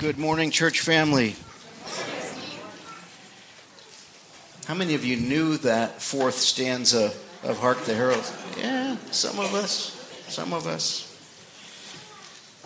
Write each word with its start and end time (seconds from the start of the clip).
Good 0.00 0.16
morning, 0.16 0.50
church 0.50 0.80
family. 0.80 1.36
How 4.64 4.72
many 4.72 4.94
of 4.94 5.04
you 5.04 5.18
knew 5.18 5.58
that 5.58 6.00
fourth 6.00 6.36
stanza 6.36 7.12
of 7.42 7.58
Hark 7.58 7.82
the 7.84 7.94
Herald? 7.94 8.24
Yeah, 8.58 8.96
some 9.10 9.38
of 9.38 9.54
us. 9.54 9.90
Some 10.26 10.54
of 10.54 10.66
us. 10.66 11.06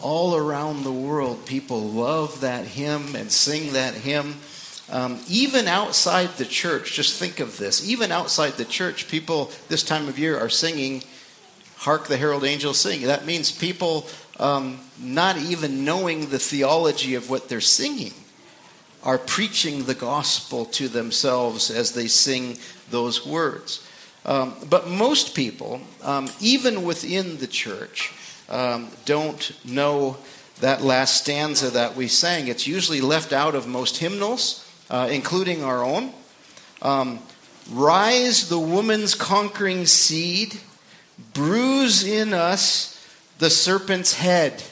All 0.01 0.37
around 0.37 0.85
the 0.85 0.93
world, 0.93 1.45
people 1.45 1.81
love 1.81 2.41
that 2.43 2.67
hymn 2.67 3.17
and 3.17 3.33
sing 3.33 3.73
that 3.73 3.95
hymn. 3.95 4.37
Um, 4.89 5.19
even 5.29 5.67
outside 5.67 6.37
the 6.37 6.45
church, 6.45 6.93
just 6.93 7.19
think 7.19 7.41
of 7.41 7.59
this. 7.59 7.85
Even 7.91 8.13
outside 8.13 8.53
the 8.53 8.65
church, 8.65 9.09
people 9.09 9.51
this 9.69 9.83
time 9.83 10.07
of 10.07 10.21
year 10.21 10.39
are 10.39 10.49
singing 10.49 11.03
Hark 11.79 12.07
the 12.07 12.17
Herald 12.17 12.45
Angels 12.45 12.79
Sing. 12.79 13.03
That 13.03 13.27
means 13.27 13.51
people 13.51 14.07
um, 14.39 14.81
not 15.01 15.37
even 15.37 15.85
knowing 15.85 16.31
the 16.31 16.39
theology 16.39 17.15
of 17.15 17.31
what 17.31 17.49
they're 17.49 17.61
singing, 17.61 18.13
are 19.03 19.19
preaching 19.19 19.85
the 19.85 19.95
gospel 19.95 20.65
to 20.65 20.89
themselves 20.89 21.71
as 21.71 21.93
they 21.93 22.07
sing 22.07 22.57
those 22.91 23.27
words. 23.27 23.87
Um, 24.25 24.55
but 24.71 24.89
most 24.89 25.35
people, 25.35 25.81
um, 26.03 26.29
even 26.41 26.85
within 26.85 27.39
the 27.39 27.47
church, 27.47 28.13
um, 28.49 28.89
don't 29.05 29.53
know 29.65 30.17
that 30.61 30.83
last 30.83 31.23
stanza 31.23 31.71
that 31.71 31.95
we 31.95 32.09
sang. 32.09 32.49
It's 32.49 32.67
usually 32.67 33.01
left 33.01 33.33
out 33.33 33.55
of 33.55 33.67
most 33.67 33.99
hymnals, 33.99 34.67
uh, 34.89 35.09
including 35.11 35.63
our 35.63 35.85
own. 35.85 36.13
Um, 36.81 37.19
Rise, 37.71 38.49
the 38.49 38.59
woman's 38.59 39.15
conquering 39.15 39.87
seed, 39.87 40.61
bruise 41.33 42.07
in 42.07 42.35
us 42.35 42.94
the 43.39 43.51
serpent's 43.51 44.15
head. 44.15 44.63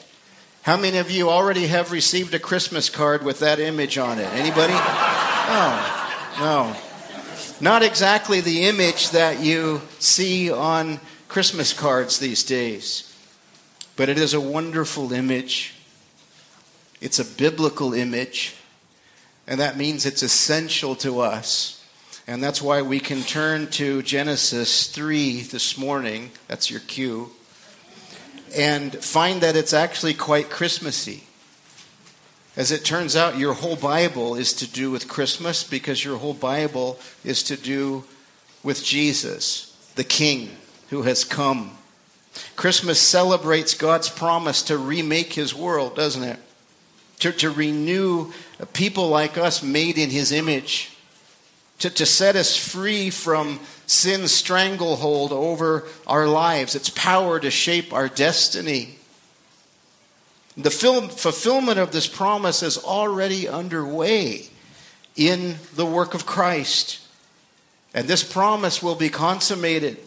How 0.63 0.77
many 0.77 0.97
of 0.97 1.11
you 1.11 1.29
already 1.29 1.67
have 1.67 1.91
received 1.91 2.33
a 2.33 2.39
Christmas 2.39 2.89
card 2.89 3.23
with 3.23 3.39
that 3.39 3.59
image 3.59 3.97
on 3.97 4.19
it? 4.19 4.31
Anybody? 4.33 4.73
No, 4.73 5.99
no. 6.39 6.75
Not 7.59 7.83
exactly 7.83 8.39
the 8.39 8.63
image 8.63 9.09
that 9.11 9.41
you 9.41 9.81
see 9.99 10.49
on 10.51 10.99
Christmas 11.27 11.73
cards 11.73 12.19
these 12.19 12.43
days, 12.43 13.13
but 13.95 14.07
it 14.07 14.17
is 14.17 14.33
a 14.33 14.39
wonderful 14.39 15.11
image. 15.11 15.75
It's 17.01 17.19
a 17.19 17.25
biblical 17.25 17.93
image, 17.93 18.55
and 19.47 19.59
that 19.59 19.75
means 19.77 20.05
it's 20.05 20.23
essential 20.23 20.95
to 20.97 21.19
us. 21.19 21.83
And 22.25 22.41
that's 22.41 22.61
why 22.61 22.81
we 22.81 23.01
can 23.01 23.21
turn 23.23 23.67
to 23.71 24.01
Genesis 24.01 24.87
3 24.87 25.41
this 25.41 25.77
morning. 25.77 26.31
That's 26.47 26.71
your 26.71 26.79
cue 26.79 27.31
and 28.55 28.93
find 29.03 29.41
that 29.41 29.55
it's 29.55 29.73
actually 29.73 30.13
quite 30.13 30.49
Christmassy. 30.49 31.23
As 32.55 32.71
it 32.71 32.85
turns 32.85 33.15
out, 33.15 33.37
your 33.37 33.53
whole 33.53 33.75
Bible 33.75 34.35
is 34.35 34.53
to 34.53 34.69
do 34.69 34.91
with 34.91 35.07
Christmas 35.07 35.63
because 35.63 36.05
your 36.05 36.17
whole 36.17 36.35
Bible 36.35 36.99
is 37.23 37.41
to 37.43 37.57
do 37.57 38.03
with 38.61 38.83
Jesus, 38.83 39.75
the 39.95 40.03
King 40.03 40.51
who 40.89 41.01
has 41.01 41.23
come. 41.23 41.71
Christmas 42.55 42.99
celebrates 42.99 43.73
God's 43.73 44.09
promise 44.09 44.61
to 44.63 44.77
remake 44.77 45.33
his 45.33 45.55
world, 45.55 45.95
doesn't 45.95 46.23
it? 46.23 46.39
To, 47.19 47.31
to 47.31 47.49
renew 47.49 48.31
people 48.73 49.09
like 49.09 49.37
us 49.37 49.63
made 49.63 49.97
in 49.97 50.11
his 50.11 50.31
image 50.31 50.92
to, 51.83 51.89
to 51.89 52.05
set 52.05 52.37
us 52.37 52.55
free 52.55 53.09
from 53.09 53.59
sin's 53.87 54.31
stranglehold 54.31 55.33
over 55.33 55.83
our 56.07 56.29
lives, 56.29 56.75
its 56.75 56.89
power 56.89 57.41
to 57.41 57.51
shape 57.51 57.91
our 57.91 58.07
destiny. 58.07 58.95
The 60.55 60.71
fulfillment 60.71 61.79
of 61.79 61.91
this 61.91 62.07
promise 62.07 62.63
is 62.63 62.77
already 62.77 63.49
underway 63.49 64.47
in 65.17 65.55
the 65.75 65.85
work 65.85 66.13
of 66.13 66.25
Christ. 66.25 67.05
And 67.93 68.07
this 68.07 68.23
promise 68.23 68.81
will 68.81 68.95
be 68.95 69.09
consummated 69.09 69.97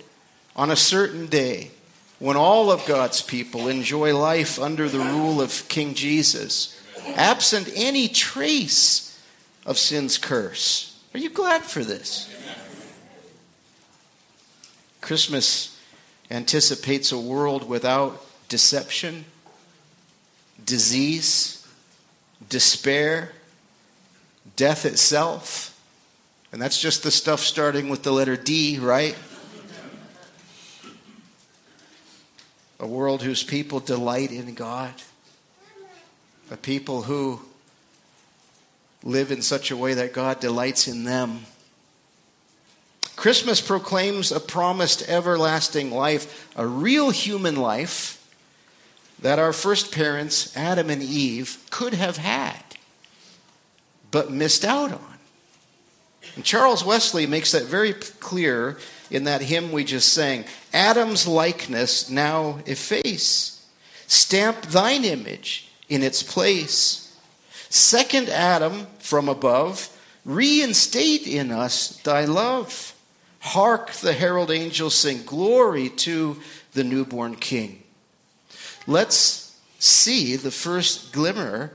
on 0.56 0.70
a 0.70 0.76
certain 0.76 1.26
day 1.26 1.72
when 2.19 2.38
all 2.38 2.70
of 2.70 2.86
God's 2.86 3.20
people 3.20 3.69
enjoy 3.69 4.16
life 4.16 4.59
under 4.59 4.88
the 4.88 5.00
rule 5.00 5.42
of 5.42 5.69
King 5.69 5.92
Jesus, 5.92 6.81
absent 7.16 7.70
any 7.75 8.09
trace 8.09 9.20
of 9.66 9.76
sin's 9.76 10.16
curse. 10.16 10.96
Are 11.16 11.19
you 11.19 11.31
glad 11.31 11.62
for 11.62 11.82
this? 11.82 12.28
Christmas 15.00 15.81
anticipates 16.31 17.10
a 17.10 17.19
world 17.19 17.66
without 17.66 18.22
deception, 18.50 19.25
disease, 20.62 21.66
despair, 22.50 23.32
death 24.56 24.84
itself. 24.84 25.81
And 26.53 26.60
that's 26.60 26.78
just 26.78 27.03
the 27.03 27.10
stuff 27.10 27.41
starting 27.41 27.88
with 27.88 28.03
the 28.03 28.12
letter 28.12 28.37
D, 28.37 28.78
right? 28.78 29.16
A 32.78 32.87
world 32.87 33.22
whose 33.22 33.43
people 33.43 33.81
delight 33.81 34.33
in 34.33 34.53
God. 34.53 34.93
A 36.50 36.59
people 36.59 37.04
who 37.04 37.41
live 39.06 39.31
in 39.31 39.41
such 39.41 39.71
a 39.71 39.77
way 39.77 39.94
that 39.94 40.12
God 40.12 40.41
delights 40.41 40.89
in 40.89 41.05
them. 41.05 41.47
Christmas 43.15 43.61
proclaims 43.61 44.33
a 44.33 44.41
promised 44.41 45.09
everlasting 45.09 45.93
life, 45.93 46.50
a 46.56 46.67
real 46.67 47.11
human 47.11 47.56
life 47.56 48.12
that 49.22 49.39
our 49.39 49.53
first 49.53 49.93
parents, 49.93 50.55
Adam 50.56 50.91
and 50.91 51.03
Eve, 51.03 51.65
could 51.71 51.95
have 51.95 52.16
had, 52.16 52.62
but 54.11 54.31
missed 54.31 54.65
out 54.65 54.93
on. 54.93 55.19
And 56.34 56.45
Charles 56.45 56.84
Wesley 56.84 57.27
makes 57.27 57.53
that 57.53 57.65
very 57.65 57.95
clear 57.95 58.77
in 59.11 59.25
that 59.25 59.41
hymn 59.41 59.71
we 59.71 59.84
just 59.84 60.12
sang 60.12 60.45
Adam's 60.72 61.28
likeness 61.28 62.11
now 62.11 62.59
efface, 62.66 63.66
stamp 64.09 64.62
thine 64.62 65.05
image 65.05 65.71
in 65.89 66.03
its 66.03 66.25
place. 66.25 67.06
Second 67.69 68.28
Adam 68.28 68.87
from 68.99 69.28
above, 69.28 69.88
reinstate 70.25 71.27
in 71.27 71.50
us 71.50 72.00
thy 72.03 72.25
love. 72.25 72.94
Hark 73.41 73.93
the 73.93 74.12
herald 74.12 74.50
angels 74.50 74.94
sing 74.94 75.22
glory 75.25 75.88
to 75.88 76.37
the 76.72 76.84
newborn 76.84 77.37
king. 77.37 77.82
Let's 78.87 79.59
see 79.78 80.37
the 80.37 80.50
first 80.50 81.12
glimmer 81.12 81.72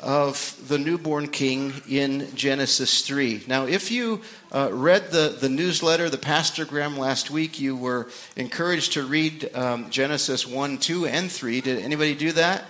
of 0.00 0.60
the 0.68 0.78
newborn 0.78 1.28
king 1.28 1.72
in 1.88 2.34
Genesis 2.34 3.06
3. 3.06 3.44
Now, 3.46 3.64
if 3.64 3.90
you 3.90 4.20
uh, 4.52 4.68
read 4.70 5.10
the, 5.10 5.36
the 5.40 5.48
newsletter, 5.48 6.10
the 6.10 6.18
pastorgram 6.18 6.98
last 6.98 7.30
week, 7.30 7.58
you 7.58 7.74
were 7.74 8.08
encouraged 8.36 8.92
to 8.94 9.04
read 9.04 9.54
um, 9.54 9.88
Genesis 9.88 10.46
1, 10.46 10.78
2, 10.78 11.06
and 11.06 11.32
3. 11.32 11.60
Did 11.62 11.78
anybody 11.78 12.14
do 12.14 12.32
that? 12.32 12.64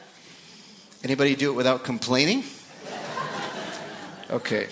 Anybody 1.02 1.34
do 1.34 1.50
it 1.50 1.54
without 1.54 1.82
complaining? 1.82 2.44
Okay. 4.30 4.68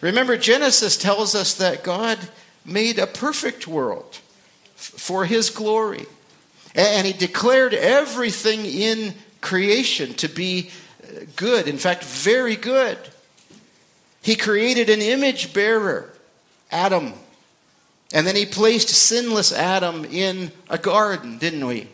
Remember, 0.00 0.36
Genesis 0.36 0.96
tells 0.96 1.34
us 1.34 1.54
that 1.54 1.82
God 1.82 2.18
made 2.64 2.98
a 2.98 3.06
perfect 3.06 3.66
world 3.66 4.20
for 4.74 5.24
his 5.24 5.50
glory. 5.50 6.06
And 6.74 7.06
he 7.06 7.12
declared 7.12 7.74
everything 7.74 8.64
in 8.64 9.14
creation 9.40 10.14
to 10.14 10.28
be 10.28 10.70
uh, 11.02 11.24
good, 11.36 11.68
in 11.68 11.78
fact, 11.78 12.04
very 12.04 12.56
good. 12.56 12.96
He 14.22 14.36
created 14.36 14.88
an 14.88 15.02
image 15.02 15.52
bearer, 15.52 16.12
Adam. 16.70 17.12
And 18.14 18.26
then 18.26 18.36
he 18.36 18.46
placed 18.46 18.88
sinless 18.88 19.52
Adam 19.52 20.04
in 20.04 20.52
a 20.70 20.78
garden, 20.78 21.38
didn't 21.38 21.66
we? 21.66 21.88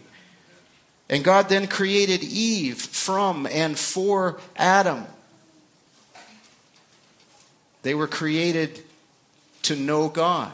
And 1.08 1.24
God 1.24 1.48
then 1.48 1.66
created 1.66 2.22
Eve 2.22 2.76
from 2.76 3.46
and 3.46 3.78
for 3.78 4.38
Adam. 4.56 5.06
They 7.82 7.94
were 7.94 8.06
created 8.06 8.82
to 9.62 9.76
know 9.76 10.08
God. 10.08 10.52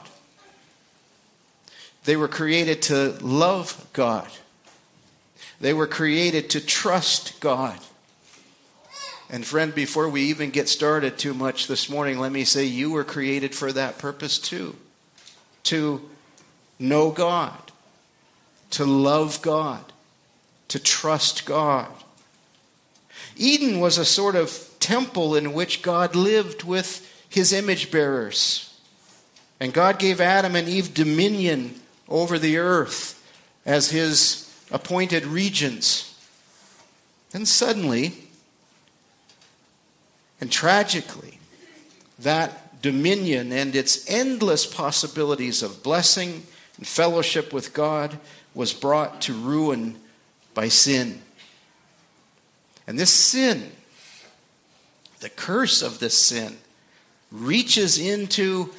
They 2.05 2.17
were 2.17 2.29
created 2.29 2.83
to 2.83 3.17
love 3.21 3.87
God. 3.93 4.29
They 5.61 5.73
were 5.73 5.87
created 5.87 6.51
to 6.51 6.61
trust 6.61 7.41
God. 7.41 7.79
And, 9.31 9.47
friend, 9.47 9.75
before 9.75 10.09
we 10.09 10.23
even 10.25 10.51
get 10.51 10.69
started 10.69 11.17
too 11.17 11.33
much 11.33 11.67
this 11.67 11.89
morning, 11.89 12.19
let 12.19 12.31
me 12.31 12.45
say 12.45 12.65
you 12.65 12.91
were 12.91 13.05
created 13.05 13.55
for 13.55 13.73
that 13.73 13.99
purpose 13.99 14.39
too 14.39 14.77
to 15.65 16.09
know 16.79 17.11
God, 17.11 17.73
to 18.71 18.85
love 18.85 19.41
God, 19.41 19.83
to 20.69 20.79
trust 20.79 21.47
God. 21.47 21.91
Eden 23.37 23.81
was 23.81 23.97
a 23.97 24.05
sort 24.05 24.37
of 24.37 24.69
temple 24.79 25.35
in 25.35 25.55
which 25.55 25.81
God 25.81 26.15
lived 26.15 26.63
with 26.63 27.11
his 27.35 27.53
image 27.53 27.91
bearers. 27.91 28.79
And 29.61 29.73
God 29.73 29.99
gave 29.99 30.21
Adam 30.21 30.57
and 30.57 30.69
Eve 30.69 30.95
dominion 30.95 31.81
over 32.09 32.39
the 32.39 32.59
earth 32.59 33.21
as 33.65 33.91
his 33.91 34.53
appointed 34.71 35.25
regents. 35.25 36.11
Then 37.31 37.47
suddenly, 37.47 38.15
And 40.41 40.53
tragically, 40.53 41.39
that 42.19 42.83
dominion 42.83 43.51
and 43.51 43.75
its 43.75 44.11
endless 44.11 44.67
possibilities 44.67 45.63
of 45.63 45.83
blessing 45.83 46.43
and 46.77 46.87
fellowship 46.87 47.51
with 47.51 47.73
God 47.73 48.19
was 48.55 48.75
brought 48.75 49.23
to 49.23 49.33
ruin 49.33 49.97
by 50.53 50.69
sin. 50.69 51.23
And 52.87 52.99
this 52.99 53.11
sin, 53.11 53.73
the 55.21 55.31
curse 55.31 55.81
of 55.81 55.99
this 55.99 56.19
sin, 56.19 56.59
reaches 57.35 57.99
into 57.99 58.71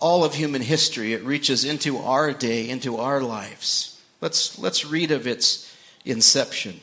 all 0.00 0.24
of 0.24 0.34
human 0.34 0.62
history. 0.62 1.12
It 1.12 1.22
reaches 1.24 1.64
into 1.64 1.98
our 1.98 2.32
day, 2.32 2.68
into 2.68 2.96
our 2.96 3.20
lives. 3.20 4.00
Let's, 4.20 4.58
let's 4.58 4.84
read 4.84 5.10
of 5.10 5.26
its 5.26 5.72
inception. 6.04 6.80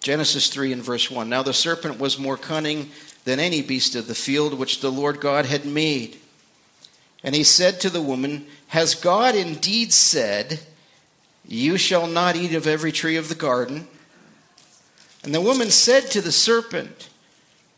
Genesis 0.00 0.48
3 0.48 0.72
and 0.72 0.82
verse 0.82 1.10
1. 1.10 1.28
Now 1.28 1.42
the 1.42 1.54
serpent 1.54 1.98
was 1.98 2.18
more 2.18 2.36
cunning 2.36 2.90
than 3.24 3.40
any 3.40 3.62
beast 3.62 3.94
of 3.96 4.06
the 4.06 4.14
field 4.14 4.52
which 4.54 4.80
the 4.80 4.92
Lord 4.92 5.18
God 5.18 5.46
had 5.46 5.64
made. 5.64 6.18
And 7.22 7.34
he 7.34 7.42
said 7.42 7.80
to 7.80 7.90
the 7.90 8.02
woman, 8.02 8.46
Has 8.68 8.94
God 8.94 9.34
indeed 9.34 9.94
said, 9.94 10.60
You 11.48 11.78
shall 11.78 12.06
not 12.06 12.36
eat 12.36 12.54
of 12.54 12.66
every 12.66 12.92
tree 12.92 13.16
of 13.16 13.30
the 13.30 13.34
garden? 13.34 13.88
And 15.22 15.34
the 15.34 15.40
woman 15.40 15.70
said 15.70 16.10
to 16.10 16.20
the 16.20 16.32
serpent, 16.32 17.08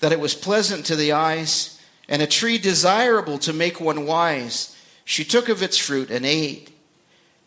that 0.00 0.12
it 0.12 0.20
was 0.20 0.34
pleasant 0.34 0.86
to 0.86 0.96
the 0.96 1.12
eyes, 1.12 1.80
and 2.08 2.22
a 2.22 2.26
tree 2.26 2.58
desirable 2.58 3.38
to 3.38 3.52
make 3.52 3.80
one 3.80 4.06
wise, 4.06 4.76
she 5.04 5.24
took 5.24 5.48
of 5.48 5.62
its 5.62 5.78
fruit 5.78 6.10
and 6.10 6.26
ate. 6.26 6.70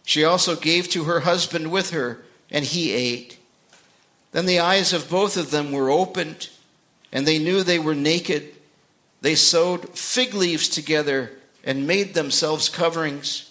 She 0.04 0.24
also 0.24 0.56
gave 0.56 0.90
to 0.90 1.04
her 1.04 1.22
husband 1.22 1.72
with 1.72 1.92
her, 1.92 2.24
and 2.50 2.66
he 2.66 2.92
ate. 2.92 3.38
Then 4.32 4.46
the 4.46 4.60
eyes 4.60 4.94
of 4.94 5.10
both 5.10 5.38
of 5.38 5.52
them 5.52 5.72
were 5.72 5.92
opened, 5.92 6.50
and 7.12 7.28
they 7.28 7.38
knew 7.38 7.64
they 7.64 7.80
were 7.80 7.96
naked. 7.96 8.56
They 9.22 9.36
sewed 9.36 9.90
fig 9.90 10.34
leaves 10.34 10.70
together 10.70 11.32
and 11.64 11.86
made 11.86 12.14
themselves 12.14 12.70
coverings. 12.70 13.51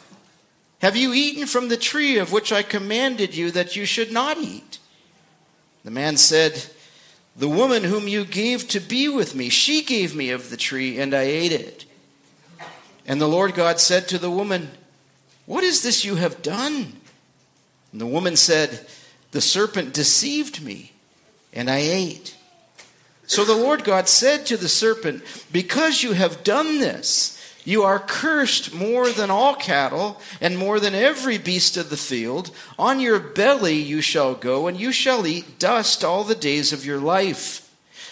Have 0.81 0.95
you 0.95 1.13
eaten 1.13 1.45
from 1.45 1.67
the 1.67 1.77
tree 1.77 2.17
of 2.17 2.31
which 2.31 2.51
I 2.51 2.63
commanded 2.63 3.35
you 3.35 3.51
that 3.51 3.75
you 3.75 3.85
should 3.85 4.11
not 4.11 4.39
eat? 4.39 4.79
The 5.83 5.91
man 5.91 6.17
said, 6.17 6.65
The 7.35 7.47
woman 7.47 7.83
whom 7.83 8.07
you 8.07 8.25
gave 8.25 8.67
to 8.69 8.79
be 8.79 9.07
with 9.07 9.35
me, 9.35 9.49
she 9.49 9.83
gave 9.83 10.15
me 10.15 10.31
of 10.31 10.49
the 10.49 10.57
tree, 10.57 10.99
and 10.99 11.13
I 11.13 11.21
ate 11.21 11.51
it. 11.51 11.85
And 13.05 13.21
the 13.21 13.27
Lord 13.27 13.53
God 13.53 13.79
said 13.79 14.07
to 14.07 14.17
the 14.17 14.31
woman, 14.31 14.71
What 15.45 15.63
is 15.63 15.83
this 15.83 16.03
you 16.03 16.15
have 16.15 16.41
done? 16.41 16.93
And 17.91 18.01
the 18.01 18.07
woman 18.07 18.35
said, 18.35 18.87
The 19.31 19.41
serpent 19.41 19.93
deceived 19.93 20.63
me, 20.63 20.93
and 21.53 21.69
I 21.69 21.77
ate. 21.77 22.35
So 23.27 23.45
the 23.45 23.55
Lord 23.55 23.83
God 23.83 24.09
said 24.09 24.47
to 24.47 24.57
the 24.57 24.67
serpent, 24.67 25.23
Because 25.51 26.01
you 26.01 26.13
have 26.13 26.43
done 26.43 26.79
this, 26.79 27.40
you 27.63 27.83
are 27.83 27.99
cursed 27.99 28.73
more 28.73 29.09
than 29.09 29.29
all 29.29 29.55
cattle, 29.55 30.19
and 30.39 30.57
more 30.57 30.79
than 30.79 30.95
every 30.95 31.37
beast 31.37 31.77
of 31.77 31.89
the 31.89 31.97
field. 31.97 32.51
On 32.79 32.99
your 32.99 33.19
belly 33.19 33.75
you 33.75 34.01
shall 34.01 34.33
go, 34.33 34.67
and 34.67 34.79
you 34.79 34.91
shall 34.91 35.27
eat 35.27 35.59
dust 35.59 36.03
all 36.03 36.23
the 36.23 36.35
days 36.35 36.73
of 36.73 36.85
your 36.85 36.99
life. 36.99 37.69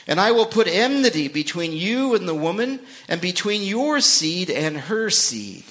And 0.07 0.19
I 0.19 0.31
will 0.31 0.45
put 0.45 0.67
enmity 0.67 1.27
between 1.27 1.71
you 1.71 2.15
and 2.15 2.27
the 2.27 2.35
woman, 2.35 2.79
and 3.07 3.19
between 3.21 3.63
your 3.63 3.99
seed 4.01 4.49
and 4.49 4.77
her 4.77 5.09
seed. 5.09 5.63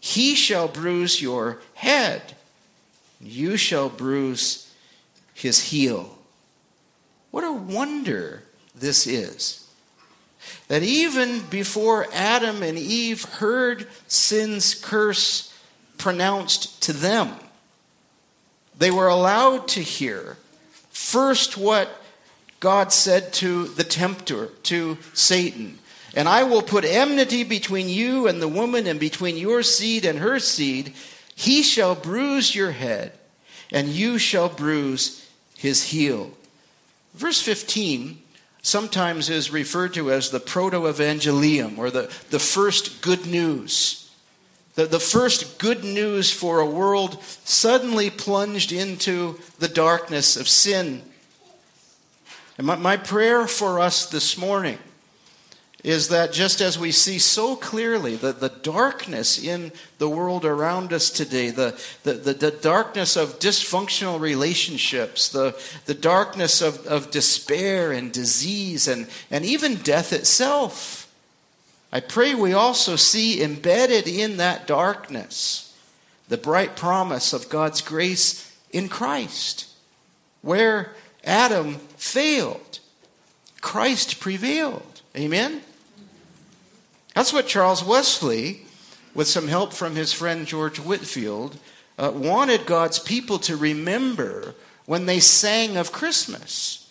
He 0.00 0.34
shall 0.34 0.68
bruise 0.68 1.20
your 1.20 1.60
head 1.74 2.34
you 3.20 3.56
shall 3.56 3.88
bruise 3.88 4.72
his 5.34 5.70
heel. 5.70 6.18
What 7.30 7.44
a 7.44 7.52
wonder 7.52 8.44
this 8.74 9.06
is. 9.06 9.67
That 10.68 10.82
even 10.82 11.40
before 11.48 12.06
Adam 12.12 12.62
and 12.62 12.78
Eve 12.78 13.24
heard 13.24 13.88
sin's 14.06 14.74
curse 14.74 15.54
pronounced 15.96 16.82
to 16.82 16.92
them, 16.92 17.34
they 18.76 18.90
were 18.90 19.08
allowed 19.08 19.66
to 19.68 19.80
hear 19.80 20.36
first 20.90 21.56
what 21.56 21.90
God 22.60 22.92
said 22.92 23.32
to 23.34 23.68
the 23.68 23.84
tempter, 23.84 24.48
to 24.64 24.98
Satan. 25.14 25.78
And 26.14 26.28
I 26.28 26.42
will 26.42 26.62
put 26.62 26.84
enmity 26.84 27.44
between 27.44 27.88
you 27.88 28.26
and 28.26 28.42
the 28.42 28.48
woman, 28.48 28.86
and 28.86 28.98
between 28.98 29.36
your 29.36 29.62
seed 29.62 30.04
and 30.04 30.18
her 30.18 30.38
seed. 30.38 30.92
He 31.34 31.62
shall 31.62 31.94
bruise 31.94 32.54
your 32.54 32.72
head, 32.72 33.12
and 33.72 33.88
you 33.88 34.18
shall 34.18 34.48
bruise 34.48 35.28
his 35.56 35.84
heel. 35.84 36.32
Verse 37.14 37.40
15 37.40 38.20
sometimes 38.62 39.30
is 39.30 39.50
referred 39.50 39.94
to 39.94 40.10
as 40.10 40.30
the 40.30 40.40
proto 40.40 40.80
evangelium, 40.80 41.78
or 41.78 41.90
the, 41.90 42.12
the 42.30 42.38
first 42.38 43.00
good 43.02 43.26
news. 43.26 44.10
The, 44.74 44.86
the 44.86 45.00
first 45.00 45.58
good 45.58 45.82
news 45.84 46.32
for 46.32 46.60
a 46.60 46.66
world 46.66 47.22
suddenly 47.44 48.10
plunged 48.10 48.70
into 48.70 49.38
the 49.58 49.68
darkness 49.68 50.36
of 50.36 50.48
sin. 50.48 51.02
And 52.56 52.66
my, 52.66 52.76
my 52.76 52.96
prayer 52.96 53.46
for 53.46 53.80
us 53.80 54.06
this 54.06 54.38
morning 54.38 54.78
is 55.84 56.08
that 56.08 56.32
just 56.32 56.60
as 56.60 56.78
we 56.78 56.90
see 56.90 57.18
so 57.18 57.54
clearly 57.54 58.16
the, 58.16 58.32
the 58.32 58.48
darkness 58.48 59.42
in 59.42 59.70
the 59.98 60.08
world 60.08 60.44
around 60.44 60.92
us 60.92 61.08
today, 61.08 61.50
the, 61.50 61.80
the, 62.02 62.14
the, 62.14 62.32
the 62.34 62.50
darkness 62.50 63.16
of 63.16 63.38
dysfunctional 63.38 64.18
relationships, 64.18 65.28
the, 65.28 65.56
the 65.86 65.94
darkness 65.94 66.60
of, 66.60 66.84
of 66.86 67.10
despair 67.12 67.92
and 67.92 68.12
disease, 68.12 68.88
and, 68.88 69.06
and 69.30 69.44
even 69.44 69.76
death 69.76 70.12
itself, 70.12 71.04
I 71.92 72.00
pray 72.00 72.34
we 72.34 72.52
also 72.52 72.96
see 72.96 73.42
embedded 73.42 74.08
in 74.08 74.36
that 74.38 74.66
darkness 74.66 75.64
the 76.28 76.36
bright 76.36 76.76
promise 76.76 77.32
of 77.32 77.48
God's 77.48 77.80
grace 77.80 78.54
in 78.70 78.88
Christ. 78.88 79.68
Where 80.42 80.92
Adam 81.24 81.76
failed, 81.96 82.80
Christ 83.60 84.20
prevailed. 84.20 85.00
Amen? 85.16 85.62
That's 87.18 87.32
what 87.32 87.48
Charles 87.48 87.82
Wesley, 87.82 88.60
with 89.12 89.26
some 89.26 89.48
help 89.48 89.72
from 89.72 89.96
his 89.96 90.12
friend 90.12 90.46
George 90.46 90.78
Whitefield, 90.78 91.58
uh, 91.98 92.12
wanted 92.14 92.64
God's 92.64 93.00
people 93.00 93.40
to 93.40 93.56
remember 93.56 94.54
when 94.86 95.06
they 95.06 95.18
sang 95.18 95.76
of 95.76 95.90
Christmas. 95.90 96.88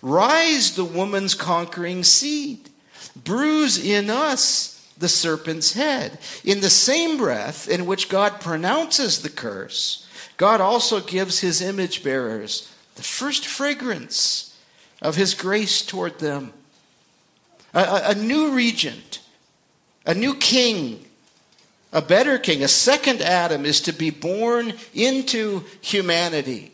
Rise, 0.00 0.76
the 0.76 0.84
woman's 0.86 1.34
conquering 1.34 2.04
seed. 2.04 2.70
Bruise 3.14 3.76
in 3.76 4.08
us 4.08 4.90
the 4.96 5.10
serpent's 5.10 5.74
head. 5.74 6.20
In 6.42 6.62
the 6.62 6.70
same 6.70 7.18
breath 7.18 7.68
in 7.68 7.84
which 7.84 8.08
God 8.08 8.40
pronounces 8.40 9.20
the 9.20 9.28
curse, 9.28 10.08
God 10.38 10.62
also 10.62 11.00
gives 11.00 11.40
his 11.40 11.60
image 11.60 12.02
bearers 12.02 12.72
the 12.94 13.02
first 13.02 13.46
fragrance 13.46 14.56
of 15.02 15.16
his 15.16 15.34
grace 15.34 15.82
toward 15.82 16.18
them. 16.18 16.54
A, 17.74 17.80
a, 17.80 18.02
a 18.12 18.14
new 18.14 18.52
regent 18.52 19.20
a 20.06 20.14
new 20.14 20.34
king, 20.34 21.04
a 21.92 22.00
better 22.00 22.38
king, 22.38 22.62
a 22.62 22.68
second 22.68 23.20
Adam 23.20 23.66
is 23.66 23.80
to 23.82 23.92
be 23.92 24.10
born 24.10 24.72
into 24.94 25.64
humanity, 25.80 26.72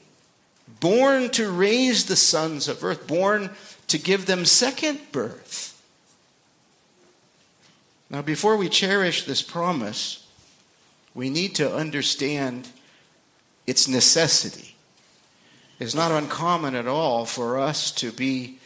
born 0.80 1.30
to 1.30 1.50
raise 1.50 2.04
the 2.04 2.16
sons 2.16 2.68
of 2.68 2.84
earth, 2.84 3.06
born 3.06 3.50
to 3.88 3.98
give 3.98 4.26
them 4.26 4.44
second 4.44 5.00
birth. 5.10 5.82
Now, 8.10 8.20
before 8.20 8.58
we 8.58 8.68
cherish 8.68 9.24
this 9.24 9.40
promise, 9.40 10.26
we 11.14 11.30
need 11.30 11.54
to 11.54 11.74
understand 11.74 12.68
its 13.66 13.88
necessity. 13.88 14.76
It's 15.78 15.94
not 15.94 16.12
uncommon 16.12 16.74
at 16.74 16.86
all 16.86 17.24
for 17.24 17.58
us 17.58 17.90
to 17.92 18.12
be 18.12 18.58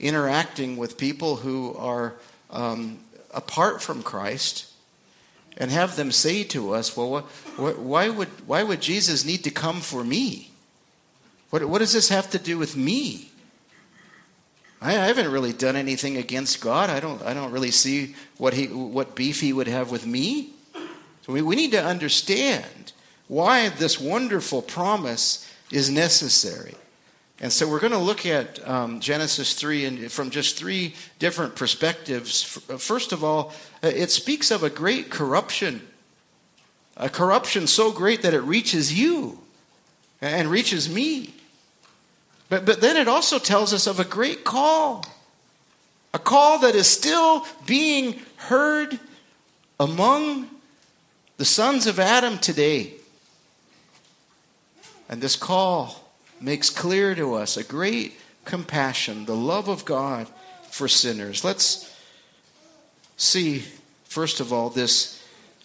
interacting 0.00 0.76
with 0.76 0.98
people 0.98 1.36
who 1.36 1.74
are 1.76 2.14
um, 2.50 2.98
apart 3.32 3.82
from 3.82 4.02
Christ 4.02 4.72
and 5.56 5.70
have 5.70 5.96
them 5.96 6.12
say 6.12 6.44
to 6.44 6.72
us, 6.74 6.96
Well, 6.96 7.20
why, 7.56 8.08
would, 8.08 8.28
why 8.46 8.62
would 8.62 8.80
Jesus 8.80 9.24
need 9.24 9.44
to 9.44 9.50
come 9.50 9.80
for 9.80 10.04
me? 10.04 10.50
What, 11.50 11.64
what 11.64 11.78
does 11.78 11.92
this 11.92 12.08
have 12.08 12.30
to 12.30 12.38
do 12.38 12.58
with 12.58 12.76
me? 12.76 13.30
I, 14.80 14.90
I 14.90 15.06
haven't 15.06 15.30
really 15.30 15.52
done 15.52 15.76
anything 15.76 16.16
against 16.16 16.60
God. 16.60 16.90
I 16.90 17.00
don't, 17.00 17.22
I 17.22 17.34
don't 17.34 17.52
really 17.52 17.70
see 17.70 18.14
what, 18.36 18.54
he, 18.54 18.66
what 18.66 19.14
beef 19.14 19.40
he 19.40 19.52
would 19.52 19.68
have 19.68 19.90
with 19.90 20.06
me. 20.06 20.50
So 21.22 21.32
we, 21.32 21.42
we 21.42 21.56
need 21.56 21.72
to 21.72 21.84
understand 21.84 22.92
why 23.26 23.68
this 23.68 24.00
wonderful 24.00 24.62
promise 24.62 25.50
is 25.70 25.90
necessary. 25.90 26.74
And 27.40 27.52
so 27.52 27.68
we're 27.68 27.78
going 27.78 27.92
to 27.92 27.98
look 27.98 28.26
at 28.26 28.66
um, 28.68 28.98
Genesis 28.98 29.54
3 29.54 29.84
and 29.84 30.12
from 30.12 30.30
just 30.30 30.58
three 30.58 30.94
different 31.20 31.54
perspectives. 31.54 32.42
First 32.42 33.12
of 33.12 33.22
all, 33.22 33.52
uh, 33.82 33.88
it 33.88 34.10
speaks 34.10 34.50
of 34.50 34.64
a 34.64 34.70
great 34.70 35.08
corruption, 35.08 35.86
a 36.96 37.08
corruption 37.08 37.68
so 37.68 37.92
great 37.92 38.22
that 38.22 38.34
it 38.34 38.40
reaches 38.40 38.98
you 38.98 39.38
and 40.20 40.50
reaches 40.50 40.92
me. 40.92 41.32
But, 42.48 42.64
but 42.64 42.80
then 42.80 42.96
it 42.96 43.06
also 43.06 43.38
tells 43.38 43.72
us 43.72 43.86
of 43.86 44.00
a 44.00 44.04
great 44.04 44.42
call, 44.42 45.04
a 46.12 46.18
call 46.18 46.58
that 46.60 46.74
is 46.74 46.88
still 46.88 47.46
being 47.66 48.20
heard 48.36 48.98
among 49.78 50.50
the 51.36 51.44
sons 51.44 51.86
of 51.86 52.00
Adam 52.00 52.38
today. 52.38 52.94
And 55.08 55.20
this 55.20 55.36
call 55.36 56.07
makes 56.40 56.70
clear 56.70 57.14
to 57.14 57.34
us 57.34 57.56
a 57.56 57.64
great 57.64 58.18
compassion, 58.44 59.24
the 59.26 59.36
love 59.36 59.68
of 59.68 59.84
God 59.84 60.26
for 60.70 60.88
sinners. 60.88 61.44
Let's 61.44 61.94
see, 63.16 63.64
first 64.04 64.40
of 64.40 64.52
all, 64.52 64.70
this, 64.70 65.22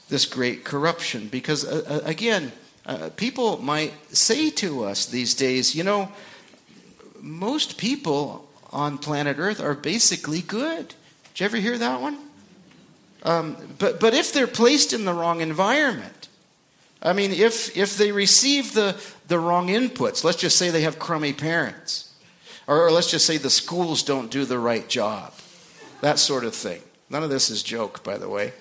this 0.10 0.26
great 0.26 0.64
corruption. 0.64 1.28
Because, 1.28 1.66
uh, 1.66 1.84
uh, 1.88 2.08
again, 2.08 2.52
uh, 2.86 3.10
people 3.16 3.62
might 3.62 3.94
say 4.16 4.50
to 4.50 4.84
us 4.84 5.06
these 5.06 5.34
days, 5.34 5.76
you 5.76 5.84
know, 5.84 6.12
most 7.22 7.78
people 7.78 8.50
on 8.72 8.98
planet 8.98 9.38
Earth 9.40 9.62
are 9.62 9.76
basically 9.76 10.42
good. 10.42 10.90
Did 11.34 11.40
you 11.40 11.46
ever 11.46 11.58
hear 11.58 11.78
that 11.78 12.02
one? 12.02 12.18
Um, 13.24 13.56
but, 13.80 14.00
but 14.00 14.14
if 14.14 14.34
they're 14.34 14.48
placed 14.48 14.92
in 14.92 15.06
the 15.06 15.14
wrong 15.14 15.40
environment, 15.40 16.28
I 17.02 17.14
mean, 17.14 17.32
if, 17.32 17.78
if 17.78 17.98
they 17.98 18.12
receive 18.12 18.74
the, 18.74 19.02
the 19.28 19.40
wrong 19.40 19.68
inputs, 19.68 20.24
let's 20.24 20.40
just 20.40 20.58
say 20.58 20.70
they 20.70 20.82
have 20.82 21.00
crummy 21.00 21.34
parents, 21.34 22.14
or, 22.68 22.88
or 22.88 22.92
let's 22.92 23.10
just 23.10 23.26
say 23.26 23.38
the 23.38 23.50
schools 23.50 24.04
don't 24.04 24.32
do 24.32 24.46
the 24.46 24.60
right 24.60 24.88
job, 24.88 25.34
that 26.02 26.20
sort 26.20 26.44
of 26.44 26.54
thing. 26.54 26.82
None 27.10 27.24
of 27.24 27.30
this 27.30 27.50
is 27.50 27.64
joke, 27.64 28.04
by 28.04 28.18
the 28.18 28.30
way. 28.30 28.54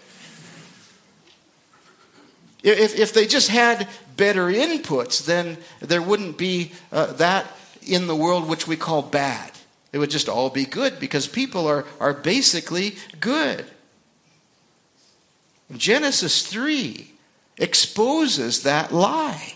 If, 2.63 2.97
if 2.97 3.13
they 3.13 3.27
just 3.27 3.49
had 3.49 3.89
better 4.17 4.47
inputs, 4.47 5.25
then 5.25 5.59
there 5.81 6.03
wouldn't 6.03 6.39
be 6.39 6.73
uh, 6.93 7.13
that 7.15 7.57
in 7.87 8.07
the 8.07 8.15
world 8.15 8.49
which 8.49 8.69
we 8.69 8.77
call 8.77 9.03
bad. 9.03 9.51
It 9.93 9.99
would 9.99 10.11
just 10.11 10.29
all 10.29 10.49
be 10.49 10.65
good 10.65 11.01
because 11.01 11.27
people 11.27 11.67
are, 11.67 11.85
are 12.01 12.15
basically 12.15 12.97
good. 13.21 13.67
Genesis 15.77 16.47
3 16.47 17.13
exposes 17.59 18.63
that 18.63 18.93
lie. 18.93 19.55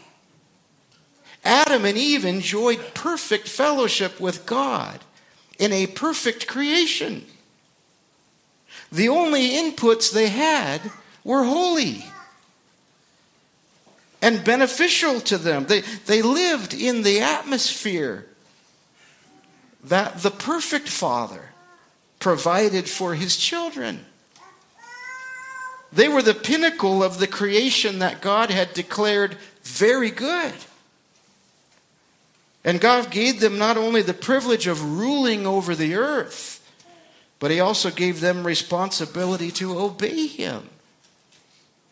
Adam 1.47 1.85
and 1.85 1.97
Eve 1.97 2.25
enjoyed 2.25 2.81
perfect 2.93 3.49
fellowship 3.49 4.21
with 4.21 4.47
God 4.47 5.01
in 5.59 5.73
a 5.73 5.87
perfect 5.87 6.47
creation. 6.47 7.25
The 8.91 9.09
only 9.09 9.51
inputs 9.51 10.13
they 10.13 10.29
had 10.29 10.91
were 11.25 11.45
holy 11.45 12.05
and 14.21 14.45
beneficial 14.45 15.21
to 15.21 15.39
them. 15.39 15.67
They, 15.67 15.83
they 16.07 16.21
lived 16.21 16.75
in 16.75 17.03
the 17.03 17.21
atmosphere 17.21 18.27
that 19.85 20.23
the 20.23 20.33
perfect 20.33 20.89
Father 20.89 21.51
provided 22.19 22.89
for 22.89 23.15
his 23.15 23.37
children. 23.37 24.05
They 25.93 26.09
were 26.09 26.23
the 26.23 26.35
pinnacle 26.35 27.05
of 27.05 27.19
the 27.19 27.29
creation 27.29 28.01
that 28.01 28.21
God 28.21 28.51
had 28.51 28.75
declared 28.75 29.37
very 29.63 30.11
good. 30.11 30.55
And 32.67 32.81
God 32.81 33.13
gave 33.13 33.39
them 33.39 33.59
not 33.59 33.77
only 33.77 34.03
the 34.03 34.13
privilege 34.13 34.67
of 34.67 34.99
ruling 34.99 35.47
over 35.47 35.77
the 35.77 35.95
earth, 35.95 36.69
but 37.39 37.53
He 37.53 37.61
also 37.61 37.93
gave 37.93 38.21
them 38.21 38.45
responsibility 38.45 39.53
to 39.53 39.79
obey 39.79 40.27
Him 40.27 40.69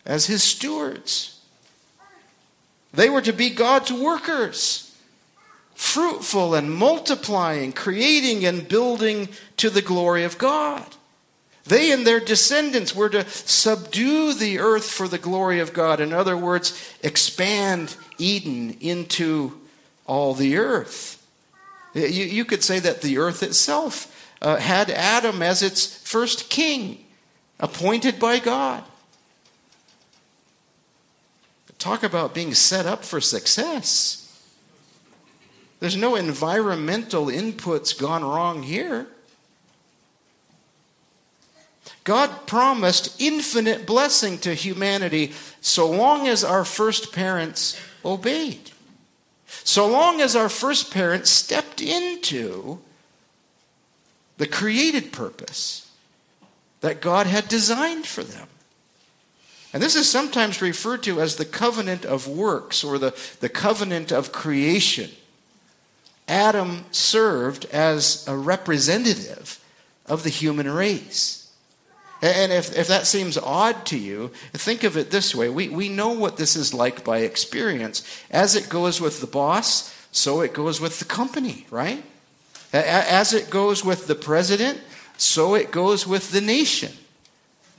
as 0.05 0.25
His 0.25 0.43
stewards. 0.43 1.39
They 2.93 3.09
were 3.09 3.21
to 3.21 3.31
be 3.31 3.49
God's 3.51 3.91
workers, 3.91 4.93
fruitful 5.75 6.53
and 6.53 6.69
multiplying, 6.73 7.71
creating 7.71 8.45
and 8.45 8.67
building 8.67 9.29
to 9.57 9.69
the 9.69 9.81
glory 9.81 10.25
of 10.25 10.37
God. 10.37 10.85
They 11.63 11.89
and 11.91 12.05
their 12.05 12.19
descendants 12.19 12.93
were 12.93 13.09
to 13.09 13.27
subdue 13.29 14.33
the 14.33 14.59
earth 14.59 14.89
for 14.89 15.07
the 15.07 15.17
glory 15.17 15.61
of 15.61 15.73
God. 15.73 16.01
In 16.01 16.11
other 16.11 16.35
words, 16.35 16.93
expand 17.01 17.95
Eden 18.17 18.75
into 18.81 19.61
all 20.05 20.33
the 20.33 20.57
earth. 20.57 21.25
You, 21.93 22.03
you 22.03 22.45
could 22.45 22.63
say 22.63 22.79
that 22.79 23.01
the 23.01 23.17
earth 23.17 23.41
itself 23.41 24.11
uh, 24.41 24.57
had 24.57 24.89
Adam 24.89 25.41
as 25.41 25.63
its 25.63 25.85
first 25.85 26.49
king, 26.49 27.05
appointed 27.59 28.19
by 28.19 28.39
God. 28.39 28.83
Talk 31.77 32.03
about 32.03 32.33
being 32.33 32.53
set 32.53 32.85
up 32.87 33.05
for 33.05 33.21
success. 33.21 34.21
There's 35.79 35.95
no 35.95 36.15
environmental 36.15 37.27
inputs 37.27 37.97
gone 37.97 38.23
wrong 38.23 38.63
here. 38.63 39.07
God 42.03 42.47
promised 42.47 43.19
infinite 43.21 43.85
blessing 43.85 44.37
to 44.39 44.53
humanity 44.53 45.33
so 45.61 45.89
long 45.89 46.27
as 46.27 46.43
our 46.43 46.65
first 46.65 47.13
parents 47.13 47.79
obeyed. 48.03 48.71
So 49.63 49.87
long 49.87 50.21
as 50.21 50.35
our 50.35 50.49
first 50.49 50.91
parents 50.91 51.29
stepped 51.29 51.81
into 51.81 52.79
the 54.37 54.47
created 54.47 55.11
purpose 55.11 55.91
that 56.81 57.01
God 57.01 57.27
had 57.27 57.47
designed 57.47 58.05
for 58.05 58.23
them. 58.23 58.47
And 59.73 59.81
this 59.83 59.95
is 59.95 60.09
sometimes 60.09 60.61
referred 60.61 61.03
to 61.03 61.19
as 61.19 61.35
the 61.35 61.45
covenant 61.45 62.05
of 62.05 62.27
works 62.27 62.83
or 62.83 62.97
the, 62.97 63.13
the 63.39 63.49
covenant 63.49 64.11
of 64.11 64.31
creation. 64.31 65.09
Adam 66.27 66.85
served 66.91 67.65
as 67.65 68.25
a 68.27 68.37
representative 68.37 69.59
of 70.05 70.23
the 70.23 70.29
human 70.29 70.69
race. 70.69 71.44
And 72.25 72.51
if, 72.51 72.75
if 72.75 72.87
that 72.87 73.05
seems 73.05 73.37
odd 73.37 73.85
to 73.87 73.97
you, 73.97 74.31
think 74.53 74.83
of 74.83 74.97
it 74.97 75.11
this 75.11 75.35
way. 75.35 75.47
We, 75.47 75.69
we 75.69 75.89
know 75.89 76.09
what 76.09 76.37
this 76.37 76.55
is 76.55 76.73
like 76.73 77.03
by 77.03 77.19
experience. 77.19 78.03
As 78.31 78.55
it 78.55 78.67
goes 78.67 78.99
with 78.99 79.21
the 79.21 79.27
boss, 79.27 79.93
so 80.11 80.41
it 80.41 80.53
goes 80.53 80.81
with 80.81 80.97
the 80.97 81.05
company, 81.05 81.67
right? 81.69 82.03
As 82.73 83.33
it 83.33 83.51
goes 83.51 83.85
with 83.85 84.07
the 84.07 84.15
president, 84.15 84.81
so 85.17 85.53
it 85.53 85.69
goes 85.71 86.07
with 86.07 86.31
the 86.31 86.41
nation. 86.41 86.91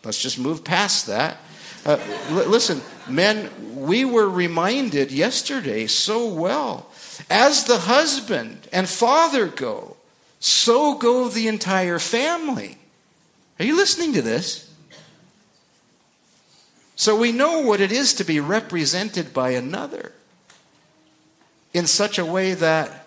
Let's 0.05 0.23
just 0.23 0.39
move 0.39 0.63
past 0.63 1.09
that. 1.09 1.39
Uh, 1.85 1.99
l- 2.29 2.49
listen, 2.49 2.81
men, 3.09 3.51
we 3.75 4.05
were 4.05 4.29
reminded 4.29 5.11
yesterday 5.11 5.89
so 5.89 6.29
well. 6.29 6.89
As 7.29 7.65
the 7.65 7.79
husband 7.79 8.69
and 8.73 8.89
father 8.89 9.49
go, 9.49 9.97
so 10.39 10.95
go 10.95 11.29
the 11.29 11.49
entire 11.49 11.99
family. 11.99 12.79
Are 13.59 13.65
you 13.65 13.77
listening 13.77 14.13
to 14.15 14.23
this? 14.23 14.71
So 16.95 17.17
we 17.17 17.33
know 17.33 17.61
what 17.61 17.81
it 17.81 17.93
is 17.93 18.15
to 18.15 18.25
be 18.25 18.41
represented 18.41 19.33
by 19.35 19.51
another 19.51 20.13
in 21.75 21.87
such 21.87 22.19
a 22.19 22.25
way 22.25 22.55
that 22.55 23.07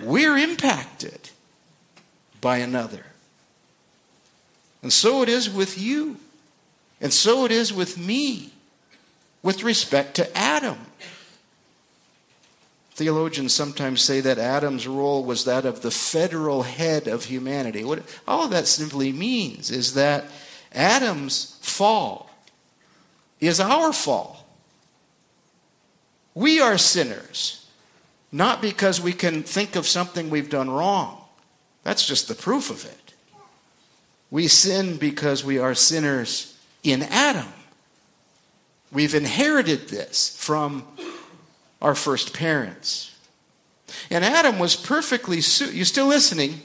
we're 0.00 0.36
impacted 0.36 1.30
by 2.40 2.58
another. 2.58 3.06
And 4.82 4.92
so 4.92 5.22
it 5.22 5.28
is 5.28 5.48
with 5.48 5.78
you. 5.78 6.16
And 7.00 7.12
so 7.12 7.44
it 7.44 7.52
is 7.52 7.72
with 7.72 7.96
me 7.96 8.52
with 9.42 9.62
respect 9.62 10.14
to 10.16 10.36
Adam. 10.36 10.78
Theologians 13.00 13.54
sometimes 13.54 14.02
say 14.02 14.20
that 14.20 14.36
Adam's 14.36 14.86
role 14.86 15.24
was 15.24 15.46
that 15.46 15.64
of 15.64 15.80
the 15.80 15.90
federal 15.90 16.64
head 16.64 17.08
of 17.08 17.24
humanity. 17.24 17.82
What 17.82 18.02
all 18.28 18.44
of 18.44 18.50
that 18.50 18.66
simply 18.66 19.10
means 19.10 19.70
is 19.70 19.94
that 19.94 20.26
Adam's 20.74 21.58
fall 21.62 22.28
is 23.40 23.58
our 23.58 23.94
fall. 23.94 24.46
We 26.34 26.60
are 26.60 26.76
sinners, 26.76 27.66
not 28.30 28.60
because 28.60 29.00
we 29.00 29.14
can 29.14 29.44
think 29.44 29.76
of 29.76 29.86
something 29.86 30.28
we've 30.28 30.50
done 30.50 30.68
wrong. 30.68 31.24
That's 31.84 32.06
just 32.06 32.28
the 32.28 32.34
proof 32.34 32.68
of 32.68 32.84
it. 32.84 33.14
We 34.30 34.46
sin 34.46 34.98
because 34.98 35.42
we 35.42 35.56
are 35.56 35.74
sinners 35.74 36.54
in 36.82 37.02
Adam. 37.04 37.48
We've 38.92 39.14
inherited 39.14 39.88
this 39.88 40.36
from 40.36 40.84
our 41.80 41.94
first 41.94 42.34
parents. 42.34 43.14
And 44.10 44.24
Adam 44.24 44.58
was 44.58 44.76
perfectly 44.76 45.40
suited. 45.40 45.74
You 45.74 45.84
still 45.84 46.06
listening? 46.06 46.60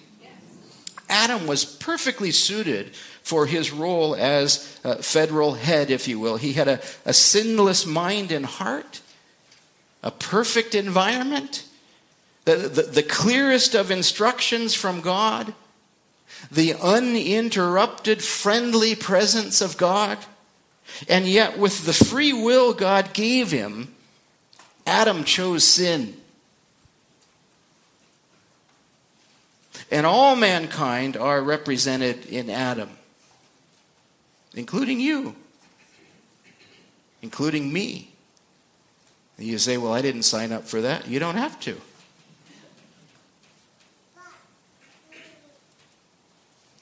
Adam 1.10 1.48
was 1.48 1.65
perfectly 1.65 2.31
suited 2.31 2.95
for 2.95 3.45
his 3.45 3.72
role 3.72 4.15
as 4.15 4.79
federal 5.01 5.53
head, 5.53 5.89
if 5.89 6.07
you 6.07 6.19
will. 6.19 6.38
He 6.38 6.53
had 6.53 6.67
a, 6.67 6.79
a 7.05 7.13
sinless 7.13 7.86
mind 7.86 8.31
and 8.31 8.45
heart, 8.45 9.01
a 10.03 10.12
perfect 10.12 10.75
environment, 10.75 11.65
the, 12.45 12.55
the, 12.55 12.81
the 12.84 13.03
clearest 13.03 13.74
of 13.74 13.89
instructions 13.89 14.75
from 14.75 15.01
God, 15.01 15.53
the 16.51 16.75
uninterrupted, 16.75 18.22
friendly 18.24 18.95
presence 18.95 19.62
of 19.62 19.77
God. 19.77 20.19
And 21.10 21.25
yet, 21.25 21.57
with 21.57 21.86
the 21.86 21.93
free 21.93 22.34
will 22.34 22.74
God 22.74 23.13
gave 23.13 23.51
him, 23.51 23.94
Adam 24.85 25.23
chose 25.23 25.63
sin. 25.63 26.15
And 29.91 30.05
all 30.05 30.35
mankind 30.35 31.15
are 31.15 31.41
represented 31.41 32.25
in 32.25 32.49
Adam, 32.49 32.89
including 34.53 34.99
you, 34.99 35.35
including 37.21 37.71
me. 37.71 38.11
And 39.37 39.47
you 39.47 39.57
say, 39.57 39.77
Well, 39.77 39.93
I 39.93 40.01
didn't 40.01 40.23
sign 40.23 40.51
up 40.51 40.63
for 40.63 40.81
that. 40.81 41.07
You 41.07 41.19
don't 41.19 41.35
have 41.35 41.59
to. 41.61 41.79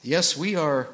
Yes, 0.02 0.36
we 0.36 0.54
are 0.54 0.88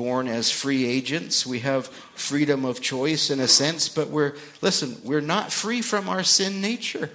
born 0.00 0.28
as 0.28 0.50
free 0.50 0.86
agents. 0.86 1.44
We 1.44 1.58
have 1.58 1.88
freedom 2.14 2.64
of 2.64 2.80
choice 2.80 3.28
in 3.28 3.38
a 3.38 3.46
sense, 3.46 3.86
but 3.90 4.08
we're, 4.08 4.34
listen, 4.62 4.96
we're 5.04 5.20
not 5.20 5.52
free 5.52 5.82
from 5.82 6.08
our 6.08 6.22
sin 6.22 6.62
nature. 6.62 7.10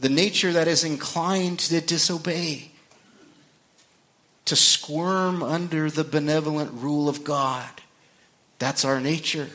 The 0.00 0.08
nature 0.08 0.54
that 0.54 0.68
is 0.68 0.84
inclined 0.84 1.58
to 1.58 1.82
disobey, 1.82 2.70
to 4.46 4.56
squirm 4.56 5.42
under 5.42 5.90
the 5.90 6.02
benevolent 6.02 6.72
rule 6.72 7.06
of 7.06 7.22
God. 7.22 7.68
That's 8.58 8.86
our 8.86 9.02
nature. 9.02 9.50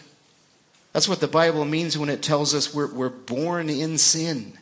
That's 0.94 1.10
what 1.10 1.22
the 1.22 1.28
Bible 1.28 1.66
means 1.66 1.98
when 1.98 2.10
it 2.10 2.22
tells 2.22 2.54
us 2.54 2.72
we're, 2.72 2.94
we're 2.94 3.10
born 3.10 3.68
in 3.68 3.98
sin. 3.98 4.54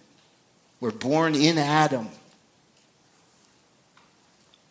We're 0.79 0.91
born 0.91 1.35
in 1.35 1.57
Adam. 1.57 2.07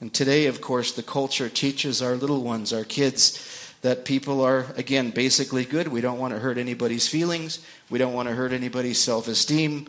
And 0.01 0.13
today, 0.13 0.47
of 0.47 0.61
course, 0.61 0.93
the 0.93 1.03
culture 1.03 1.49
teaches 1.49 2.03
our 2.03 2.17
little 2.17 2.43
ones, 2.43 2.73
our 2.73 2.85
kids, 2.85 3.73
that 3.83 4.05
people 4.05 4.43
are, 4.43 4.67
again, 4.77 5.11
basically 5.11 5.65
good. 5.65 5.89
We 5.89 6.01
don't 6.01 6.19
want 6.19 6.35
to 6.35 6.41
hurt 6.41 6.59
anybody's 6.59 7.09
feelings. 7.09 7.65
We 7.89 7.99
don't 7.99 8.13
want 8.13 8.29
to 8.29 8.35
hurt 8.35 8.53
anybody's 8.53 8.99
self 8.99 9.29
esteem. 9.29 9.89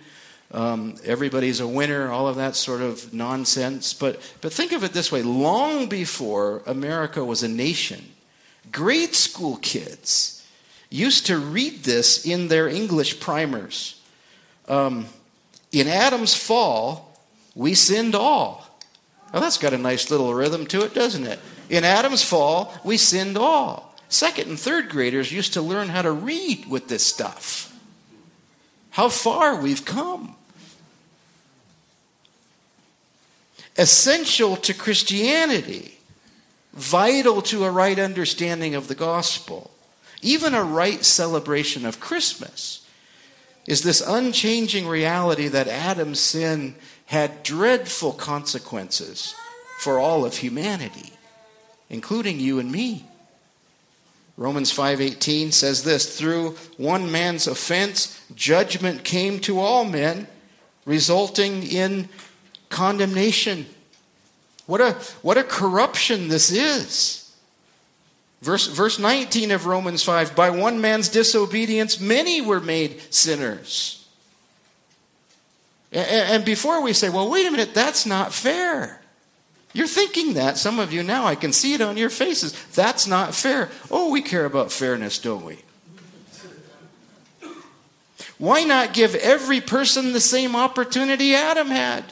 Um, 0.51 0.95
everybody's 1.03 1.59
a 1.59 1.67
winner, 1.67 2.09
all 2.09 2.27
of 2.27 2.37
that 2.37 2.55
sort 2.55 2.81
of 2.81 3.13
nonsense. 3.13 3.93
But, 3.93 4.21
but 4.39 4.53
think 4.53 4.71
of 4.71 4.83
it 4.83 4.93
this 4.93 5.11
way 5.11 5.21
long 5.21 5.89
before 5.89 6.61
America 6.65 7.23
was 7.23 7.43
a 7.43 7.49
nation, 7.49 8.13
grade 8.71 9.13
school 9.13 9.57
kids 9.57 10.45
used 10.89 11.25
to 11.25 11.37
read 11.37 11.83
this 11.83 12.25
in 12.25 12.47
their 12.47 12.69
English 12.69 13.19
primers. 13.19 14.01
Um, 14.69 15.07
in 15.71 15.87
Adam's 15.87 16.33
fall, 16.33 17.19
we 17.55 17.73
sinned 17.73 18.15
all. 18.15 18.66
Well, 19.31 19.41
that's 19.41 19.57
got 19.57 19.73
a 19.73 19.77
nice 19.77 20.09
little 20.09 20.33
rhythm 20.33 20.65
to 20.67 20.83
it, 20.83 20.93
doesn't 20.93 21.25
it? 21.25 21.39
In 21.69 21.83
Adam's 21.83 22.23
fall, 22.23 22.73
we 22.83 22.97
sinned 22.97 23.37
all. 23.37 23.95
Second 24.09 24.47
and 24.47 24.59
third 24.59 24.89
graders 24.89 25.31
used 25.31 25.53
to 25.53 25.61
learn 25.61 25.89
how 25.89 26.01
to 26.01 26.11
read 26.11 26.65
with 26.69 26.87
this 26.87 27.05
stuff. 27.05 27.77
How 28.91 29.09
far 29.09 29.61
we've 29.61 29.83
come. 29.85 30.35
Essential 33.77 34.55
to 34.55 34.73
Christianity, 34.73 35.99
vital 36.73 37.41
to 37.43 37.65
a 37.65 37.69
right 37.71 37.99
understanding 37.99 38.73
of 38.73 38.87
the 38.87 38.95
gospel, 38.95 39.71
even 40.21 40.55
a 40.55 40.63
right 40.63 41.05
celebration 41.05 41.85
of 41.85 41.99
Christmas, 41.99 42.87
is 43.67 43.83
this 43.83 44.01
unchanging 44.01 44.87
reality 44.87 45.47
that 45.47 45.67
Adam's 45.67 46.19
sin 46.19 46.75
had 47.07 47.43
dreadful 47.43 48.11
consequences 48.13 49.33
for 49.79 49.97
all 49.99 50.25
of 50.25 50.37
humanity, 50.37 51.13
including 51.89 52.39
you 52.39 52.59
and 52.59 52.71
me. 52.71 53.05
Romans 54.35 54.71
5:18 54.71 55.51
says 55.51 55.83
this, 55.83 56.17
through 56.17 56.55
one 56.77 57.11
man's 57.11 57.47
offense 57.47 58.19
judgment 58.35 59.03
came 59.03 59.39
to 59.39 59.59
all 59.59 59.83
men, 59.83 60.27
resulting 60.85 61.63
in 61.63 62.07
condemnation. 62.69 63.65
What 64.65 64.81
a 64.81 64.93
what 65.21 65.37
a 65.37 65.43
corruption 65.43 66.27
this 66.27 66.51
is. 66.51 67.23
Verse, 68.41 68.67
verse 68.67 68.99
19 68.99 69.51
of 69.51 69.65
Romans 69.65 70.03
5 70.03 70.35
By 70.35 70.49
one 70.49 70.79
man's 70.79 71.09
disobedience, 71.09 71.99
many 71.99 72.41
were 72.41 72.59
made 72.59 73.01
sinners. 73.09 74.06
And 75.91 76.43
before 76.43 76.81
we 76.81 76.93
say, 76.93 77.09
well, 77.09 77.29
wait 77.29 77.47
a 77.47 77.51
minute, 77.51 77.73
that's 77.73 78.05
not 78.05 78.33
fair. 78.33 79.01
You're 79.73 79.87
thinking 79.87 80.33
that, 80.33 80.57
some 80.57 80.79
of 80.79 80.91
you 80.91 81.03
now, 81.03 81.25
I 81.25 81.35
can 81.35 81.53
see 81.53 81.73
it 81.73 81.81
on 81.81 81.97
your 81.97 82.09
faces. 82.09 82.53
That's 82.73 83.07
not 83.07 83.35
fair. 83.35 83.69
Oh, 83.91 84.09
we 84.09 84.21
care 84.21 84.45
about 84.45 84.71
fairness, 84.71 85.19
don't 85.19 85.45
we? 85.45 85.59
Why 88.37 88.63
not 88.63 88.93
give 88.93 89.15
every 89.15 89.61
person 89.61 90.13
the 90.13 90.19
same 90.19 90.55
opportunity 90.55 91.33
Adam 91.33 91.67
had? 91.67 92.03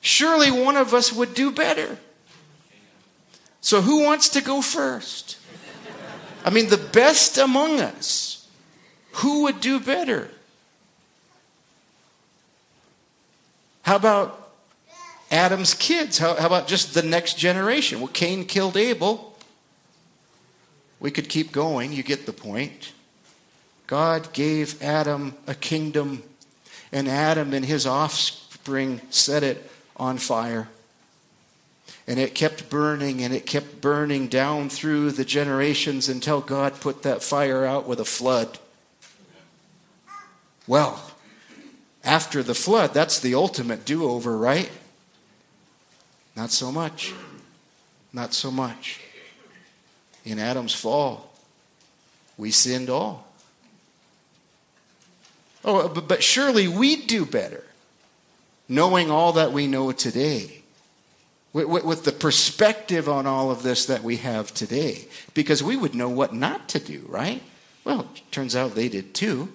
Surely 0.00 0.50
one 0.50 0.76
of 0.76 0.92
us 0.92 1.12
would 1.12 1.34
do 1.34 1.50
better. 1.50 1.98
So, 3.60 3.80
who 3.80 4.02
wants 4.02 4.28
to 4.30 4.42
go 4.42 4.60
first? 4.60 5.38
I 6.44 6.50
mean, 6.50 6.68
the 6.68 6.76
best 6.76 7.38
among 7.38 7.80
us. 7.80 8.46
Who 9.12 9.44
would 9.44 9.60
do 9.60 9.80
better? 9.80 10.30
How 13.84 13.96
about 13.96 14.50
Adam's 15.30 15.74
kids? 15.74 16.18
How, 16.18 16.34
how, 16.36 16.46
about 16.46 16.66
just 16.66 16.94
the 16.94 17.02
next 17.02 17.36
generation? 17.36 18.00
Well, 18.00 18.08
Cain 18.08 18.46
killed 18.46 18.78
Abel. 18.78 19.36
We 21.00 21.10
could 21.10 21.28
keep 21.28 21.52
going. 21.52 21.92
You 21.92 22.02
get 22.02 22.24
the 22.24 22.32
point. 22.32 22.92
God 23.86 24.32
gave 24.32 24.82
Adam 24.82 25.34
a 25.46 25.54
kingdom, 25.54 26.22
and 26.90 27.06
Adam 27.08 27.52
and 27.52 27.66
his 27.66 27.86
offspring 27.86 29.02
set 29.10 29.42
it 29.42 29.70
on 29.98 30.16
fire. 30.16 30.68
And 32.06 32.18
it 32.18 32.34
kept 32.34 32.70
burning 32.70 33.22
and 33.22 33.34
it 33.34 33.44
kept 33.44 33.82
burning 33.82 34.28
down 34.28 34.70
through 34.70 35.10
the 35.10 35.24
generations 35.24 36.08
until 36.08 36.40
God 36.40 36.80
put 36.80 37.02
that 37.02 37.22
fire 37.22 37.66
out 37.66 37.86
with 37.86 38.00
a 38.00 38.04
flood. 38.04 38.58
Well, 40.66 41.13
after 42.04 42.42
the 42.42 42.54
flood, 42.54 42.92
that's 42.94 43.18
the 43.18 43.34
ultimate 43.34 43.84
do 43.84 44.04
over, 44.08 44.36
right? 44.36 44.70
Not 46.36 46.50
so 46.50 46.70
much. 46.70 47.12
Not 48.12 48.34
so 48.34 48.50
much. 48.50 49.00
In 50.24 50.38
Adam's 50.38 50.74
fall, 50.74 51.32
we 52.36 52.50
sinned 52.50 52.90
all. 52.90 53.26
Oh, 55.64 55.88
but 55.88 56.22
surely 56.22 56.68
we'd 56.68 57.06
do 57.06 57.24
better 57.24 57.64
knowing 58.68 59.10
all 59.10 59.32
that 59.32 59.52
we 59.52 59.66
know 59.66 59.92
today. 59.92 60.62
With 61.52 62.04
the 62.04 62.12
perspective 62.12 63.08
on 63.08 63.26
all 63.26 63.50
of 63.50 63.62
this 63.62 63.86
that 63.86 64.02
we 64.02 64.16
have 64.16 64.52
today, 64.52 65.06
because 65.34 65.62
we 65.62 65.76
would 65.76 65.94
know 65.94 66.08
what 66.08 66.34
not 66.34 66.68
to 66.70 66.80
do, 66.80 67.04
right? 67.08 67.42
Well, 67.84 68.08
turns 68.32 68.56
out 68.56 68.74
they 68.74 68.88
did 68.88 69.14
too. 69.14 69.52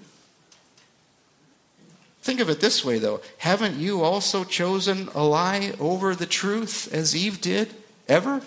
Think 2.29 2.41
of 2.41 2.49
it 2.51 2.59
this 2.59 2.85
way, 2.85 2.99
though. 2.99 3.21
Haven't 3.39 3.77
you 3.77 4.03
also 4.03 4.43
chosen 4.43 5.09
a 5.15 5.23
lie 5.23 5.73
over 5.79 6.13
the 6.13 6.27
truth 6.27 6.87
as 6.93 7.15
Eve 7.15 7.41
did? 7.41 7.73
Ever? 8.07 8.43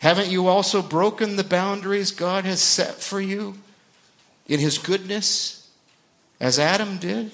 Haven't 0.00 0.26
you 0.26 0.48
also 0.48 0.82
broken 0.82 1.36
the 1.36 1.44
boundaries 1.44 2.10
God 2.10 2.44
has 2.46 2.60
set 2.60 2.96
for 2.96 3.20
you 3.20 3.58
in 4.48 4.58
His 4.58 4.76
goodness, 4.76 5.70
as 6.40 6.58
Adam 6.58 6.98
did? 6.98 7.30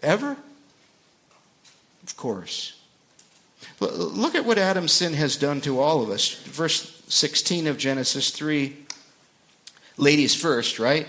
Ever? 0.00 0.36
Of 2.04 2.16
course. 2.16 2.78
Look 3.80 4.36
at 4.36 4.44
what 4.44 4.58
Adam's 4.58 4.92
sin 4.92 5.14
has 5.14 5.34
done 5.34 5.60
to 5.62 5.80
all 5.80 6.04
of 6.04 6.10
us. 6.10 6.34
Verse 6.44 7.02
16 7.08 7.66
of 7.66 7.78
Genesis 7.78 8.30
3. 8.30 8.76
Ladies 9.96 10.36
first, 10.36 10.78
right? 10.78 11.08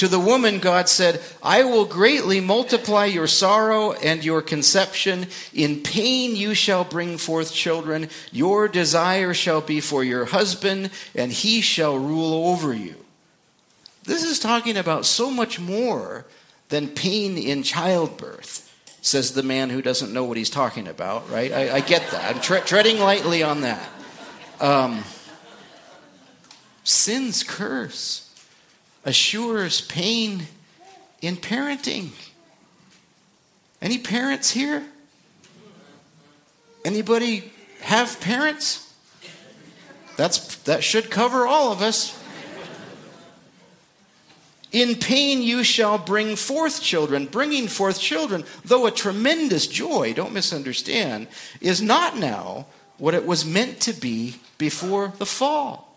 To 0.00 0.08
the 0.08 0.18
woman, 0.18 0.60
God 0.60 0.88
said, 0.88 1.20
I 1.42 1.62
will 1.64 1.84
greatly 1.84 2.40
multiply 2.40 3.04
your 3.04 3.26
sorrow 3.26 3.92
and 3.92 4.24
your 4.24 4.40
conception. 4.40 5.26
In 5.52 5.82
pain 5.82 6.34
you 6.34 6.54
shall 6.54 6.84
bring 6.84 7.18
forth 7.18 7.52
children. 7.52 8.08
Your 8.32 8.66
desire 8.66 9.34
shall 9.34 9.60
be 9.60 9.78
for 9.78 10.02
your 10.02 10.24
husband, 10.24 10.88
and 11.14 11.30
he 11.30 11.60
shall 11.60 11.98
rule 11.98 12.48
over 12.48 12.72
you. 12.72 12.94
This 14.04 14.24
is 14.24 14.38
talking 14.38 14.78
about 14.78 15.04
so 15.04 15.30
much 15.30 15.60
more 15.60 16.24
than 16.70 16.88
pain 16.88 17.36
in 17.36 17.62
childbirth, 17.62 18.74
says 19.02 19.34
the 19.34 19.42
man 19.42 19.68
who 19.68 19.82
doesn't 19.82 20.14
know 20.14 20.24
what 20.24 20.38
he's 20.38 20.48
talking 20.48 20.88
about, 20.88 21.28
right? 21.28 21.52
I, 21.52 21.74
I 21.74 21.80
get 21.80 22.10
that. 22.12 22.36
I'm 22.36 22.40
tre- 22.40 22.62
treading 22.62 23.00
lightly 23.00 23.42
on 23.42 23.60
that. 23.60 23.86
Um, 24.62 25.04
sin's 26.84 27.42
curse 27.42 28.29
assures 29.04 29.80
pain 29.80 30.46
in 31.22 31.36
parenting. 31.36 32.10
Any 33.80 33.98
parents 33.98 34.50
here? 34.50 34.84
Anybody 36.84 37.52
have 37.80 38.20
parents? 38.20 38.94
That's, 40.16 40.56
that 40.56 40.84
should 40.84 41.10
cover 41.10 41.46
all 41.46 41.72
of 41.72 41.82
us. 41.82 42.16
In 44.72 44.94
pain 44.94 45.42
you 45.42 45.64
shall 45.64 45.98
bring 45.98 46.36
forth 46.36 46.80
children. 46.80 47.26
Bringing 47.26 47.66
forth 47.66 47.98
children, 47.98 48.44
though 48.64 48.86
a 48.86 48.90
tremendous 48.90 49.66
joy, 49.66 50.12
don't 50.14 50.32
misunderstand, 50.32 51.26
is 51.60 51.82
not 51.82 52.16
now 52.16 52.66
what 52.98 53.14
it 53.14 53.26
was 53.26 53.44
meant 53.44 53.80
to 53.80 53.92
be 53.92 54.36
before 54.58 55.12
the 55.18 55.26
fall. 55.26 55.89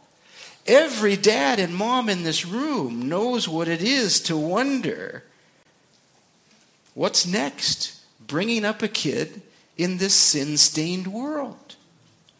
Every 0.65 1.17
dad 1.17 1.60
and 1.60 1.76
mom 1.76 2.08
in 2.08 2.23
this 2.23 2.45
room 2.45 3.10
knows 3.10 3.47
what 3.47 3.67
it 3.67 3.82
is 3.82 4.19
to 4.21 4.38
wonder 4.38 5.23
what's 6.93 7.26
next? 7.26 7.99
Bringing 8.26 8.63
up 8.63 8.82
a 8.82 8.88
kid 8.88 9.41
in 9.78 9.97
this 9.97 10.13
sin 10.13 10.58
stained 10.58 11.08
world. 11.08 11.76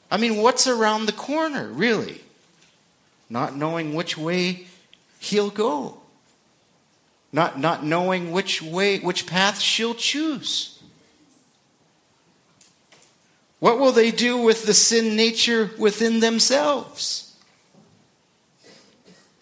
I 0.09 0.17
mean, 0.17 0.38
what's 0.38 0.67
around 0.67 1.05
the 1.05 1.12
corner, 1.12 1.67
really? 1.67 2.21
Not 3.29 3.55
knowing 3.55 3.93
which 3.93 4.17
way 4.17 4.67
he'll 5.19 5.49
go. 5.49 5.97
Not, 7.33 7.59
not 7.59 7.83
knowing 7.83 8.31
which 8.31 8.62
way, 8.62 8.99
which 8.99 9.25
path 9.25 9.59
she'll 9.59 9.95
choose. 9.95 10.81
What 13.59 13.79
will 13.79 13.91
they 13.91 14.12
do 14.12 14.38
with 14.38 14.65
the 14.65 14.73
sin 14.73 15.15
nature 15.15 15.71
within 15.79 16.19
themselves? 16.19 17.32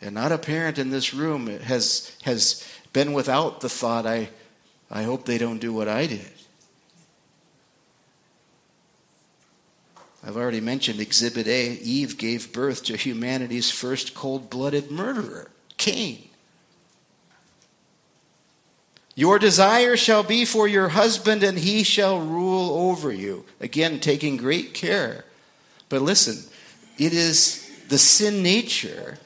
And 0.02 0.16
not 0.16 0.32
a 0.32 0.38
parent 0.38 0.80
in 0.80 0.90
this 0.90 1.14
room 1.14 1.48
has, 1.48 2.16
has 2.24 2.68
been 2.92 3.14
without 3.14 3.62
the 3.62 3.70
thought, 3.70 4.08
I, 4.08 4.30
I 4.90 5.04
hope 5.04 5.26
they 5.26 5.38
don't 5.38 5.60
do 5.60 5.72
what 5.72 5.88
I 5.88 6.08
did. 6.08 6.32
I've 10.24 10.38
already 10.38 10.62
mentioned 10.62 11.00
Exhibit 11.00 11.48
A. 11.48 11.74
Eve 11.80 12.18
gave 12.18 12.54
birth 12.54 12.84
to 12.86 12.98
humanity's 12.98 13.72
first 13.72 14.14
cold 14.14 14.50
blooded 14.50 14.92
murderer, 14.92 15.50
Cain. 15.78 16.28
Your 19.16 19.40
desire 19.40 19.98
shall 19.98 20.24
be 20.24 20.46
for 20.46 20.68
your 20.68 20.90
husband, 20.90 21.44
and 21.44 21.58
he 21.60 21.84
shall 21.84 22.20
rule 22.20 22.90
over 22.90 23.12
you. 23.12 23.46
Again, 23.60 24.00
taking 24.00 24.38
great 24.38 24.74
care. 24.74 25.26
But 25.90 26.02
listen, 26.02 26.50
it 26.98 27.14
is 27.14 27.70
the 27.90 27.98
sin 27.98 28.42
nature 28.42 29.18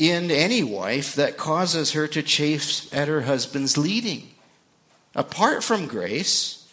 in 0.00 0.30
any 0.30 0.62
wife 0.62 1.14
that 1.14 1.36
causes 1.36 1.92
her 1.92 2.08
to 2.08 2.22
chafe 2.22 2.92
at 2.92 3.06
her 3.06 3.20
husband's 3.22 3.76
leading. 3.76 4.30
Apart 5.14 5.62
from 5.62 5.86
grace, 5.86 6.66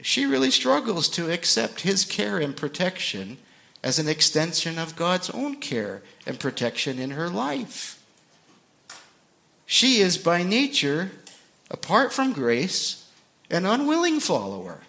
she 0.00 0.24
really 0.24 0.52
struggles 0.52 1.08
to 1.08 1.28
accept 1.28 1.80
his 1.80 2.04
care 2.04 2.38
and 2.38 2.56
protection 2.56 3.38
as 3.82 3.98
an 3.98 4.06
extension 4.06 4.78
of 4.78 4.94
God's 4.94 5.28
own 5.30 5.56
care 5.56 6.02
and 6.24 6.38
protection 6.38 7.00
in 7.00 7.10
her 7.10 7.28
life. 7.28 8.00
She 9.66 9.98
is 9.98 10.16
by 10.16 10.44
nature, 10.44 11.10
apart 11.68 12.12
from 12.12 12.32
grace, 12.32 13.08
an 13.50 13.66
unwilling 13.66 14.20
follower. 14.20 14.82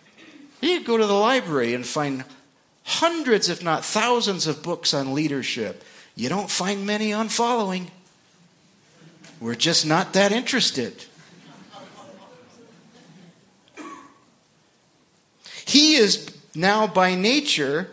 You 0.62 0.78
could 0.78 0.86
go 0.86 0.98
to 0.98 1.08
the 1.08 1.14
library 1.14 1.74
and 1.74 1.88
find 1.88 2.24
hundreds, 2.84 3.50
if 3.50 3.64
not 3.64 3.84
thousands, 3.84 4.46
of 4.46 4.62
books 4.62 4.94
on 4.94 5.16
leadership 5.16 5.84
you 6.16 6.30
don't 6.30 6.50
find 6.50 6.86
many 6.86 7.12
on 7.12 7.30
following. 7.30 7.90
We're 9.40 9.56
just 9.56 9.86
not 9.86 10.14
that 10.14 10.32
interested. 10.32 11.06
He 15.66 15.96
is 15.96 16.36
now 16.56 16.88
by 16.88 17.16
nature 17.16 17.90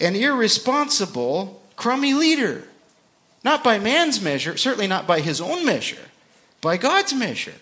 an 0.00 0.14
irresponsible, 0.14 1.62
crummy 1.76 2.14
leader. 2.14 2.64
Not 3.42 3.62
by 3.62 3.78
man's 3.78 4.20
measure, 4.22 4.56
certainly 4.56 4.86
not 4.86 5.06
by 5.06 5.20
his 5.20 5.40
own 5.40 5.66
measure, 5.66 6.08
by 6.60 6.76
God's 6.76 7.12
measure. 7.12 7.54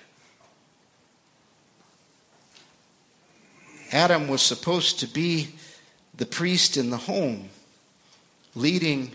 Adam 3.91 4.29
was 4.29 4.43
supposed 4.43 5.01
to 5.01 5.07
be 5.07 5.49
the 6.17 6.27
priest 6.27 6.77
in 6.77 6.91
the 6.91 6.97
home, 6.97 7.49
leading 8.55 9.11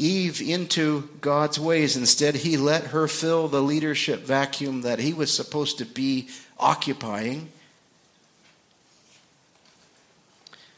Eve 0.00 0.40
into 0.40 1.10
God's 1.20 1.60
ways. 1.60 1.94
Instead, 1.94 2.36
he 2.36 2.56
let 2.56 2.84
her 2.84 3.06
fill 3.06 3.48
the 3.48 3.60
leadership 3.60 4.20
vacuum 4.20 4.80
that 4.80 4.98
he 4.98 5.12
was 5.12 5.32
supposed 5.32 5.76
to 5.78 5.84
be 5.84 6.28
occupying. 6.58 7.50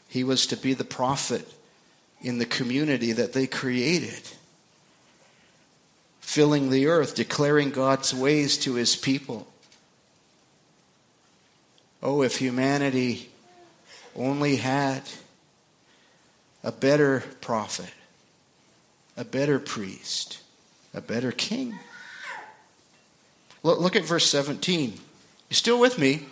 He 0.09 0.25
was 0.25 0.45
to 0.47 0.57
be 0.57 0.73
the 0.73 0.83
prophet 0.83 1.47
in 2.21 2.37
the 2.37 2.45
community 2.45 3.13
that 3.13 3.31
they 3.31 3.47
created, 3.47 4.23
filling 6.19 6.69
the 6.69 6.87
earth, 6.87 7.15
declaring 7.15 7.71
God's 7.71 8.13
ways 8.13 8.57
to 8.59 8.75
his 8.75 8.97
people. 8.97 9.47
Oh, 12.01 12.21
if 12.23 12.39
humanity 12.39 13.29
only 14.17 14.57
had 14.57 15.03
a 16.61 16.73
better 16.73 17.23
prophet 17.39 17.89
a 19.15 19.23
better 19.23 19.59
priest, 19.59 20.39
a 20.93 21.01
better 21.01 21.31
king. 21.31 21.79
Look, 23.61 23.95
at 23.95 24.03
verse 24.03 24.29
17. 24.29 24.93
You 25.49 25.55
still 25.55 25.79
with 25.79 25.97
me? 25.97 26.25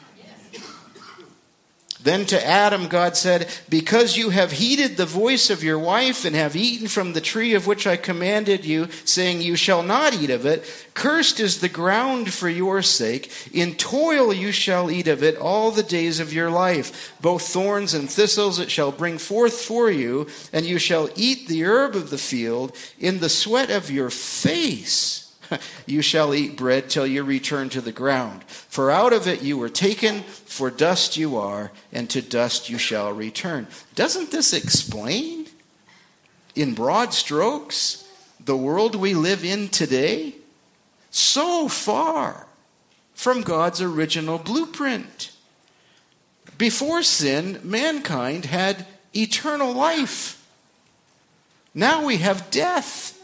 Then 2.04 2.26
to 2.28 2.48
Adam, 2.48 2.88
God 2.88 3.16
said, 3.16 3.48
Because 3.70 4.18
you 4.18 4.32
have 4.32 4.54
heeded 4.54 4.98
the 4.98 5.06
voice 5.06 5.52
of 5.52 5.64
your 5.64 5.78
wife 5.78 6.26
and 6.26 6.36
have 6.36 6.56
eaten 6.56 6.88
from 6.88 7.14
the 7.14 7.22
tree 7.22 7.54
of 7.54 7.68
which 7.68 7.86
I 7.86 7.96
commanded 7.96 8.66
you, 8.66 8.90
saying, 9.06 9.42
You 9.42 9.56
shall 9.56 9.84
not 9.84 10.14
eat 10.14 10.32
of 10.32 10.46
it, 10.46 10.66
cursed 10.96 11.40
is 11.40 11.62
the 11.62 11.70
ground 11.70 12.34
for 12.34 12.50
your 12.50 12.82
sake. 12.82 13.32
In 13.54 13.76
toil 13.76 14.34
you 14.34 14.52
shall 14.52 14.90
eat 14.90 15.08
of 15.08 15.22
it 15.22 15.38
all 15.38 15.70
the 15.70 15.84
days 15.84 16.20
of 16.20 16.34
your 16.34 16.50
life. 16.50 17.16
Both 17.22 17.48
thorns 17.48 17.94
and 17.94 18.10
thistles 18.10 18.60
it 18.60 18.72
shall 18.72 18.92
bring 18.92 19.20
forth 19.20 19.62
for 19.62 19.92
you, 19.92 20.28
and 20.52 20.66
you 20.66 20.80
shall 20.80 21.10
eat 21.16 21.48
the 21.48 21.64
herb 21.66 21.96
of 21.96 22.10
the 22.10 22.18
field. 22.18 22.76
In 23.00 23.20
the 23.20 23.30
sweat 23.30 23.70
of 23.70 23.92
your 23.92 24.10
face 24.10 25.31
you 25.86 26.02
shall 26.02 26.34
eat 26.34 26.58
bread 26.58 26.90
till 26.90 27.08
you 27.08 27.24
return 27.24 27.70
to 27.70 27.82
the 27.82 27.92
ground. 27.92 28.44
For 28.44 28.92
out 28.92 29.14
of 29.14 29.28
it 29.28 29.42
you 29.42 29.58
were 29.58 29.70
taken, 29.70 30.22
for 30.22 30.70
dust 30.70 31.18
you 31.18 31.38
are, 31.38 31.72
and 31.92 32.10
to 32.10 32.22
dust 32.22 32.70
you 32.70 32.78
shall 32.78 33.12
return. 33.12 33.68
Doesn't 33.96 34.32
this 34.32 34.54
explain, 34.54 35.48
in 36.56 36.74
broad 36.74 37.14
strokes, 37.14 38.08
the 38.44 38.58
world 38.58 38.96
we 38.96 39.14
live 39.14 39.44
in 39.44 39.70
today? 39.70 40.36
So 41.10 41.68
far 41.68 42.48
from 43.14 43.42
God's 43.42 43.82
original 43.82 44.38
blueprint. 44.38 45.32
Before 46.58 47.04
sin, 47.04 47.60
mankind 47.64 48.46
had 48.46 48.86
eternal 49.16 49.74
life. 49.74 50.38
Now 51.74 52.06
we 52.06 52.18
have 52.18 52.52
death 52.52 53.20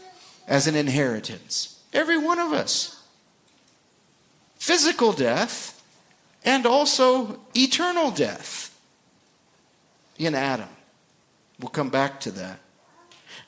as 0.46 0.66
an 0.66 0.74
inheritance. 0.74 1.77
Every 1.92 2.18
one 2.18 2.38
of 2.38 2.52
us. 2.52 3.02
Physical 4.58 5.12
death 5.12 5.82
and 6.44 6.66
also 6.66 7.40
eternal 7.54 8.10
death 8.10 8.78
in 10.18 10.34
Adam. 10.34 10.68
We'll 11.60 11.70
come 11.70 11.90
back 11.90 12.20
to 12.20 12.30
that. 12.32 12.60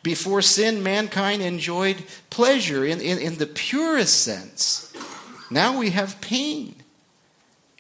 Before 0.02 0.40
sin, 0.40 0.82
mankind 0.82 1.42
enjoyed 1.42 2.04
pleasure 2.30 2.84
in, 2.84 3.00
in, 3.00 3.18
in 3.18 3.36
the 3.36 3.46
purest 3.46 4.22
sense. 4.22 4.92
Now 5.50 5.78
we 5.78 5.90
have 5.90 6.20
pain. 6.20 6.76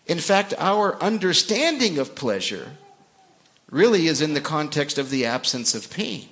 In 0.06 0.18
fact, 0.18 0.52
our 0.58 1.00
understanding 1.00 1.98
of 1.98 2.14
pleasure 2.14 2.72
really 3.70 4.06
is 4.06 4.20
in 4.20 4.34
the 4.34 4.40
context 4.40 4.98
of 4.98 5.10
the 5.10 5.24
absence 5.24 5.74
of 5.74 5.90
pain. 5.90 6.28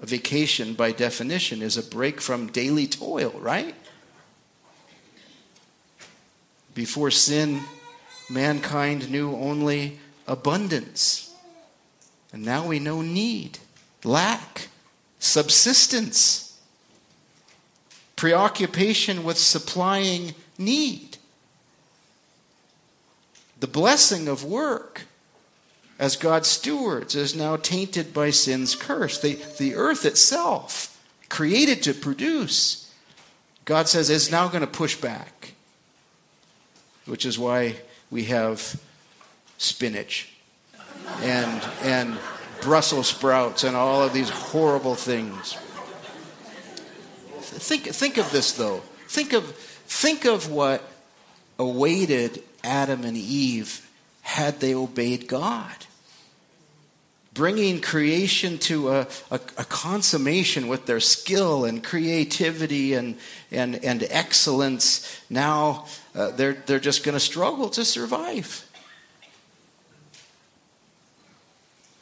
A 0.00 0.06
vacation, 0.06 0.74
by 0.74 0.92
definition, 0.92 1.60
is 1.60 1.76
a 1.76 1.82
break 1.82 2.20
from 2.20 2.46
daily 2.48 2.86
toil, 2.86 3.32
right? 3.40 3.74
Before 6.74 7.10
sin, 7.10 7.62
mankind 8.30 9.10
knew 9.10 9.34
only 9.34 9.98
abundance. 10.28 11.34
And 12.32 12.44
now 12.44 12.66
we 12.66 12.78
know 12.78 13.02
need, 13.02 13.58
lack, 14.04 14.68
subsistence, 15.18 16.60
preoccupation 18.14 19.24
with 19.24 19.38
supplying 19.38 20.34
need. 20.56 21.16
The 23.58 23.66
blessing 23.66 24.28
of 24.28 24.44
work 24.44 25.07
as 25.98 26.16
God's 26.16 26.48
stewards 26.48 27.14
is 27.14 27.34
now 27.34 27.56
tainted 27.56 28.14
by 28.14 28.30
sin's 28.30 28.76
curse. 28.76 29.20
The, 29.20 29.34
the 29.58 29.74
earth 29.74 30.04
itself, 30.04 30.94
created 31.28 31.82
to 31.82 31.94
produce, 31.94 32.92
God 33.64 33.88
says 33.88 34.08
is 34.08 34.30
now 34.30 34.48
going 34.48 34.60
to 34.60 34.66
push 34.66 34.96
back, 34.96 35.54
which 37.06 37.26
is 37.26 37.38
why 37.38 37.76
we 38.10 38.24
have 38.24 38.80
spinach 39.58 40.32
and, 41.20 41.62
and 41.82 42.16
Brussels 42.62 43.08
sprouts 43.08 43.64
and 43.64 43.76
all 43.76 44.02
of 44.02 44.12
these 44.12 44.30
horrible 44.30 44.94
things. 44.94 45.54
Think, 47.40 47.84
think 47.84 48.18
of 48.18 48.30
this, 48.30 48.52
though. 48.52 48.82
Think 49.08 49.32
of, 49.32 49.44
think 49.54 50.24
of 50.24 50.50
what 50.50 50.82
awaited 51.58 52.42
Adam 52.62 53.04
and 53.04 53.16
Eve 53.16 53.88
had 54.22 54.60
they 54.60 54.74
obeyed 54.74 55.26
God. 55.26 55.86
Bringing 57.38 57.80
creation 57.80 58.58
to 58.58 58.88
a, 58.90 59.06
a, 59.30 59.40
a, 59.58 59.64
consummation 59.64 60.66
with 60.66 60.86
their 60.86 60.98
skill 60.98 61.64
and 61.64 61.84
creativity 61.84 62.94
and, 62.94 63.16
and, 63.52 63.76
and 63.84 64.04
excellence, 64.10 65.20
now 65.30 65.86
uh, 66.16 66.32
they're, 66.32 66.54
they're 66.54 66.80
just 66.80 67.04
going 67.04 67.12
to 67.12 67.20
struggle 67.20 67.68
to 67.68 67.84
survive. 67.84 68.68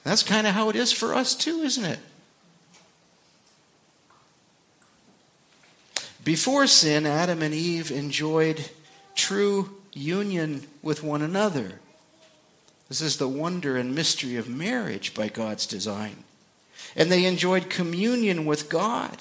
That's 0.05 0.23
kind 0.23 0.47
of 0.47 0.55
how 0.55 0.71
it 0.71 0.77
is 0.77 0.91
for 0.91 1.15
us, 1.15 1.35
too, 1.35 1.59
isn't 1.59 1.85
it? 1.85 1.99
Before 6.25 6.67
sin, 6.67 7.05
Adam 7.05 7.43
and 7.43 7.53
Eve 7.53 7.91
enjoyed 7.91 8.71
true 9.15 9.77
union 9.93 10.67
with 10.83 11.03
one 11.03 11.21
another. 11.21 11.79
This 12.89 13.01
is 13.01 13.17
the 13.17 13.29
wonder 13.29 13.77
and 13.77 13.95
mystery 13.95 14.37
of 14.37 14.49
marriage 14.49 15.15
by 15.15 15.29
God's 15.29 15.67
design. 15.67 16.25
And 16.95 17.11
they 17.11 17.25
enjoyed 17.25 17.69
communion 17.69 18.47
with 18.47 18.69
God. 18.69 19.19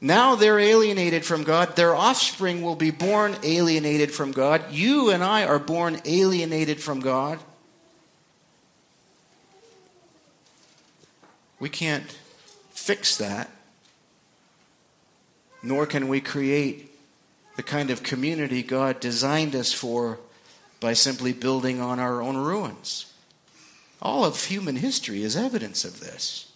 Now 0.00 0.34
they're 0.34 0.58
alienated 0.58 1.24
from 1.24 1.44
God. 1.44 1.76
Their 1.76 1.94
offspring 1.94 2.62
will 2.62 2.76
be 2.76 2.90
born 2.90 3.36
alienated 3.42 4.12
from 4.12 4.32
God. 4.32 4.70
You 4.70 5.10
and 5.10 5.22
I 5.22 5.44
are 5.44 5.58
born 5.58 6.00
alienated 6.04 6.82
from 6.82 7.00
God. 7.00 7.38
We 11.58 11.70
can't 11.70 12.16
fix 12.70 13.16
that, 13.16 13.50
nor 15.62 15.86
can 15.86 16.08
we 16.08 16.20
create 16.20 16.92
the 17.56 17.62
kind 17.62 17.90
of 17.90 18.02
community 18.02 18.62
God 18.62 19.00
designed 19.00 19.56
us 19.56 19.72
for 19.72 20.18
by 20.80 20.92
simply 20.92 21.32
building 21.32 21.80
on 21.80 21.98
our 21.98 22.20
own 22.22 22.36
ruins. 22.36 23.12
All 24.02 24.24
of 24.24 24.44
human 24.44 24.76
history 24.76 25.22
is 25.22 25.36
evidence 25.36 25.84
of 25.84 26.00
this. 26.00 26.52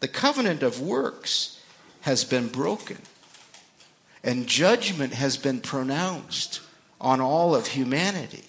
The 0.00 0.08
covenant 0.08 0.62
of 0.62 0.80
works 0.80 1.60
has 2.02 2.24
been 2.24 2.48
broken, 2.48 2.98
and 4.22 4.46
judgment 4.46 5.14
has 5.14 5.36
been 5.36 5.60
pronounced 5.60 6.60
on 7.00 7.20
all 7.20 7.54
of 7.54 7.68
humanity. 7.68 8.44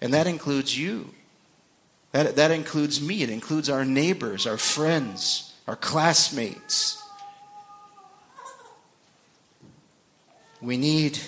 And 0.00 0.12
that 0.14 0.26
includes 0.26 0.76
you. 0.76 1.10
That, 2.12 2.36
that 2.36 2.50
includes 2.50 3.00
me. 3.00 3.22
It 3.22 3.30
includes 3.30 3.68
our 3.68 3.84
neighbors, 3.84 4.46
our 4.46 4.56
friends, 4.56 5.54
our 5.66 5.76
classmates. 5.76 7.02
We 10.60 10.76
need 10.76 11.18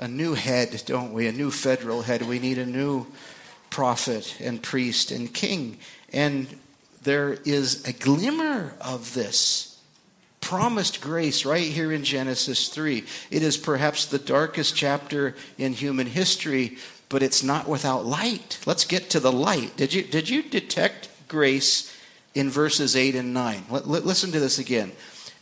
a 0.00 0.08
new 0.08 0.34
head, 0.34 0.82
don't 0.86 1.12
we? 1.12 1.28
A 1.28 1.32
new 1.32 1.50
federal 1.50 2.02
head. 2.02 2.22
We 2.22 2.38
need 2.38 2.58
a 2.58 2.66
new 2.66 3.06
prophet 3.68 4.36
and 4.40 4.60
priest 4.60 5.12
and 5.12 5.32
king. 5.32 5.78
And 6.12 6.48
there 7.02 7.34
is 7.44 7.86
a 7.86 7.92
glimmer 7.92 8.74
of 8.80 9.14
this 9.14 9.78
promised 10.40 11.02
grace 11.02 11.44
right 11.44 11.70
here 11.70 11.92
in 11.92 12.02
Genesis 12.02 12.68
3. 12.70 13.04
It 13.30 13.42
is 13.42 13.58
perhaps 13.58 14.06
the 14.06 14.18
darkest 14.18 14.74
chapter 14.74 15.36
in 15.58 15.74
human 15.74 16.06
history, 16.06 16.78
but 17.10 17.22
it's 17.22 17.42
not 17.42 17.68
without 17.68 18.06
light. 18.06 18.58
Let's 18.66 18.86
get 18.86 19.10
to 19.10 19.20
the 19.20 19.30
light. 19.30 19.76
Did 19.76 19.92
you, 19.92 20.02
did 20.02 20.30
you 20.30 20.42
detect 20.42 21.10
grace 21.28 21.94
in 22.34 22.48
verses 22.48 22.96
8 22.96 23.14
and 23.16 23.34
9? 23.34 23.64
listen 23.68 24.32
to 24.32 24.40
this 24.40 24.58
again. 24.58 24.92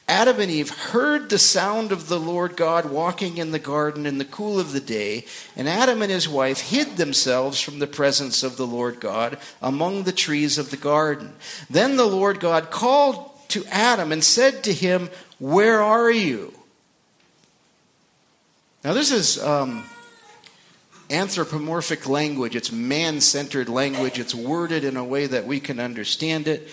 Adam 0.08 0.40
and 0.40 0.50
Eve 0.50 0.70
heard 0.70 1.28
the 1.28 1.38
sound 1.38 1.92
of 1.92 2.08
the 2.08 2.18
Lord 2.18 2.56
God 2.56 2.86
walking 2.86 3.36
in 3.36 3.50
the 3.50 3.58
garden 3.58 4.06
in 4.06 4.16
the 4.16 4.24
cool 4.24 4.58
of 4.58 4.72
the 4.72 4.80
day, 4.80 5.26
and 5.54 5.68
Adam 5.68 6.00
and 6.00 6.10
his 6.10 6.26
wife 6.26 6.70
hid 6.70 6.96
themselves 6.96 7.60
from 7.60 7.78
the 7.78 7.86
presence 7.86 8.42
of 8.42 8.56
the 8.56 8.66
Lord 8.66 9.00
God 9.00 9.38
among 9.60 10.04
the 10.04 10.12
trees 10.12 10.56
of 10.56 10.70
the 10.70 10.78
garden. 10.78 11.34
Then 11.68 11.96
the 11.96 12.06
Lord 12.06 12.40
God 12.40 12.70
called 12.70 13.30
to 13.48 13.66
Adam 13.66 14.10
and 14.10 14.24
said 14.24 14.64
to 14.64 14.72
him, 14.72 15.10
Where 15.38 15.82
are 15.82 16.10
you? 16.10 16.54
Now, 18.82 18.94
this 18.94 19.10
is 19.10 19.42
um, 19.42 19.84
anthropomorphic 21.10 22.08
language. 22.08 22.56
It's 22.56 22.72
man 22.72 23.20
centered 23.20 23.68
language. 23.68 24.18
It's 24.18 24.34
worded 24.34 24.84
in 24.84 24.96
a 24.96 25.04
way 25.04 25.26
that 25.26 25.46
we 25.46 25.60
can 25.60 25.80
understand 25.80 26.48
it. 26.48 26.68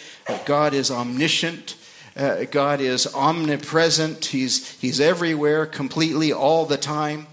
God 0.46 0.74
is 0.74 0.90
omniscient. 0.90 1.76
Uh, 2.16 2.46
God 2.46 2.80
is 2.80 3.14
omnipresent, 3.14 4.26
he's, 4.28 4.72
he's 4.80 5.02
everywhere, 5.02 5.66
completely, 5.66 6.32
all 6.32 6.66
the 6.66 6.78
time. 6.78 7.28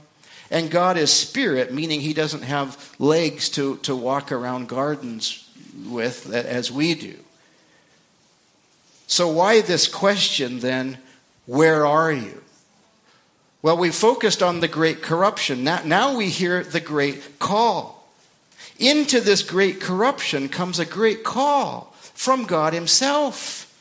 And 0.51 0.71
God 0.71 0.99
is 0.99 1.11
spirit, 1.11 1.73
meaning 1.73 2.01
He 2.03 2.12
doesn't 2.12 2.42
have 2.42 2.95
legs 2.99 3.49
to, 3.51 3.79
to 3.79 3.97
walk 3.97 4.31
around 4.31 4.68
gardens 4.68 5.49
with 5.87 6.31
as 6.33 6.71
we 6.71 6.95
do. 6.95 7.16
So, 9.07 9.29
why 9.29 9.62
this 9.62 9.88
question 9.88 10.59
then, 10.59 10.99
where 11.47 11.87
are 11.87 12.12
you? 12.12 12.42
Well, 13.62 13.79
we 13.79 13.90
focused 13.90 14.42
on 14.42 14.61
the 14.61 14.68
great 14.68 15.03
corruption. 15.03 15.64
Now, 15.64 15.81
now 15.87 16.16
we 16.16 16.29
hear 16.29 16.62
the 16.62 16.81
great 16.81 17.38
call. 17.38 18.07
Into 18.79 19.21
this 19.21 19.42
great 19.42 19.81
corruption 19.81 20.51
comes 20.51 20.79
a 20.79 20.85
great 20.85 21.25
call 21.25 21.95
from 22.14 22.45
God 22.45 22.75
Himself. 22.75 23.72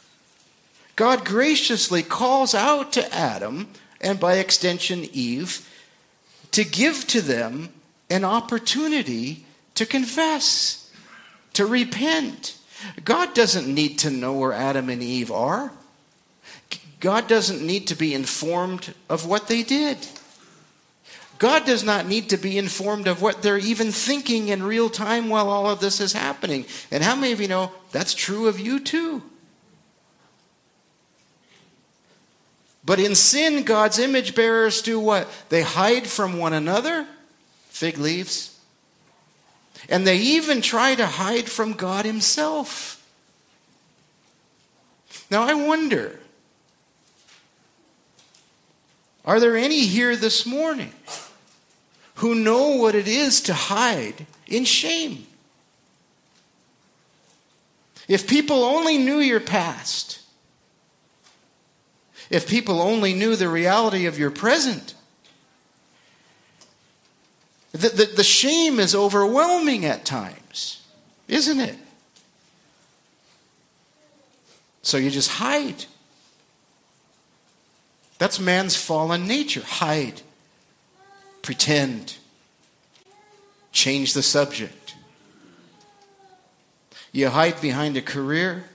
God 1.02 1.26
graciously 1.26 2.04
calls 2.04 2.54
out 2.54 2.94
to 2.94 3.12
Adam 3.12 3.70
and 4.02 4.20
by 4.20 4.36
extension 4.36 5.04
Eve 5.12 5.68
to 6.52 6.64
give 6.64 7.08
to 7.08 7.22
them 7.22 7.70
an 8.12 8.24
opportunity 8.24 9.44
to 9.74 9.88
confess, 9.88 10.94
to 11.54 11.66
repent. 11.66 12.56
God 13.04 13.34
doesn't 13.34 13.66
need 13.68 13.98
to 13.98 14.12
know 14.12 14.34
where 14.34 14.54
Adam 14.54 14.92
and 14.92 15.02
Eve 15.02 15.32
are. 15.32 15.72
God 17.00 17.28
doesn't 17.28 17.66
need 17.66 17.88
to 17.88 17.96
be 17.96 18.14
informed 18.14 18.94
of 19.10 19.26
what 19.26 19.48
they 19.48 19.64
did. 19.64 19.98
God 21.40 21.66
does 21.66 21.84
not 21.84 22.08
need 22.08 22.30
to 22.30 22.38
be 22.38 22.60
informed 22.60 23.08
of 23.08 23.24
what 23.24 23.42
they're 23.42 23.58
even 23.58 23.92
thinking 23.92 24.50
in 24.50 24.62
real 24.62 24.88
time 24.88 25.30
while 25.30 25.50
all 25.50 25.68
of 25.68 25.80
this 25.80 26.00
is 26.00 26.14
happening. 26.14 26.68
And 26.92 27.04
how 27.04 27.16
many 27.16 27.32
of 27.32 27.42
you 27.42 27.48
know 27.48 27.72
that's 27.92 28.14
true 28.14 28.48
of 28.48 28.60
you 28.60 28.80
too? 28.80 29.24
But 32.84 33.00
in 33.00 33.16
sin, 33.16 33.64
God's 33.64 34.00
image 34.00 34.34
bearers 34.34 34.82
do 34.82 35.00
what? 35.00 35.28
They 35.50 35.62
hide 35.62 36.08
from 36.08 36.38
one 36.38 36.54
another, 36.54 37.06
fig 37.70 37.98
leaves. 37.98 38.60
And 39.90 40.06
they 40.06 40.18
even 40.18 40.62
try 40.62 40.96
to 40.96 41.06
hide 41.06 41.50
from 41.50 41.74
God 41.74 42.06
Himself. 42.06 42.98
Now, 45.30 45.44
I 45.44 45.54
wonder 45.54 46.20
are 49.24 49.40
there 49.40 49.56
any 49.56 49.86
here 49.86 50.16
this 50.16 50.48
morning 50.48 50.94
who 52.16 52.34
know 52.34 52.70
what 52.70 52.96
it 52.96 53.08
is 53.08 53.42
to 53.42 53.54
hide 53.54 54.26
in 54.48 54.66
shame? 54.66 55.28
If 58.08 58.28
people 58.28 58.64
only 58.64 58.98
knew 58.98 59.20
your 59.20 59.40
past, 59.40 60.21
if 62.32 62.48
people 62.48 62.82
only 62.82 63.14
knew 63.14 63.36
the 63.36 63.50
reality 63.50 64.06
of 64.06 64.18
your 64.18 64.32
present, 64.32 64.96
the, 67.74 67.90
the, 67.90 68.06
the 68.16 68.24
shame 68.24 68.80
is 68.80 68.96
overwhelming 68.96 69.86
at 69.86 70.06
times, 70.06 70.82
isn't 71.28 71.60
it? 71.60 71.76
So 74.82 74.98
you 74.98 75.12
just 75.12 75.30
hide. 75.32 75.86
That's 78.18 78.40
man's 78.40 78.78
fallen 78.78 79.28
nature. 79.28 79.64
Hide, 79.66 80.22
pretend, 81.42 82.16
change 83.74 84.14
the 84.14 84.24
subject. 84.24 84.96
You 87.12 87.28
hide 87.28 87.60
behind 87.60 87.98
a 87.98 88.02
career, 88.02 88.66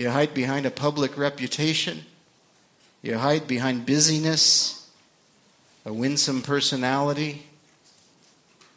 you 0.00 0.08
hide 0.08 0.32
behind 0.32 0.64
a 0.64 0.70
public 0.70 1.18
reputation, 1.18 2.06
you 3.02 3.18
hide 3.18 3.46
behind 3.46 3.84
busyness, 3.84 4.90
a 5.84 5.92
winsome 5.92 6.40
personality. 6.40 7.44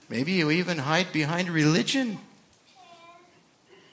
Maybe 0.09 0.33
you 0.33 0.51
even 0.51 0.79
hide 0.79 1.13
behind 1.13 1.49
religion. 1.49 2.17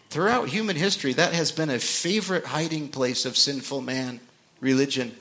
Throughout 0.08 0.48
human 0.48 0.74
history, 0.74 1.12
that 1.12 1.32
has 1.32 1.52
been 1.52 1.70
a 1.70 1.78
favorite 1.78 2.46
hiding 2.46 2.88
place 2.88 3.24
of 3.24 3.36
sinful 3.36 3.80
man 3.80 4.18
religion. 4.58 5.14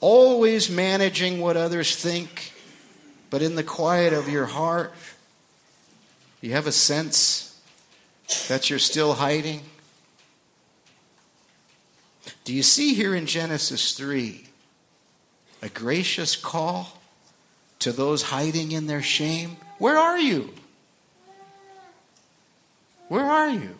Always 0.00 0.68
managing 0.68 1.40
what 1.40 1.56
others 1.56 1.94
think, 1.94 2.52
but 3.30 3.42
in 3.42 3.54
the 3.54 3.62
quiet 3.62 4.12
of 4.12 4.28
your 4.28 4.46
heart, 4.46 4.92
you 6.40 6.50
have 6.50 6.66
a 6.66 6.72
sense 6.72 7.53
that 8.48 8.70
you're 8.70 8.78
still 8.78 9.14
hiding. 9.14 9.60
Do 12.44 12.54
you 12.54 12.62
see 12.62 12.94
here 12.94 13.14
in 13.14 13.26
Genesis 13.26 13.92
3 13.92 14.44
a 15.62 15.68
gracious 15.68 16.36
call 16.36 17.00
to 17.78 17.92
those 17.92 18.24
hiding 18.24 18.72
in 18.72 18.86
their 18.86 19.02
shame? 19.02 19.56
Where 19.78 19.98
are 19.98 20.18
you? 20.18 20.52
Where 23.08 23.24
are 23.24 23.50
you? 23.50 23.76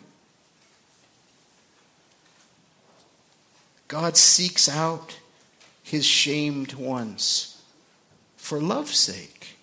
God 3.87 4.17
seeks 4.17 4.67
out 4.67 5.19
his 5.83 6.05
shamed 6.05 6.73
ones 6.73 7.61
for 8.35 8.59
love's 8.59 8.97
sake. 8.97 9.57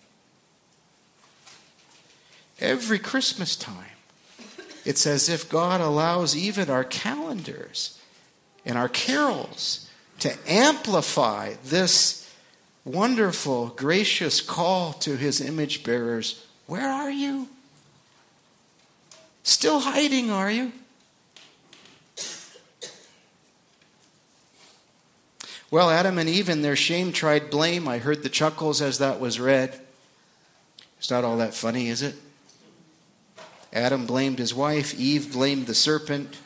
Every 2.60 2.98
Christmas 2.98 3.56
time, 3.56 3.91
it's 4.84 5.06
as 5.06 5.28
if 5.28 5.48
God 5.48 5.80
allows 5.80 6.36
even 6.36 6.70
our 6.70 6.84
calendars 6.84 7.98
and 8.64 8.76
our 8.76 8.88
carols 8.88 9.88
to 10.20 10.36
amplify 10.46 11.54
this 11.64 12.32
wonderful, 12.84 13.68
gracious 13.68 14.40
call 14.40 14.92
to 14.94 15.16
his 15.16 15.40
image 15.40 15.84
bearers. 15.84 16.46
Where 16.66 16.88
are 16.88 17.10
you? 17.10 17.48
Still 19.42 19.80
hiding, 19.80 20.30
are 20.30 20.50
you? 20.50 20.72
Well, 25.70 25.90
Adam 25.90 26.18
and 26.18 26.28
Eve, 26.28 26.50
in 26.50 26.60
their 26.60 26.76
shame, 26.76 27.12
tried 27.12 27.48
blame. 27.50 27.88
I 27.88 27.98
heard 27.98 28.22
the 28.22 28.28
chuckles 28.28 28.82
as 28.82 28.98
that 28.98 29.20
was 29.20 29.40
read. 29.40 29.80
It's 30.98 31.10
not 31.10 31.24
all 31.24 31.38
that 31.38 31.54
funny, 31.54 31.88
is 31.88 32.02
it? 32.02 32.14
Adam 33.72 34.04
blamed 34.06 34.38
his 34.38 34.54
wife, 34.54 34.94
Eve 34.98 35.32
blamed 35.32 35.66
the 35.66 35.74
serpent. 35.74 36.38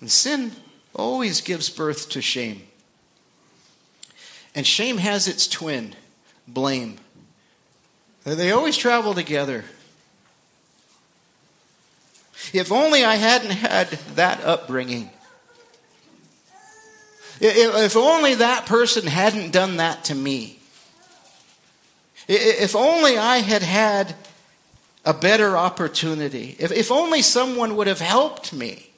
And 0.00 0.10
sin 0.10 0.52
always 0.94 1.40
gives 1.40 1.70
birth 1.70 2.08
to 2.10 2.20
shame. 2.20 2.62
And 4.54 4.66
shame 4.66 4.98
has 4.98 5.28
its 5.28 5.46
twin, 5.46 5.94
blame. 6.46 6.98
They 8.24 8.52
always 8.52 8.76
travel 8.76 9.14
together. 9.14 9.64
If 12.52 12.70
only 12.70 13.04
I 13.04 13.16
hadn't 13.16 13.52
had 13.52 13.90
that 14.16 14.42
upbringing. 14.44 15.10
If 17.40 17.96
only 17.96 18.34
that 18.36 18.66
person 18.66 19.06
hadn't 19.06 19.50
done 19.52 19.78
that 19.78 20.04
to 20.04 20.14
me. 20.14 20.58
If 22.28 22.74
only 22.76 23.18
I 23.18 23.38
had 23.38 23.62
had 23.62 24.14
a 25.04 25.14
better 25.14 25.56
opportunity. 25.56 26.56
If, 26.58 26.72
if 26.72 26.90
only 26.90 27.22
someone 27.22 27.76
would 27.76 27.86
have 27.86 28.00
helped 28.00 28.52
me. 28.52 28.90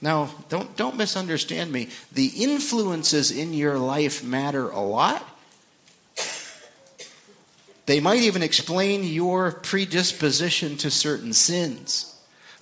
Now, 0.00 0.30
don't, 0.48 0.76
don't 0.76 0.96
misunderstand 0.96 1.72
me. 1.72 1.88
The 2.12 2.26
influences 2.26 3.30
in 3.30 3.52
your 3.52 3.78
life 3.78 4.22
matter 4.22 4.70
a 4.70 4.80
lot. 4.80 5.26
They 7.86 8.00
might 8.00 8.20
even 8.20 8.42
explain 8.42 9.02
your 9.02 9.50
predisposition 9.50 10.76
to 10.78 10.90
certain 10.90 11.32
sins. 11.32 12.14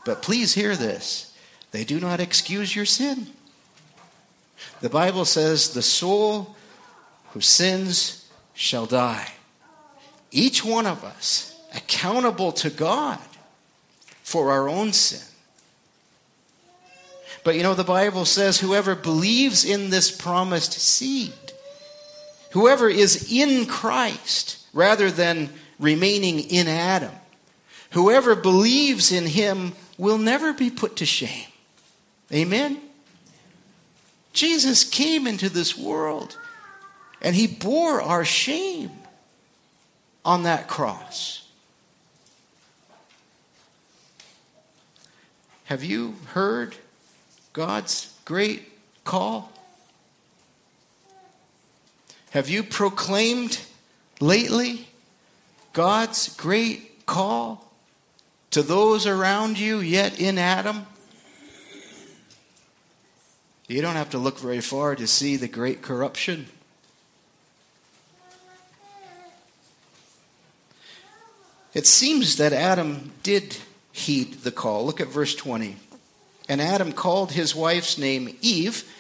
But 0.05 0.23
please 0.23 0.55
hear 0.55 0.77
this 0.77 1.37
they 1.73 1.85
do 1.85 2.01
not 2.01 2.21
excuse 2.21 2.75
your 2.75 2.87
sin. 2.87 3.27
The 4.81 4.89
Bible 4.89 5.25
says, 5.25 5.71
The 5.71 5.83
soul 5.83 6.57
who 7.33 7.41
sins 7.41 8.31
shall 8.55 8.87
die. 8.87 9.33
Each 10.37 10.63
one 10.63 10.85
of 10.85 11.03
us 11.03 11.59
accountable 11.75 12.53
to 12.53 12.69
God 12.69 13.19
for 14.23 14.51
our 14.51 14.69
own 14.69 14.93
sin. 14.93 15.27
But 17.43 17.55
you 17.57 17.63
know, 17.63 17.73
the 17.73 17.85
Bible 17.85 18.27
says, 18.27 18.61
Whoever 18.61 18.95
believes 18.95 19.65
in 19.65 19.89
this 19.89 20.11
promised 20.11 20.75
seed, 20.75 21.33
whoever 22.51 22.87
is 22.91 23.33
in 23.33 23.65
Christ 23.65 24.59
rather 24.75 25.11
than 25.11 25.49
remaining 25.79 26.41
in 26.41 26.69
Adam, 26.69 27.15
whoever 27.93 28.35
believes 28.35 29.11
in 29.11 29.25
him 29.25 29.73
will 29.97 30.19
never 30.19 30.53
be 30.53 30.69
put 30.69 30.97
to 30.97 31.07
shame. 31.07 31.49
Amen? 32.31 32.79
Jesus 34.35 34.85
came 34.85 35.27
into 35.27 35.49
this 35.49 35.79
world 35.79 36.37
and 37.23 37.35
he 37.35 37.47
bore 37.47 38.03
our 38.03 38.27
shame 38.27 38.91
on 40.27 40.43
that 40.43 40.67
cross. 40.67 41.49
Have 45.67 45.85
you 45.85 46.17
heard 46.33 46.75
God's 47.53 48.13
great 48.25 48.69
call? 49.05 49.53
Have 52.31 52.49
you 52.49 52.65
proclaimed 52.65 53.61
lately 54.21 54.89
God's 55.73 56.35
great 56.37 57.07
call 57.07 57.73
to 58.51 58.63
those 58.63 59.07
around 59.07 59.61
you 59.61 59.79
yet 59.79 60.21
in 60.21 60.39
Adam? 60.39 60.87
You 63.69 63.81
don't 63.81 63.95
have 63.95 64.11
to 64.11 64.19
look 64.19 64.41
very 64.41 64.61
far 64.61 64.97
to 64.97 65.07
see 65.07 65.37
the 65.37 65.49
great 65.49 65.83
corruption. 65.83 66.47
It 71.77 71.87
seems 71.87 72.37
that 72.37 72.55
Adam 72.55 73.13
did 73.23 73.59
heed 73.93 74.33
the 74.45 74.51
call. 74.51 74.87
Look 74.87 74.99
at 75.01 75.09
verse 75.09 75.35
20. 75.35 75.77
And 76.49 76.63
Adam 76.63 76.93
called 76.93 77.33
his 77.33 77.55
wife's 77.55 77.99
name 77.99 78.35
Eve 78.41 78.91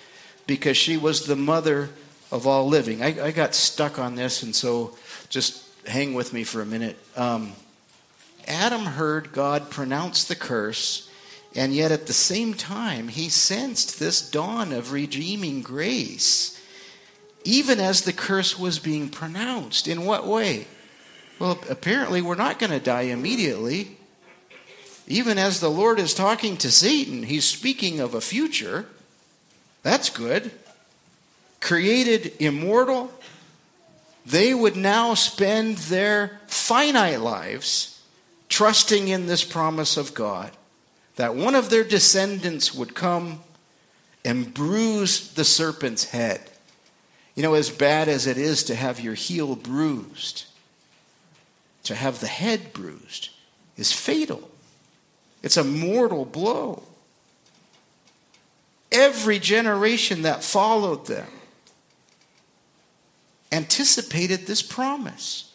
because 0.47 0.77
she 0.77 0.99
was 0.99 1.25
the 1.25 1.37
mother 1.37 1.89
of 2.31 2.47
all 2.47 2.69
living. 2.69 3.03
I, 3.03 3.29
I 3.29 3.31
got 3.31 3.55
stuck 3.55 3.99
on 3.99 4.15
this, 4.15 4.43
and 4.43 4.55
so 4.55 4.95
just 5.31 5.65
hang 5.87 6.12
with 6.12 6.35
me 6.35 6.45
for 6.45 6.61
a 6.61 6.67
minute. 6.67 6.99
Um, 7.17 7.55
Adam 8.47 8.83
heard 8.83 9.33
God 9.33 9.71
pronounce 9.71 10.25
the 10.25 10.37
curse 10.37 11.09
and 11.55 11.75
yet 11.75 11.90
at 11.90 12.07
the 12.07 12.13
same 12.13 12.53
time, 12.53 13.09
he 13.09 13.31
sensed 13.31 13.98
this 13.98 14.21
dawn 14.21 14.75
of 14.75 14.92
redeeming 14.92 15.63
grace, 15.63 16.61
even 17.44 17.81
as 17.81 18.03
the 18.03 18.13
curse 18.13 18.59
was 18.59 18.79
being 18.79 19.09
pronounced. 19.09 19.88
In 19.88 20.05
what 20.05 20.27
way? 20.27 20.67
Well, 21.39 21.59
apparently, 21.69 22.23
we're 22.23 22.35
not 22.35 22.59
going 22.59 22.71
to 22.71 22.81
die 22.81 23.03
immediately. 23.03 23.97
Even 25.07 25.39
as 25.39 25.61
the 25.61 25.71
Lord 25.71 26.01
is 26.01 26.15
talking 26.15 26.57
to 26.59 26.71
Satan, 26.71 27.25
he's 27.25 27.45
speaking 27.45 28.01
of 28.01 28.15
a 28.15 28.21
future. 28.21 28.87
That's 29.83 30.11
good. 30.11 30.51
Created 31.61 32.33
immortal, 32.41 33.13
they 34.25 34.53
would 34.53 34.77
now 34.77 35.15
spend 35.15 35.77
their 35.77 36.41
finite 36.47 37.21
lives 37.21 38.03
trusting 38.49 39.09
in 39.09 39.27
this 39.27 39.45
promise 39.45 39.97
of 39.97 40.15
God 40.15 40.51
that 41.17 41.35
one 41.35 41.55
of 41.55 41.71
their 41.71 41.85
descendants 41.85 42.75
would 42.75 42.95
come 42.95 43.41
and 44.25 44.53
bruise 44.53 45.33
the 45.35 45.45
serpent's 45.45 46.11
head. 46.11 46.41
You 47.35 47.43
know, 47.43 47.55
as 47.55 47.71
bad 47.71 48.09
as 48.09 48.27
it 48.27 48.39
is 48.39 48.65
to 48.65 48.75
have 48.75 48.99
your 48.99 49.15
heel 49.15 49.55
bruised, 49.55 50.46
to 51.87 51.95
have 51.95 52.21
the 52.21 52.27
head 52.27 52.73
bruised 52.73 53.31
is 53.77 53.93
fatal. 53.93 54.51
It's 55.43 55.57
a 55.57 55.65
mortal 55.65 56.25
blow. 56.25 56.83
Every 58.91 59.39
generation 59.39 60.23
that 60.23 60.43
followed 60.43 61.07
them 61.07 61.29
anticipated 63.53 64.47
this 64.47 64.63
promise. 64.63 65.55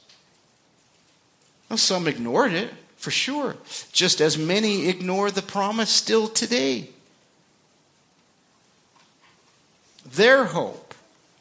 Well, 1.70 1.78
some 1.78 2.08
ignored 2.08 2.54
it, 2.54 2.74
for 2.96 3.12
sure, 3.12 3.58
just 3.92 4.22
as 4.22 4.38
many 4.38 4.88
ignore 4.88 5.32
the 5.32 5.42
promise 5.42 5.90
still 5.90 6.28
today. 6.28 6.90
Their 10.06 10.46
hope, 10.46 10.94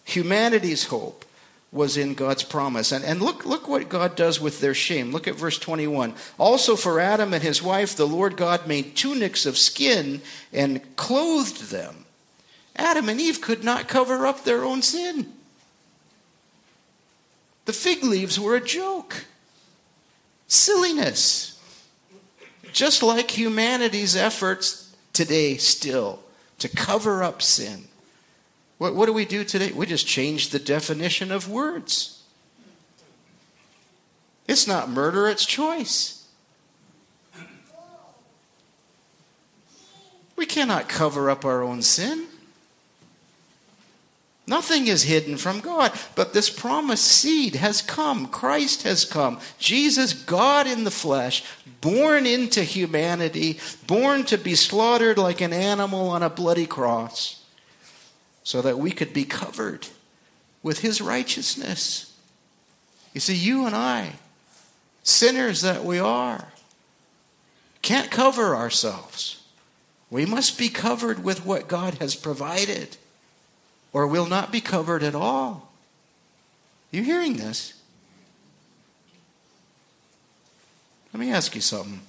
humanity's 0.05 0.87
hope, 0.87 1.25
was 1.73 1.97
in 1.97 2.15
God's 2.15 2.43
promise. 2.43 2.91
And, 2.91 3.05
and 3.05 3.23
look, 3.23 3.47
look 3.47 3.69
what 3.69 3.89
God 3.89 4.17
does 4.17 4.41
with 4.41 4.61
their 4.61 4.75
shame. 4.75 5.13
Look 5.13 5.29
at 5.29 5.37
verse 5.37 5.59
21. 5.59 6.15
Also, 6.39 6.75
for 6.75 6.99
Adam 6.99 7.33
and 7.33 7.43
his 7.43 7.63
wife, 7.63 7.95
the 7.95 8.09
Lord 8.09 8.37
God 8.37 8.67
made 8.67 8.97
tunics 8.97 9.47
of 9.47 9.57
skin 9.57 10.21
and 10.53 10.97
clothed 10.97 11.71
them. 11.71 12.07
Adam 12.75 13.09
and 13.09 13.21
Eve 13.21 13.41
could 13.41 13.63
not 13.63 13.89
cover 13.89 14.27
up 14.27 14.43
their 14.43 14.65
own 14.65 14.83
sin. 14.83 15.33
The 17.67 17.73
fig 17.73 18.03
leaves 18.03 18.41
were 18.41 18.57
a 18.57 18.61
joke, 18.61 19.27
silliness. 20.49 21.57
Just 22.73 23.03
like 23.03 23.37
humanity's 23.37 24.17
efforts 24.17 24.95
today, 25.13 25.57
still, 25.57 26.21
to 26.59 26.69
cover 26.69 27.23
up 27.23 27.43
sin. 27.43 27.90
What, 28.81 28.95
what 28.95 29.05
do 29.05 29.13
we 29.13 29.27
do 29.27 29.45
today? 29.45 29.73
We 29.73 29.85
just 29.85 30.07
change 30.07 30.49
the 30.49 30.59
definition 30.59 31.31
of 31.31 31.51
words. 31.51 32.23
It's 34.49 34.67
not 34.67 34.89
murder, 34.89 35.29
it's 35.29 35.45
choice. 35.45 36.27
We 40.35 40.47
cannot 40.47 40.89
cover 40.89 41.29
up 41.29 41.45
our 41.45 41.63
own 41.63 41.83
sin. 41.83 42.25
Nothing 44.47 44.87
is 44.87 45.03
hidden 45.03 45.37
from 45.37 45.61
God. 45.61 45.93
But 46.15 46.33
this 46.33 46.49
promised 46.49 47.05
seed 47.05 47.57
has 47.57 47.83
come. 47.83 48.29
Christ 48.29 48.85
has 48.85 49.05
come. 49.05 49.41
Jesus, 49.59 50.15
God 50.15 50.67
in 50.67 50.85
the 50.85 50.91
flesh, 50.91 51.45
born 51.83 52.25
into 52.25 52.65
humanity, 52.65 53.61
born 53.87 54.25
to 54.25 54.39
be 54.39 54.55
slaughtered 54.55 55.19
like 55.19 55.43
an 55.43 55.53
animal 55.53 56.09
on 56.09 56.23
a 56.23 56.31
bloody 56.31 56.67
cross 56.67 57.40
so 58.43 58.63
that 58.63 58.79
we 58.79 58.91
could 58.91 59.13
be 59.13 59.25
covered 59.25 59.89
with 60.63 60.81
his 60.81 61.01
righteousness. 61.01 62.17
You 63.15 63.21
see, 63.21 63.35
you 63.35 63.67
and 63.67 63.75
I, 63.75 64.15
sinners 65.03 65.63
that 65.63 65.85
we 65.85 65.99
are, 65.99 66.49
can't 67.83 68.11
cover 68.11 68.55
ourselves. 68.55 69.43
We 70.11 70.27
must 70.27 70.59
be 70.59 70.69
covered 70.69 71.25
with 71.25 71.47
what 71.47 71.69
God 71.69 71.95
has 71.95 72.15
provided, 72.15 72.97
or 73.93 74.07
we'll 74.07 74.27
not 74.27 74.53
be 74.53 74.61
covered 74.61 75.03
at 75.03 75.15
all. 75.15 75.73
You 76.91 77.03
hearing 77.03 77.37
this? 77.37 77.75
Let 81.13 81.21
me 81.21 81.31
ask 81.31 81.55
you 81.55 81.61
something. 81.61 82.01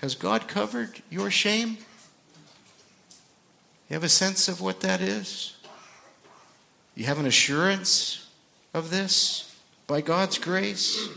Has 0.00 0.14
God 0.14 0.48
covered 0.48 1.02
your 1.10 1.30
shame? 1.30 1.78
You 3.90 3.94
have 3.94 4.04
a 4.04 4.08
sense 4.08 4.46
of 4.46 4.60
what 4.60 4.80
that 4.80 5.00
is? 5.00 5.56
You 6.94 7.06
have 7.06 7.18
an 7.18 7.26
assurance 7.26 8.28
of 8.72 8.90
this 8.90 9.56
by 9.88 10.00
God's 10.00 10.38
grace? 10.38 11.08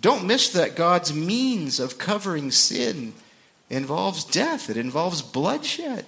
Don't 0.00 0.26
miss 0.26 0.50
that 0.50 0.74
God's 0.74 1.14
means 1.14 1.78
of 1.78 1.96
covering 1.96 2.50
sin 2.50 3.14
involves 3.70 4.24
death, 4.24 4.68
it 4.68 4.76
involves 4.76 5.22
bloodshed. 5.22 6.06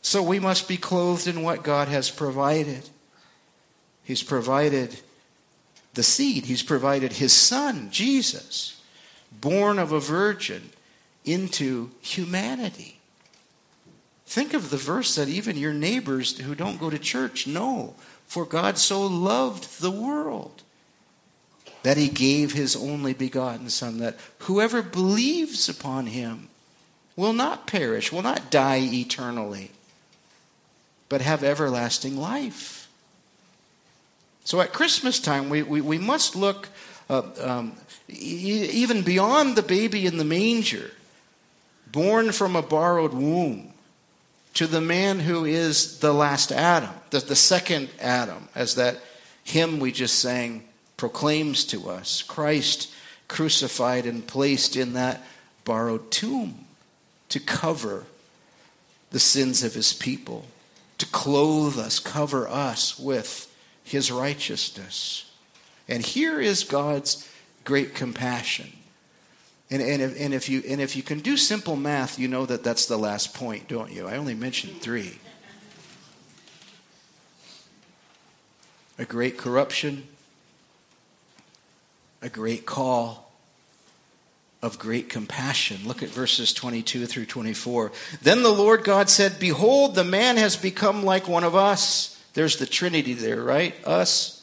So 0.00 0.22
we 0.22 0.38
must 0.38 0.68
be 0.68 0.76
clothed 0.76 1.26
in 1.26 1.42
what 1.42 1.64
God 1.64 1.88
has 1.88 2.08
provided. 2.08 2.88
He's 4.04 4.22
provided 4.22 5.00
the 5.94 6.02
seed, 6.04 6.44
He's 6.44 6.62
provided 6.62 7.14
His 7.14 7.32
Son, 7.32 7.90
Jesus, 7.90 8.80
born 9.32 9.80
of 9.80 9.90
a 9.90 10.00
virgin 10.00 10.70
into 11.24 11.90
humanity. 12.00 12.98
Think 14.26 14.54
of 14.54 14.70
the 14.70 14.76
verse 14.76 15.14
that 15.16 15.28
even 15.28 15.58
your 15.58 15.74
neighbors 15.74 16.38
who 16.38 16.54
don't 16.54 16.80
go 16.80 16.88
to 16.90 16.98
church 16.98 17.46
know. 17.46 17.94
For 18.26 18.46
God 18.46 18.78
so 18.78 19.06
loved 19.06 19.80
the 19.80 19.90
world 19.90 20.62
that 21.82 21.98
he 21.98 22.08
gave 22.08 22.52
his 22.52 22.74
only 22.74 23.12
begotten 23.12 23.68
Son, 23.68 23.98
that 23.98 24.16
whoever 24.38 24.80
believes 24.80 25.68
upon 25.68 26.06
him 26.06 26.48
will 27.14 27.34
not 27.34 27.66
perish, 27.66 28.10
will 28.10 28.22
not 28.22 28.50
die 28.50 28.80
eternally, 28.80 29.70
but 31.08 31.20
have 31.20 31.44
everlasting 31.44 32.16
life. 32.16 32.88
So 34.44 34.60
at 34.60 34.72
Christmas 34.72 35.20
time, 35.20 35.50
we, 35.50 35.62
we, 35.62 35.80
we 35.80 35.98
must 35.98 36.34
look 36.34 36.68
uh, 37.10 37.22
um, 37.40 37.72
e- 38.08 38.70
even 38.72 39.02
beyond 39.02 39.56
the 39.56 39.62
baby 39.62 40.06
in 40.06 40.16
the 40.16 40.24
manger 40.24 40.90
born 41.92 42.32
from 42.32 42.56
a 42.56 42.62
borrowed 42.62 43.12
womb, 43.12 43.72
to 44.54 44.66
the 44.66 44.80
man 44.80 45.20
who 45.20 45.44
is 45.44 46.00
the 46.00 46.12
last 46.12 46.50
Adam, 46.50 46.90
the, 47.10 47.20
the 47.20 47.36
second 47.36 47.88
Adam, 48.00 48.48
as 48.54 48.74
that 48.74 48.98
hymn 49.44 49.78
we 49.78 49.92
just 49.92 50.18
sang 50.18 50.64
proclaims 50.96 51.64
to 51.64 51.88
us 51.88 52.22
Christ 52.22 52.92
crucified 53.28 54.06
and 54.06 54.26
placed 54.26 54.76
in 54.76 54.92
that 54.92 55.26
borrowed 55.64 56.10
tomb 56.10 56.66
to 57.30 57.40
cover 57.40 58.04
the 59.10 59.18
sins 59.18 59.62
of 59.62 59.74
his 59.74 59.92
people, 59.92 60.44
to 60.98 61.06
clothe 61.06 61.78
us, 61.78 61.98
cover 61.98 62.46
us 62.46 62.98
with 62.98 63.54
his 63.84 64.12
righteousness. 64.12 65.30
And 65.88 66.02
here 66.02 66.40
is 66.40 66.64
God's 66.64 67.28
great 67.64 67.94
compassion. 67.94 68.72
And, 69.72 69.80
and, 69.80 70.02
if, 70.02 70.20
and, 70.20 70.34
if 70.34 70.50
you, 70.50 70.62
and 70.68 70.82
if 70.82 70.96
you 70.96 71.02
can 71.02 71.20
do 71.20 71.38
simple 71.38 71.76
math, 71.76 72.18
you 72.18 72.28
know 72.28 72.44
that 72.44 72.62
that's 72.62 72.84
the 72.84 72.98
last 72.98 73.32
point, 73.32 73.68
don't 73.68 73.90
you? 73.90 74.06
I 74.06 74.18
only 74.18 74.34
mentioned 74.34 74.82
three. 74.82 75.18
A 78.98 79.06
great 79.06 79.38
corruption, 79.38 80.06
a 82.20 82.28
great 82.28 82.66
call, 82.66 83.32
of 84.60 84.78
great 84.78 85.08
compassion. 85.08 85.88
Look 85.88 86.02
at 86.02 86.10
verses 86.10 86.52
22 86.52 87.06
through 87.06 87.24
24. 87.24 87.92
Then 88.20 88.42
the 88.42 88.50
Lord 88.50 88.84
God 88.84 89.08
said, 89.08 89.40
Behold, 89.40 89.94
the 89.94 90.04
man 90.04 90.36
has 90.36 90.54
become 90.54 91.02
like 91.02 91.26
one 91.26 91.44
of 91.44 91.56
us. 91.56 92.22
There's 92.34 92.58
the 92.58 92.66
Trinity 92.66 93.14
there, 93.14 93.42
right? 93.42 93.74
Us 93.86 94.41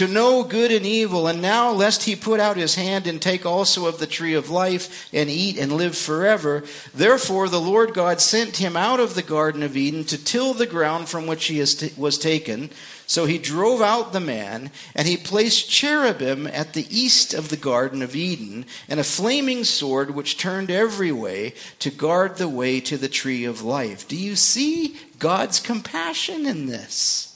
to 0.00 0.08
know 0.08 0.42
good 0.42 0.72
and 0.72 0.86
evil, 0.86 1.26
and 1.26 1.42
now 1.42 1.70
lest 1.70 2.04
he 2.04 2.16
put 2.16 2.40
out 2.40 2.56
his 2.56 2.74
hand 2.74 3.06
and 3.06 3.20
take 3.20 3.44
also 3.44 3.84
of 3.84 3.98
the 3.98 4.06
tree 4.06 4.32
of 4.32 4.48
life 4.48 5.06
and 5.12 5.28
eat 5.28 5.58
and 5.58 5.70
live 5.70 5.94
forever. 5.94 6.64
Therefore 6.94 7.50
the 7.50 7.60
Lord 7.60 7.92
God 7.92 8.18
sent 8.18 8.56
him 8.56 8.78
out 8.78 8.98
of 8.98 9.14
the 9.14 9.20
Garden 9.22 9.62
of 9.62 9.76
Eden 9.76 10.04
to 10.04 10.16
till 10.16 10.54
the 10.54 10.64
ground 10.64 11.10
from 11.10 11.26
which 11.26 11.44
he 11.48 11.62
was 11.98 12.16
taken. 12.16 12.70
So 13.06 13.26
he 13.26 13.36
drove 13.36 13.82
out 13.82 14.14
the 14.14 14.20
man, 14.20 14.70
and 14.94 15.06
he 15.06 15.18
placed 15.18 15.68
cherubim 15.68 16.46
at 16.46 16.72
the 16.72 16.86
east 16.88 17.34
of 17.34 17.50
the 17.50 17.58
Garden 17.58 18.00
of 18.00 18.16
Eden, 18.16 18.64
and 18.88 19.00
a 19.00 19.04
flaming 19.04 19.64
sword 19.64 20.12
which 20.12 20.38
turned 20.38 20.70
every 20.70 21.12
way 21.12 21.52
to 21.80 21.90
guard 21.90 22.38
the 22.38 22.48
way 22.48 22.80
to 22.80 22.96
the 22.96 23.08
tree 23.10 23.44
of 23.44 23.60
life. 23.60 24.08
Do 24.08 24.16
you 24.16 24.34
see 24.34 24.96
God's 25.18 25.60
compassion 25.60 26.46
in 26.46 26.64
this? 26.64 27.29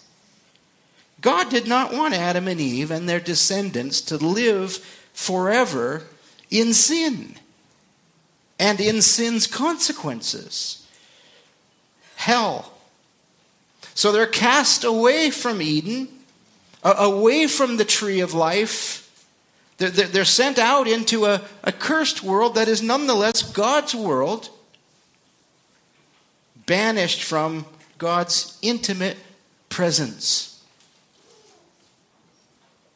God 1.24 1.48
did 1.48 1.66
not 1.66 1.90
want 1.90 2.12
Adam 2.12 2.46
and 2.46 2.60
Eve 2.60 2.90
and 2.90 3.08
their 3.08 3.18
descendants 3.18 4.02
to 4.02 4.18
live 4.18 4.76
forever 5.14 6.02
in 6.50 6.74
sin 6.74 7.36
and 8.58 8.78
in 8.78 9.00
sin's 9.00 9.46
consequences 9.46 10.86
hell. 12.16 12.74
So 13.94 14.12
they're 14.12 14.26
cast 14.26 14.84
away 14.84 15.30
from 15.30 15.62
Eden, 15.62 16.08
away 16.82 17.46
from 17.46 17.78
the 17.78 17.86
tree 17.86 18.20
of 18.20 18.34
life. 18.34 19.10
They're 19.78 20.26
sent 20.26 20.58
out 20.58 20.86
into 20.86 21.24
a, 21.24 21.40
cursed 21.78 22.22
world 22.22 22.54
that 22.56 22.68
is 22.68 22.82
nonetheless 22.82 23.42
God's 23.42 23.94
world, 23.94 24.50
banished 26.66 27.22
from 27.22 27.64
God's 27.96 28.58
intimate 28.60 29.16
presence. 29.70 30.53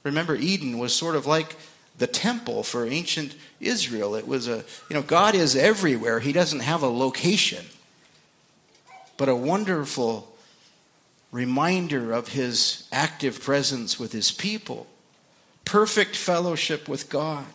Remember, 0.04 0.34
Eden 0.34 0.78
was 0.78 0.94
sort 0.94 1.16
of 1.16 1.26
like 1.26 1.56
the 1.98 2.06
temple 2.06 2.62
for 2.62 2.86
ancient 2.86 3.34
Israel. 3.60 4.14
It 4.14 4.26
was 4.26 4.46
a, 4.48 4.64
you 4.88 4.94
know, 4.94 5.02
God 5.02 5.34
is 5.34 5.56
everywhere. 5.56 6.20
He 6.20 6.32
doesn't 6.32 6.60
have 6.60 6.82
a 6.82 6.88
location, 6.88 7.66
but 9.16 9.28
a 9.28 9.34
wonderful 9.34 10.32
reminder 11.32 12.12
of 12.12 12.28
his 12.28 12.88
active 12.90 13.42
presence 13.42 13.98
with 13.98 14.12
his 14.12 14.30
people, 14.30 14.86
perfect 15.64 16.16
fellowship 16.16 16.88
with 16.88 17.10
God, 17.10 17.46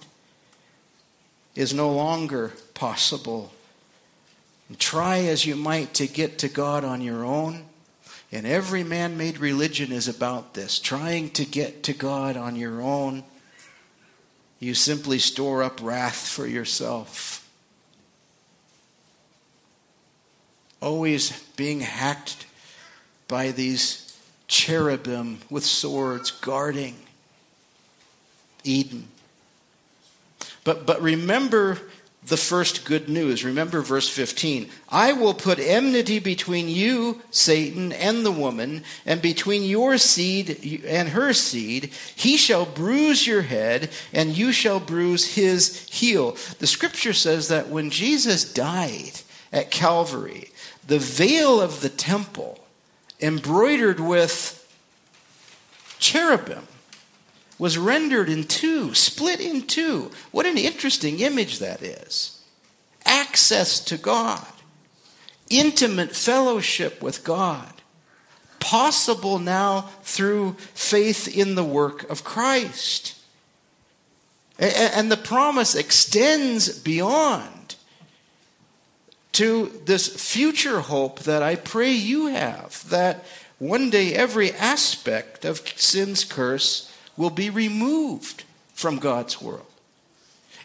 is 1.55 1.73
no 1.73 1.91
longer 1.91 2.53
possible. 2.73 3.51
And 4.67 4.79
try 4.79 5.19
as 5.19 5.45
you 5.45 5.55
might 5.55 5.93
to 5.95 6.07
get 6.07 6.39
to 6.39 6.49
God 6.49 6.83
on 6.83 7.01
your 7.01 7.23
own. 7.23 7.65
And 8.34 8.47
every 8.47 8.84
man 8.84 9.15
made 9.15 9.38
religion 9.38 9.91
is 9.91 10.07
about 10.07 10.55
this 10.55 10.79
trying 10.79 11.29
to 11.31 11.45
get 11.45 11.84
to 11.84 11.93
God 11.93 12.36
on 12.36 12.55
your 12.55 12.81
own. 12.81 13.23
You 14.59 14.73
simply 14.73 15.19
store 15.19 15.61
up 15.61 15.79
wrath 15.84 16.27
for 16.29 16.47
yourself. 16.47 17.47
Always 20.81 21.43
being 21.55 21.81
hacked 21.81 22.47
by 23.27 23.51
these 23.51 24.17
cherubim 24.47 25.41
with 25.51 25.63
swords 25.63 26.31
guarding 26.31 26.95
Eden. 28.63 29.09
But, 30.63 30.88
but 30.88 30.99
remember 31.03 31.79
the 32.28 32.38
first 32.38 32.86
good 32.86 33.09
news. 33.09 33.43
Remember 33.43 33.82
verse 33.82 34.07
15. 34.07 34.69
I 34.89 35.13
will 35.13 35.34
put 35.34 35.59
enmity 35.59 36.19
between 36.19 36.69
you, 36.69 37.21
Satan, 37.32 37.91
and 37.91 38.26
the 38.26 38.32
woman, 38.32 38.84
and 39.05 39.21
between 39.21 39.63
your 39.63 39.97
seed 39.97 40.82
and 40.86 41.09
her 41.09 41.34
seed. 41.34 41.91
He 42.15 42.38
shall 42.38 42.65
bruise 42.65 43.28
your 43.28 43.41
head, 43.41 43.89
and 44.13 44.38
you 44.38 44.51
shall 44.51 44.80
bruise 44.80 45.36
his 45.36 45.88
heel. 45.89 46.38
The 46.59 46.67
scripture 46.67 47.13
says 47.13 47.49
that 47.49 47.69
when 47.69 47.89
Jesus 47.89 48.51
died 48.51 49.21
at 49.51 49.71
Calvary, 49.71 50.49
the 50.86 50.99
veil 50.99 51.61
of 51.61 51.82
the 51.82 51.89
temple, 51.89 52.59
embroidered 53.19 53.99
with 53.99 54.59
cherubim, 55.99 56.67
was 57.57 57.77
rendered 57.77 58.29
in 58.29 58.43
two, 58.43 58.93
split 58.93 59.39
in 59.39 59.63
two. 59.63 60.11
What 60.31 60.45
an 60.45 60.57
interesting 60.57 61.19
image 61.19 61.59
that 61.59 61.81
is. 61.81 62.41
Access 63.05 63.79
to 63.81 63.97
God, 63.97 64.45
intimate 65.49 66.15
fellowship 66.15 67.01
with 67.01 67.23
God, 67.23 67.73
possible 68.59 69.39
now 69.39 69.89
through 70.03 70.53
faith 70.73 71.27
in 71.27 71.55
the 71.55 71.63
work 71.63 72.09
of 72.09 72.23
Christ. 72.23 73.15
And 74.57 75.11
the 75.11 75.17
promise 75.17 75.75
extends 75.75 76.79
beyond 76.79 77.75
to 79.33 79.81
this 79.85 80.07
future 80.07 80.81
hope 80.81 81.21
that 81.21 81.41
I 81.41 81.55
pray 81.55 81.91
you 81.91 82.27
have 82.27 82.87
that 82.89 83.25
one 83.57 83.89
day 83.89 84.13
every 84.13 84.51
aspect 84.51 85.43
of 85.43 85.67
sin's 85.75 86.23
curse 86.23 86.92
will 87.18 87.30
be 87.30 87.49
removed 87.49 88.43
from 88.74 88.97
God's 88.97 89.41
world 89.41 89.66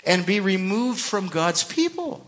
and 0.05 0.25
be 0.25 0.41
removed 0.41 1.01
from 1.01 1.29
God's 1.29 1.65
people. 1.65 2.25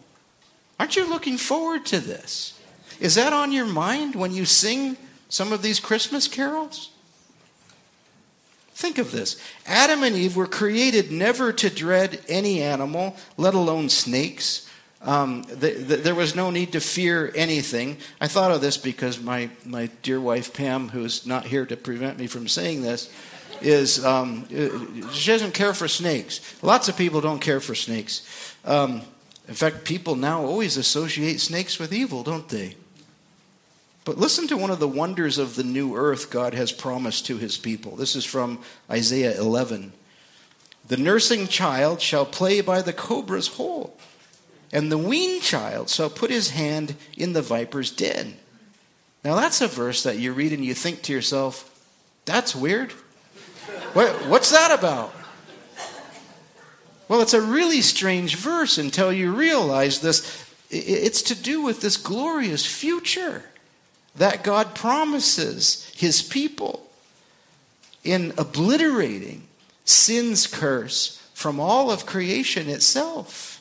Aren't 0.78 0.96
you 0.96 1.08
looking 1.08 1.38
forward 1.38 1.86
to 1.86 2.00
this? 2.00 2.58
Is 3.00 3.14
that 3.14 3.32
on 3.32 3.52
your 3.52 3.66
mind 3.66 4.14
when 4.14 4.32
you 4.32 4.44
sing 4.44 4.96
some 5.28 5.52
of 5.52 5.62
these 5.62 5.80
Christmas 5.80 6.28
carols? 6.28 6.90
Think 8.74 8.96
of 8.96 9.12
this 9.12 9.40
Adam 9.66 10.02
and 10.02 10.16
Eve 10.16 10.36
were 10.36 10.46
created 10.46 11.12
never 11.12 11.52
to 11.52 11.68
dread 11.68 12.20
any 12.28 12.62
animal, 12.62 13.16
let 13.36 13.54
alone 13.54 13.88
snakes. 13.88 14.66
Um, 15.02 15.42
the, 15.44 15.72
the, 15.72 15.96
there 15.96 16.14
was 16.14 16.34
no 16.34 16.50
need 16.50 16.72
to 16.72 16.80
fear 16.80 17.32
anything. 17.34 17.96
I 18.20 18.28
thought 18.28 18.50
of 18.50 18.60
this 18.60 18.76
because 18.76 19.20
my, 19.20 19.48
my 19.64 19.88
dear 20.02 20.20
wife 20.20 20.52
Pam, 20.52 20.90
who's 20.90 21.26
not 21.26 21.46
here 21.46 21.64
to 21.64 21.76
prevent 21.76 22.18
me 22.18 22.26
from 22.26 22.48
saying 22.48 22.82
this, 22.82 23.10
is 23.62 24.04
um, 24.04 24.46
she 25.12 25.30
doesn't 25.30 25.54
care 25.54 25.74
for 25.74 25.88
snakes. 25.88 26.40
Lots 26.62 26.88
of 26.88 26.96
people 26.96 27.20
don't 27.20 27.40
care 27.40 27.60
for 27.60 27.74
snakes. 27.74 28.54
Um, 28.64 29.02
in 29.48 29.54
fact, 29.54 29.84
people 29.84 30.14
now 30.14 30.44
always 30.44 30.76
associate 30.76 31.40
snakes 31.40 31.78
with 31.78 31.92
evil, 31.92 32.22
don't 32.22 32.48
they? 32.48 32.76
But 34.04 34.18
listen 34.18 34.48
to 34.48 34.56
one 34.56 34.70
of 34.70 34.78
the 34.78 34.88
wonders 34.88 35.38
of 35.38 35.56
the 35.56 35.64
new 35.64 35.94
earth 35.94 36.30
God 36.30 36.54
has 36.54 36.72
promised 36.72 37.26
to 37.26 37.36
his 37.36 37.58
people. 37.58 37.96
This 37.96 38.16
is 38.16 38.24
from 38.24 38.60
Isaiah 38.90 39.38
11. 39.38 39.92
The 40.88 40.96
nursing 40.96 41.46
child 41.46 42.00
shall 42.00 42.26
play 42.26 42.60
by 42.60 42.82
the 42.82 42.92
cobra's 42.92 43.48
hole, 43.48 43.96
and 44.72 44.90
the 44.90 44.98
weaned 44.98 45.42
child 45.42 45.88
shall 45.88 46.10
put 46.10 46.30
his 46.30 46.50
hand 46.50 46.96
in 47.16 47.32
the 47.32 47.42
viper's 47.42 47.90
den. 47.90 48.36
Now, 49.22 49.36
that's 49.36 49.60
a 49.60 49.68
verse 49.68 50.02
that 50.02 50.18
you 50.18 50.32
read 50.32 50.52
and 50.52 50.64
you 50.64 50.74
think 50.74 51.02
to 51.02 51.12
yourself, 51.12 51.66
that's 52.24 52.56
weird. 52.56 52.92
What, 53.92 54.26
what's 54.26 54.50
that 54.50 54.76
about? 54.76 55.14
Well, 57.08 57.22
it's 57.22 57.34
a 57.34 57.40
really 57.40 57.80
strange 57.80 58.36
verse 58.36 58.78
until 58.78 59.12
you 59.12 59.34
realize 59.34 60.00
this. 60.00 60.46
It's 60.70 61.22
to 61.22 61.34
do 61.34 61.60
with 61.60 61.80
this 61.80 61.96
glorious 61.96 62.64
future 62.64 63.42
that 64.14 64.44
God 64.44 64.76
promises 64.76 65.90
his 65.96 66.22
people 66.22 66.88
in 68.04 68.32
obliterating 68.38 69.48
sin's 69.84 70.46
curse 70.46 71.20
from 71.34 71.58
all 71.58 71.90
of 71.90 72.06
creation 72.06 72.68
itself. 72.68 73.60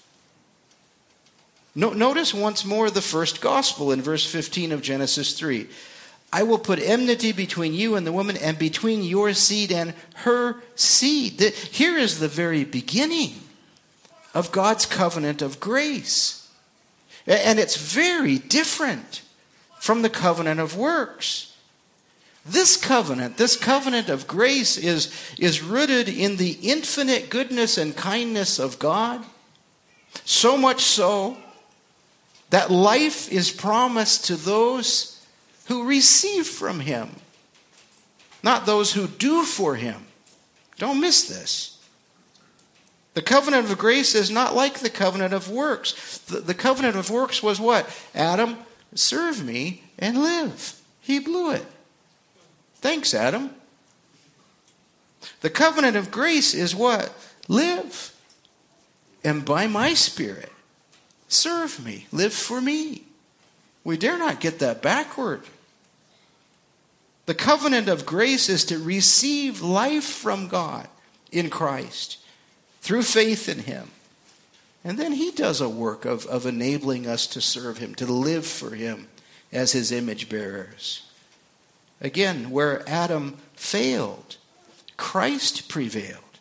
notice 1.73 2.34
once 2.34 2.63
more 2.63 2.91
the 2.91 3.01
first 3.01 3.41
gospel 3.41 3.91
in 3.91 4.01
verse 4.01 4.25
15 4.30 4.71
of 4.71 4.84
Genesis 4.84 5.34
3. 5.34 5.67
I 6.32 6.43
will 6.43 6.59
put 6.59 6.80
enmity 6.80 7.32
between 7.32 7.73
you 7.73 7.95
and 7.95 8.05
the 8.05 8.11
woman, 8.11 8.38
and 8.38 8.57
between 8.59 9.03
your 9.03 9.34
seed 9.34 9.71
and 9.71 9.93
her 10.15 10.57
seed. 10.75 11.41
Here 11.41 11.97
is 11.97 12.19
the 12.19 12.27
very 12.27 12.63
beginning 12.63 13.34
of 14.34 14.51
God's 14.51 14.86
covenant 14.86 15.41
of 15.41 15.59
grace. 15.59 16.47
And 17.25 17.59
it's 17.59 17.77
very 17.77 18.38
different 18.38 19.21
from 19.80 20.01
the 20.01 20.09
covenant 20.09 20.59
of 20.59 20.77
works. 20.77 21.55
This 22.45 22.77
covenant, 22.77 23.38
this 23.38 23.55
covenant 23.55 24.09
of 24.09 24.27
grace, 24.27 24.77
is, 24.77 25.13
is 25.38 25.61
rooted 25.61 26.09
in 26.09 26.38
the 26.38 26.57
infinite 26.61 27.30
goodness 27.30 27.77
and 27.77 27.95
kindness 27.95 28.59
of 28.59 28.80
God. 28.80 29.23
So 30.25 30.57
much 30.57 30.82
so 30.82 31.38
that 32.49 32.71
life 32.71 33.32
is 33.32 33.51
promised 33.51 34.25
to 34.25 34.36
those 34.36 35.09
who 35.70 35.88
receive 35.88 36.47
from 36.47 36.80
him, 36.80 37.09
not 38.41 38.65
those 38.65 38.93
who 38.93 39.07
do 39.07 39.43
for 39.43 39.76
him. 39.76 40.07
Don't 40.78 40.99
miss 40.99 41.28
this. 41.28 41.78
The 43.13 43.22
covenant 43.22 43.70
of 43.70 43.78
grace 43.78 44.15
is 44.15 44.32
not 44.32 44.55
like 44.55 44.80
the 44.80 44.89
covenant 44.89 45.32
of 45.34 45.49
works. 45.49 46.17
The, 46.20 46.39
the, 46.39 46.55
covenant 46.55 46.95
of 46.95 47.11
works 47.11 47.43
was 47.43 47.59
what? 47.59 47.88
Adam, 48.15 48.57
serve 48.95 49.45
me 49.45 49.84
and 49.99 50.24
live. 50.24 50.80
He 51.01 51.20
blew 51.20 51.51
it. 51.51 51.65
Thanks, 52.76 53.13
Adam. 53.13 53.51
The 55.41 55.51
covenant 55.51 55.95
of 55.95 56.09
grace 56.09 56.55
is 56.55 56.76
what? 56.76 57.13
Live. 57.47 58.15
And 59.24 59.45
by 59.45 59.67
my 59.67 59.93
Spirit, 59.93 60.51
serve 61.28 61.84
me, 61.86 62.07
live 62.11 62.34
for 62.34 62.59
me. 62.59 63.03
We 63.84 63.97
dare 63.97 64.17
not 64.17 64.39
get 64.39 64.59
that 64.59 64.82
backward. 64.82 65.43
The 67.30 67.36
covenant 67.36 67.88
of 67.88 68.07
grace 68.07 68.49
is 68.49 68.65
to 68.65 68.80
receive 68.80 69.61
life 69.61 70.03
from 70.03 70.47
God 70.47 70.88
in 71.32 71.51
Christ 71.51 72.17
through 72.82 73.03
faith 73.03 73.47
in 73.47 73.59
Him. 73.59 73.91
And 74.84 74.97
then 74.97 75.11
He 75.11 75.30
does 75.30 75.61
a 75.61 75.69
work 75.69 76.05
of, 76.05 76.25
of 76.25 76.47
enabling 76.47 77.05
us 77.05 77.27
to 77.27 77.39
serve 77.39 77.77
Him, 77.77 77.93
to 77.93 78.07
live 78.07 78.47
for 78.47 78.73
Him 78.73 79.09
as 79.51 79.73
His 79.73 79.91
image 79.91 80.27
bearers. 80.27 81.03
Again, 82.01 82.49
where 82.49 82.82
Adam 82.89 83.38
failed, 83.53 84.38
Christ 84.97 85.69
prevailed. 85.69 86.39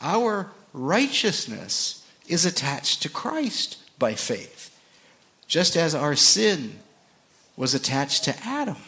Our 0.00 0.52
righteousness 0.72 2.02
is 2.26 2.46
attached 2.46 3.02
to 3.02 3.10
Christ 3.10 3.76
by 3.98 4.14
faith, 4.14 4.74
just 5.46 5.76
as 5.76 5.94
our 5.94 6.16
sin 6.16 6.78
was 7.58 7.74
attached 7.74 8.24
to 8.24 8.42
Adam 8.42 8.78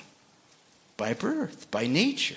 by 0.98 1.14
birth, 1.14 1.70
by 1.70 1.86
nature. 1.86 2.36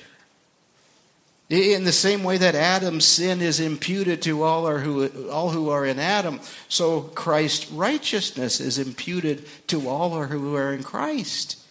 In 1.50 1.84
the 1.84 1.92
same 1.92 2.24
way 2.24 2.38
that 2.38 2.56
Adam's 2.56 3.04
sin 3.04 3.42
is 3.42 3.60
imputed 3.60 4.22
to 4.22 4.42
all, 4.44 4.78
who, 4.78 5.30
all 5.30 5.50
who 5.50 5.70
are 5.70 5.86
in 5.86 6.00
Adam, 6.00 6.40
so 6.70 7.02
Christ's 7.02 7.70
righteousness 7.70 8.62
is 8.62 8.80
imputed 8.80 9.46
to 9.68 9.90
all 9.90 10.24
who 10.24 10.56
are 10.56 10.72
in 10.72 10.82
Christ. 10.82 11.62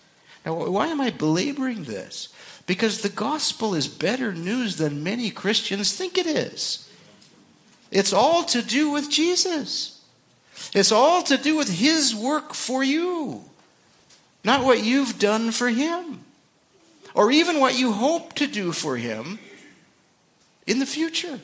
Now, 0.45 0.69
why 0.69 0.89
am 0.89 1.01
I 1.01 1.09
belaboring 1.09 1.85
this? 1.85 2.29
Because 2.67 3.01
the 3.01 3.09
gospel 3.09 3.75
is 3.75 3.89
better 3.89 4.35
news 4.35 4.77
than 4.77 5.03
many 5.03 5.31
Christians 5.31 5.97
think 5.97 6.19
it 6.19 6.27
is. 6.27 6.87
It's 7.91 8.13
all 8.13 8.45
to 8.45 8.61
do 8.61 8.91
with 8.91 9.11
Jesus, 9.11 10.03
it's 10.75 10.93
all 10.93 11.23
to 11.23 11.39
do 11.39 11.57
with 11.57 11.81
his 11.81 12.15
work 12.15 12.53
for 12.53 12.85
you, 12.85 13.45
not 14.45 14.63
what 14.63 14.85
you've 14.85 15.19
done 15.19 15.53
for 15.53 15.71
him. 15.71 16.21
Or 17.15 17.31
even 17.31 17.61
what 17.61 17.79
you 17.79 17.93
hope 17.93 18.35
to 18.35 18.47
do 18.47 18.73
for 18.73 18.97
Him 18.97 19.39
in 20.67 20.79
the 20.79 20.87
future. 20.87 21.41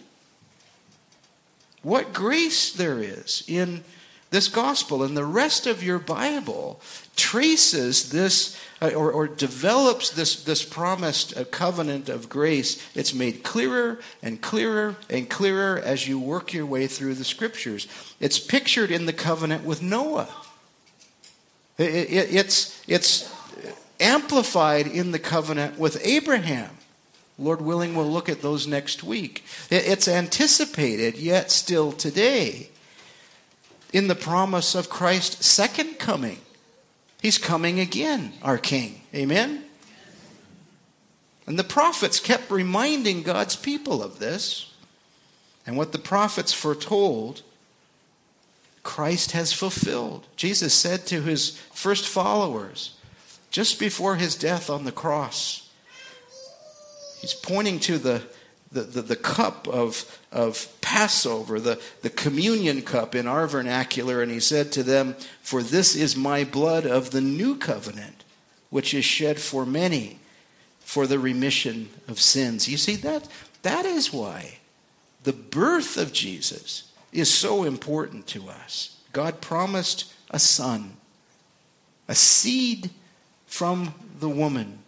What 1.82 2.12
grace 2.12 2.72
there 2.72 2.98
is 2.98 3.44
in 3.46 3.84
this 4.30 4.48
gospel. 4.48 5.02
And 5.02 5.16
the 5.16 5.24
rest 5.24 5.66
of 5.66 5.82
your 5.82 5.98
Bible 5.98 6.80
traces 7.16 8.10
this 8.10 8.60
uh, 8.82 8.90
or, 8.94 9.10
or, 9.10 9.26
develops 9.26 10.10
this, 10.10 10.44
this 10.44 10.62
promised 10.62 11.34
uh, 11.34 11.44
covenant 11.44 12.10
of 12.10 12.28
grace. 12.28 12.86
It's 12.94 13.14
made 13.14 13.42
clearer 13.42 13.98
and 14.22 14.42
clearer 14.42 14.96
and 15.08 15.30
clearer 15.30 15.78
as 15.78 16.06
you 16.06 16.18
work 16.18 16.52
your 16.52 16.66
way 16.66 16.86
through 16.86 17.14
the 17.14 17.24
scriptures. 17.24 17.88
It's 18.20 18.38
pictured 18.38 18.90
in 18.90 19.06
the 19.06 19.14
covenant 19.14 19.64
with 19.64 19.80
Noah. 19.80 20.28
It, 21.78 21.90
it, 21.90 22.34
it's, 22.34 22.82
it's 22.86 23.34
amplified 24.00 24.86
in 24.86 25.12
the 25.12 25.18
covenant 25.18 25.78
with 25.78 26.00
Abraham. 26.04 26.70
Lord 27.38 27.60
willing, 27.60 27.94
we'll 27.94 28.10
look 28.10 28.28
at 28.28 28.42
those 28.42 28.66
next 28.66 29.04
week. 29.04 29.44
It's 29.70 30.08
anticipated, 30.08 31.18
yet 31.18 31.50
still 31.50 31.92
today, 31.92 32.70
in 33.92 34.08
the 34.08 34.14
promise 34.14 34.74
of 34.74 34.88
Christ's 34.88 35.46
second 35.46 35.98
coming. 35.98 36.38
He's 37.20 37.38
coming 37.38 37.78
again, 37.80 38.32
our 38.42 38.58
King. 38.58 39.02
Amen? 39.14 39.64
And 41.46 41.58
the 41.58 41.64
prophets 41.64 42.20
kept 42.20 42.50
reminding 42.50 43.22
God's 43.22 43.56
people 43.56 44.02
of 44.02 44.18
this. 44.18 44.72
And 45.66 45.76
what 45.76 45.92
the 45.92 45.98
prophets 45.98 46.52
foretold, 46.52 47.42
Christ 48.82 49.32
has 49.32 49.52
fulfilled. 49.52 50.26
Jesus 50.36 50.72
said 50.72 51.06
to 51.06 51.22
his 51.22 51.58
first 51.72 52.06
followers, 52.06 52.95
just 53.50 53.78
before 53.78 54.16
his 54.16 54.36
death 54.36 54.68
on 54.68 54.84
the 54.84 54.92
cross, 54.92 55.70
he's 57.20 57.34
pointing 57.34 57.80
to 57.80 57.98
the 57.98 58.22
the, 58.72 58.82
the, 58.82 59.02
the, 59.02 59.16
cup 59.16 59.68
of, 59.68 60.20
of 60.32 60.68
Passover, 60.80 61.60
the, 61.60 61.80
the 62.02 62.10
communion 62.10 62.82
cup 62.82 63.14
in 63.14 63.26
our 63.26 63.46
vernacular, 63.46 64.22
and 64.22 64.30
he 64.30 64.40
said 64.40 64.72
to 64.72 64.82
them, 64.82 65.14
For 65.40 65.62
this 65.62 65.94
is 65.94 66.16
my 66.16 66.44
blood 66.44 66.84
of 66.84 67.10
the 67.10 67.20
new 67.20 67.56
covenant, 67.56 68.24
which 68.70 68.92
is 68.92 69.04
shed 69.04 69.40
for 69.40 69.64
many 69.64 70.18
for 70.80 71.06
the 71.06 71.18
remission 71.18 71.88
of 72.06 72.20
sins. 72.20 72.68
You 72.68 72.76
see, 72.76 72.96
that, 72.96 73.28
that 73.62 73.86
is 73.86 74.12
why 74.12 74.58
the 75.22 75.32
birth 75.32 75.96
of 75.96 76.12
Jesus 76.12 76.92
is 77.12 77.32
so 77.32 77.64
important 77.64 78.26
to 78.28 78.48
us. 78.48 78.96
God 79.12 79.40
promised 79.40 80.12
a 80.30 80.38
son, 80.38 80.96
a 82.08 82.14
seed 82.14 82.90
from 83.56 83.94
the 84.20 84.28
woman. 84.28 84.78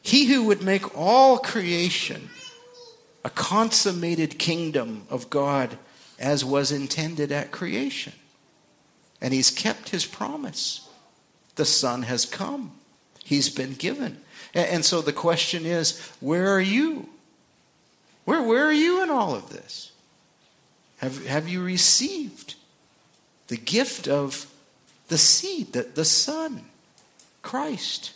He 0.00 0.24
who 0.24 0.44
would 0.44 0.62
make 0.62 0.96
all 0.96 1.36
creation 1.36 2.30
a 3.22 3.28
consummated 3.28 4.38
kingdom 4.38 5.02
of 5.10 5.28
God 5.28 5.76
as 6.18 6.42
was 6.42 6.72
intended 6.72 7.30
at 7.30 7.50
creation. 7.50 8.14
And 9.20 9.34
he's 9.34 9.50
kept 9.50 9.90
his 9.90 10.06
promise. 10.06 10.88
The 11.56 11.66
Son 11.66 12.04
has 12.04 12.24
come, 12.24 12.72
he's 13.24 13.50
been 13.50 13.74
given. 13.74 14.16
And 14.54 14.86
so 14.86 15.02
the 15.02 15.12
question 15.12 15.66
is 15.66 16.00
where 16.18 16.48
are 16.48 16.62
you? 16.62 17.10
Where, 18.24 18.42
where 18.42 18.64
are 18.64 18.72
you 18.72 19.02
in 19.02 19.10
all 19.10 19.34
of 19.34 19.50
this? 19.50 19.92
Have, 20.96 21.26
have 21.26 21.46
you 21.46 21.62
received 21.62 22.54
the 23.48 23.58
gift 23.58 24.08
of 24.08 24.46
the 25.08 25.18
seed, 25.18 25.74
the, 25.74 25.82
the 25.82 26.06
Son, 26.06 26.64
Christ? 27.42 28.12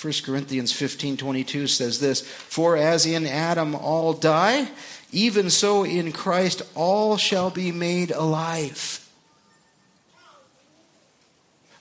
1 0.00 0.12
Corinthians 0.24 0.72
15 0.72 1.16
22 1.18 1.66
says 1.66 2.00
this 2.00 2.22
For 2.22 2.76
as 2.76 3.04
in 3.04 3.26
Adam 3.26 3.74
all 3.74 4.14
die, 4.14 4.68
even 5.12 5.50
so 5.50 5.84
in 5.84 6.12
Christ 6.12 6.62
all 6.74 7.16
shall 7.16 7.50
be 7.50 7.70
made 7.72 8.10
alive. 8.10 8.99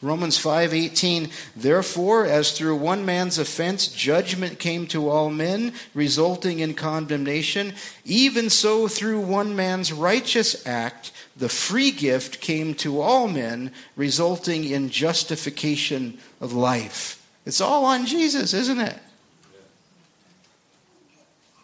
Romans 0.01 0.37
5:18 0.37 1.29
Therefore 1.55 2.25
as 2.25 2.51
through 2.53 2.77
one 2.77 3.05
man's 3.05 3.37
offense 3.37 3.87
judgment 3.87 4.57
came 4.57 4.87
to 4.87 5.09
all 5.09 5.29
men 5.29 5.73
resulting 5.93 6.59
in 6.59 6.73
condemnation 6.73 7.73
even 8.05 8.49
so 8.49 8.87
through 8.87 9.19
one 9.19 9.55
man's 9.55 9.91
righteous 9.91 10.65
act 10.65 11.11
the 11.39 11.49
free 11.49 11.91
gift 11.91 12.41
came 12.41 12.73
to 12.75 13.01
all 13.01 13.27
men 13.27 13.71
resulting 13.95 14.65
in 14.65 14.89
justification 14.89 16.17
of 16.41 16.53
life. 16.53 17.25
It's 17.45 17.61
all 17.61 17.85
on 17.85 18.05
Jesus, 18.05 18.53
isn't 18.53 18.79
it? 18.79 18.99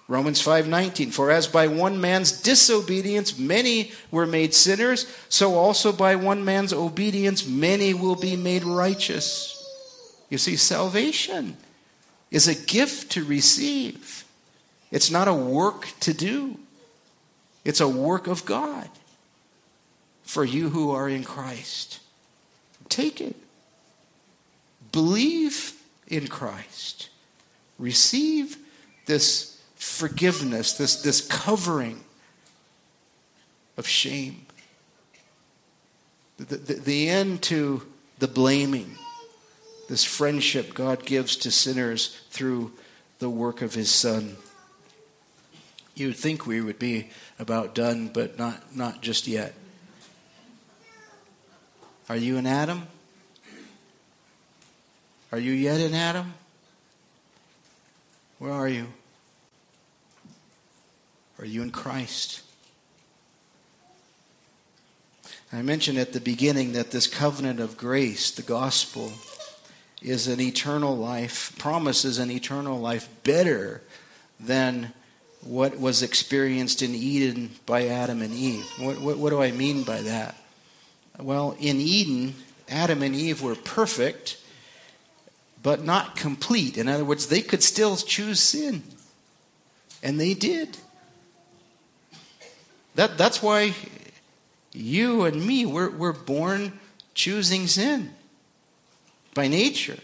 Romans 0.07 0.41
5:19 0.41 1.11
For 1.11 1.31
as 1.31 1.47
by 1.47 1.67
one 1.67 1.99
man's 1.99 2.31
disobedience 2.31 3.37
many 3.37 3.91
were 4.11 4.27
made 4.27 4.53
sinners 4.53 5.07
so 5.29 5.55
also 5.55 5.91
by 5.91 6.15
one 6.15 6.45
man's 6.45 6.73
obedience 6.73 7.45
many 7.45 7.93
will 7.93 8.15
be 8.15 8.35
made 8.35 8.63
righteous. 8.63 9.51
You 10.29 10.37
see 10.37 10.55
salvation 10.55 11.57
is 12.29 12.47
a 12.47 12.55
gift 12.55 13.11
to 13.13 13.23
receive. 13.23 14.25
It's 14.91 15.09
not 15.09 15.27
a 15.27 15.33
work 15.33 15.87
to 16.01 16.13
do. 16.13 16.59
It's 17.63 17.81
a 17.81 17.87
work 17.87 18.27
of 18.27 18.45
God 18.45 18.89
for 20.23 20.43
you 20.43 20.69
who 20.69 20.91
are 20.91 21.09
in 21.09 21.23
Christ. 21.23 21.99
Take 22.89 23.21
it. 23.21 23.35
Believe 24.91 25.73
in 26.07 26.27
Christ. 26.27 27.09
Receive 27.79 28.57
this 29.07 29.54
forgiveness, 29.85 30.73
this, 30.73 31.01
this 31.01 31.21
covering 31.21 32.03
of 33.77 33.87
shame. 33.87 34.45
The, 36.37 36.55
the, 36.55 36.73
the 36.73 37.09
end 37.09 37.41
to 37.43 37.85
the 38.19 38.27
blaming, 38.27 38.97
this 39.87 40.03
friendship 40.03 40.73
God 40.73 41.05
gives 41.05 41.35
to 41.37 41.51
sinners 41.51 42.19
through 42.29 42.73
the 43.19 43.29
work 43.29 43.61
of 43.61 43.73
His 43.73 43.89
Son. 43.89 44.35
You 45.93 46.07
would 46.07 46.17
think 46.17 46.45
we 46.45 46.59
would 46.59 46.79
be 46.79 47.09
about 47.39 47.73
done, 47.73 48.09
but 48.09 48.37
not, 48.37 48.75
not 48.75 49.01
just 49.01 49.27
yet. 49.27 49.53
Are 52.09 52.17
you 52.17 52.37
an 52.37 52.45
Adam? 52.45 52.87
Are 55.31 55.39
you 55.39 55.53
yet 55.53 55.79
in 55.79 55.93
Adam? 55.93 56.33
Where 58.39 58.51
are 58.51 58.67
you? 58.67 58.87
Are 61.39 61.45
you 61.45 61.61
in 61.61 61.71
Christ? 61.71 62.41
I 65.51 65.61
mentioned 65.61 65.97
at 65.97 66.13
the 66.13 66.19
beginning 66.19 66.73
that 66.73 66.91
this 66.91 67.07
covenant 67.07 67.59
of 67.59 67.77
grace, 67.77 68.31
the 68.31 68.41
gospel, 68.41 69.13
is 70.01 70.27
an 70.27 70.41
eternal 70.41 70.95
life, 70.95 71.57
promises 71.57 72.19
an 72.19 72.31
eternal 72.31 72.79
life 72.79 73.07
better 73.23 73.81
than 74.39 74.93
what 75.41 75.79
was 75.79 76.01
experienced 76.01 76.81
in 76.81 76.95
Eden 76.95 77.51
by 77.65 77.87
Adam 77.87 78.21
and 78.21 78.33
Eve. 78.33 78.65
What, 78.79 78.99
what, 78.99 79.17
what 79.17 79.29
do 79.29 79.41
I 79.41 79.51
mean 79.51 79.83
by 79.83 80.01
that? 80.01 80.35
Well, 81.19 81.55
in 81.59 81.79
Eden, 81.79 82.35
Adam 82.67 83.03
and 83.03 83.15
Eve 83.15 83.41
were 83.41 83.55
perfect 83.55 84.37
but 85.65 85.83
not 85.83 86.15
complete. 86.15 86.77
In 86.77 86.87
other 86.87 87.03
words, 87.03 87.25
they 87.25 87.41
could 87.41 87.63
still 87.63 87.95
choose 87.95 88.39
sin. 88.39 88.83
And 90.03 90.19
they 90.19 90.35
did. 90.35 90.77
That, 92.95 93.17
that's 93.17 93.43
why 93.43 93.73
you 94.71 95.23
and 95.23 95.45
me, 95.45 95.65
we're, 95.65 95.89
we're 95.89 96.13
born 96.13 96.79
choosing 97.13 97.67
sin 97.67 98.13
by 99.33 99.47
nature. 99.47 99.99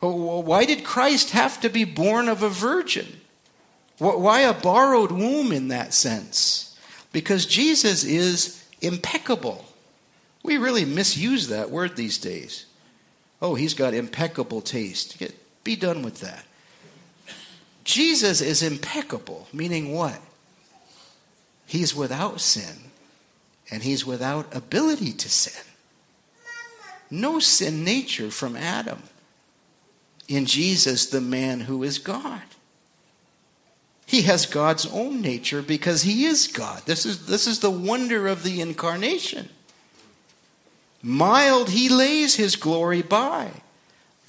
Why 0.00 0.64
did 0.64 0.84
Christ 0.84 1.30
have 1.30 1.60
to 1.60 1.68
be 1.68 1.84
born 1.84 2.28
of 2.28 2.42
a 2.42 2.48
virgin? 2.48 3.20
Why 3.98 4.40
a 4.40 4.54
borrowed 4.54 5.12
womb 5.12 5.52
in 5.52 5.68
that 5.68 5.92
sense? 5.92 6.78
Because 7.12 7.44
Jesus 7.44 8.02
is 8.02 8.64
impeccable. 8.80 9.66
We 10.42 10.56
really 10.56 10.86
misuse 10.86 11.48
that 11.48 11.70
word 11.70 11.96
these 11.96 12.16
days. 12.16 12.64
Oh, 13.42 13.56
he's 13.56 13.74
got 13.74 13.92
impeccable 13.92 14.62
taste. 14.62 15.18
Get, 15.18 15.34
be 15.64 15.76
done 15.76 16.02
with 16.02 16.20
that. 16.20 16.44
Jesus 17.84 18.40
is 18.40 18.62
impeccable, 18.62 19.48
meaning 19.52 19.92
what? 19.92 20.20
He's 21.70 21.94
without 21.94 22.40
sin, 22.40 22.90
and 23.70 23.84
he's 23.84 24.04
without 24.04 24.52
ability 24.52 25.12
to 25.12 25.30
sin. 25.30 25.62
No 27.12 27.38
sin 27.38 27.84
nature 27.84 28.32
from 28.32 28.56
Adam. 28.56 29.04
In 30.26 30.46
Jesus, 30.46 31.06
the 31.06 31.20
man 31.20 31.60
who 31.60 31.84
is 31.84 32.00
God. 32.00 32.42
He 34.04 34.22
has 34.22 34.46
God's 34.46 34.84
own 34.86 35.20
nature 35.20 35.62
because 35.62 36.02
he 36.02 36.24
is 36.24 36.48
God. 36.48 36.82
This 36.86 37.06
is, 37.06 37.26
this 37.26 37.46
is 37.46 37.60
the 37.60 37.70
wonder 37.70 38.26
of 38.26 38.42
the 38.42 38.60
incarnation. 38.60 39.48
Mild 41.04 41.70
he 41.70 41.88
lays 41.88 42.34
his 42.34 42.56
glory 42.56 43.02
by, 43.02 43.52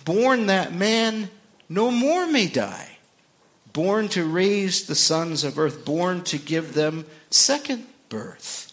born 0.06 0.46
that 0.46 0.76
man 0.76 1.32
no 1.68 1.90
more 1.90 2.28
may 2.28 2.46
die, 2.46 2.91
born 3.74 4.08
to 4.10 4.26
raise 4.26 4.86
the 4.86 4.96
sons 4.96 5.44
of 5.44 5.58
earth, 5.58 5.86
born 5.86 6.24
to 6.24 6.38
give 6.38 6.74
them 6.74 7.06
second 7.30 7.86
birth. 8.10 8.72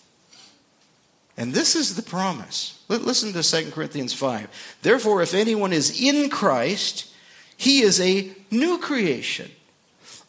And 1.37 1.55
this 1.55 1.77
is 1.77 1.95
the 1.95 2.03
promise. 2.03 2.83
Listen 2.89 3.33
to 3.33 3.43
2 3.43 3.71
Corinthians 3.71 4.13
5. 4.13 4.79
Therefore, 4.83 5.23
if 5.23 5.35
anyone 5.35 5.73
is 5.73 6.01
in 6.01 6.31
Christ, 6.31 7.13
he 7.57 7.81
is 7.83 8.01
a 8.01 8.33
new 8.51 8.79
creation. 8.79 9.51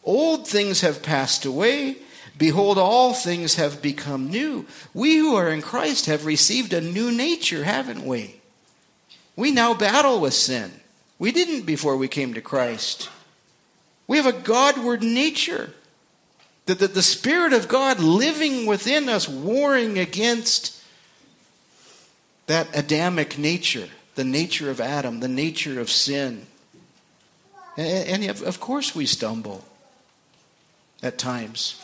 Old 0.04 0.46
things 0.46 0.82
have 0.82 1.02
passed 1.02 1.44
away. 1.44 1.96
Behold, 2.38 2.78
all 2.78 3.12
things 3.12 3.56
have 3.56 3.82
become 3.82 4.30
new. 4.30 4.66
We 4.94 5.16
who 5.16 5.34
are 5.34 5.50
in 5.50 5.62
Christ 5.62 6.06
have 6.06 6.24
received 6.24 6.72
a 6.72 6.80
new 6.80 7.10
nature, 7.10 7.64
haven't 7.64 8.06
we? 8.06 8.40
We 9.36 9.50
now 9.50 9.74
battle 9.74 10.20
with 10.20 10.34
sin. 10.34 10.70
We 11.18 11.32
didn't 11.32 11.66
before 11.66 11.96
we 11.96 12.08
came 12.08 12.34
to 12.34 12.40
Christ. 12.40 13.10
We 14.10 14.16
have 14.16 14.26
a 14.26 14.32
Godward 14.32 15.04
nature. 15.04 15.70
The, 16.66 16.74
the, 16.74 16.88
the 16.88 17.00
Spirit 17.00 17.52
of 17.52 17.68
God 17.68 18.00
living 18.00 18.66
within 18.66 19.08
us, 19.08 19.28
warring 19.28 20.00
against 20.00 20.82
that 22.48 22.76
Adamic 22.76 23.38
nature, 23.38 23.88
the 24.16 24.24
nature 24.24 24.68
of 24.68 24.80
Adam, 24.80 25.20
the 25.20 25.28
nature 25.28 25.78
of 25.78 25.88
sin. 25.88 26.48
And, 27.76 28.24
and 28.24 28.42
of 28.42 28.58
course 28.58 28.96
we 28.96 29.06
stumble 29.06 29.64
at 31.04 31.16
times. 31.16 31.80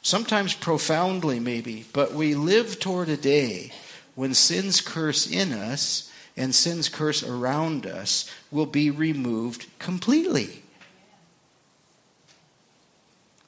Sometimes 0.00 0.54
profoundly, 0.54 1.40
maybe, 1.40 1.84
but 1.92 2.14
we 2.14 2.34
live 2.34 2.80
toward 2.80 3.10
a 3.10 3.18
day 3.18 3.70
when 4.14 4.32
sin's 4.32 4.80
curse 4.80 5.30
in 5.30 5.52
us 5.52 6.10
and 6.38 6.54
sin's 6.54 6.88
curse 6.88 7.22
around 7.22 7.84
us 7.84 8.30
will 8.50 8.64
be 8.64 8.90
removed 8.90 9.66
completely. 9.78 10.62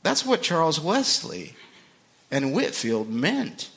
That's 0.03 0.25
what 0.25 0.43
Charles 0.43 0.81
Wesley 0.81 1.55
and 2.31 2.55
Whitefield 2.55 3.11
meant 3.11 3.71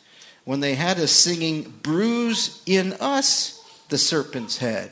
when 0.46 0.60
they 0.60 0.76
had 0.76 1.00
us 1.00 1.12
singing, 1.12 1.74
Bruise 1.82 2.62
in 2.66 2.94
us 2.94 3.64
the 3.90 3.98
serpent's 3.98 4.58
head. 4.58 4.92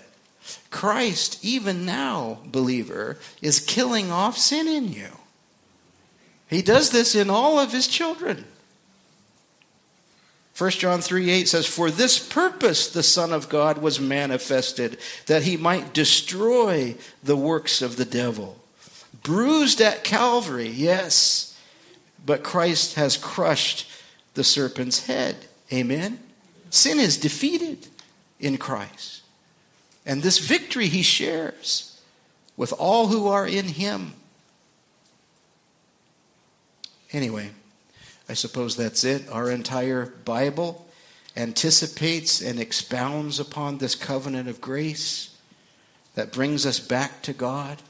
Christ, 0.69 1.43
even 1.43 1.85
now, 1.85 2.39
believer, 2.45 3.17
is 3.41 3.59
killing 3.59 4.11
off 4.11 4.37
sin 4.37 4.67
in 4.67 4.91
you. 4.91 5.09
He 6.47 6.61
does 6.61 6.89
this 6.89 7.15
in 7.15 7.29
all 7.29 7.59
of 7.59 7.71
his 7.71 7.87
children. 7.87 8.45
1 10.57 10.71
John 10.71 11.01
3 11.01 11.29
8 11.29 11.47
says, 11.47 11.65
For 11.65 11.89
this 11.89 12.19
purpose 12.19 12.89
the 12.89 13.03
Son 13.03 13.31
of 13.31 13.49
God 13.49 13.77
was 13.77 13.99
manifested, 13.99 14.97
that 15.27 15.43
he 15.43 15.57
might 15.57 15.93
destroy 15.93 16.95
the 17.23 17.37
works 17.37 17.81
of 17.81 17.95
the 17.95 18.05
devil. 18.05 18.60
Bruised 19.23 19.81
at 19.81 20.03
Calvary, 20.03 20.67
yes, 20.67 21.59
but 22.25 22.43
Christ 22.43 22.95
has 22.95 23.17
crushed 23.17 23.87
the 24.33 24.43
serpent's 24.43 25.05
head. 25.05 25.35
Amen? 25.71 26.19
Sin 26.69 26.99
is 26.99 27.17
defeated 27.17 27.87
in 28.39 28.57
Christ. 28.57 29.21
And 30.05 30.23
this 30.23 30.39
victory 30.39 30.87
he 30.87 31.03
shares 31.03 32.01
with 32.57 32.73
all 32.73 33.07
who 33.07 33.27
are 33.27 33.47
in 33.47 33.65
him. 33.65 34.13
Anyway. 37.11 37.51
I 38.31 38.33
suppose 38.33 38.77
that's 38.77 39.03
it. 39.03 39.27
Our 39.29 39.51
entire 39.51 40.05
Bible 40.05 40.87
anticipates 41.35 42.41
and 42.41 42.61
expounds 42.61 43.41
upon 43.41 43.79
this 43.79 43.93
covenant 43.93 44.47
of 44.47 44.61
grace 44.61 45.35
that 46.15 46.31
brings 46.31 46.65
us 46.65 46.79
back 46.79 47.21
to 47.23 47.33
God, 47.33 47.81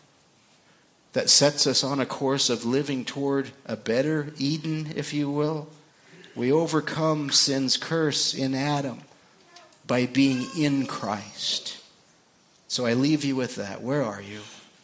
that 1.13 1.29
sets 1.29 1.67
us 1.67 1.83
on 1.83 1.99
a 1.99 2.05
course 2.05 2.49
of 2.49 2.65
living 2.65 3.03
toward 3.05 3.51
a 3.65 3.75
better 3.75 4.33
Eden, 4.37 4.93
if 4.95 5.13
you 5.13 5.29
will. 5.29 5.67
We 6.35 6.51
overcome 6.51 7.31
sin's 7.31 7.75
curse 7.75 8.33
in 8.33 8.55
Adam 8.55 9.01
by 9.85 10.05
being 10.05 10.47
in 10.57 10.85
Christ. 10.85 11.77
So 12.67 12.85
I 12.85 12.93
leave 12.93 13.25
you 13.25 13.35
with 13.35 13.55
that. 13.57 13.81
Where 13.81 14.03
are 14.03 14.21
you? 14.21 14.39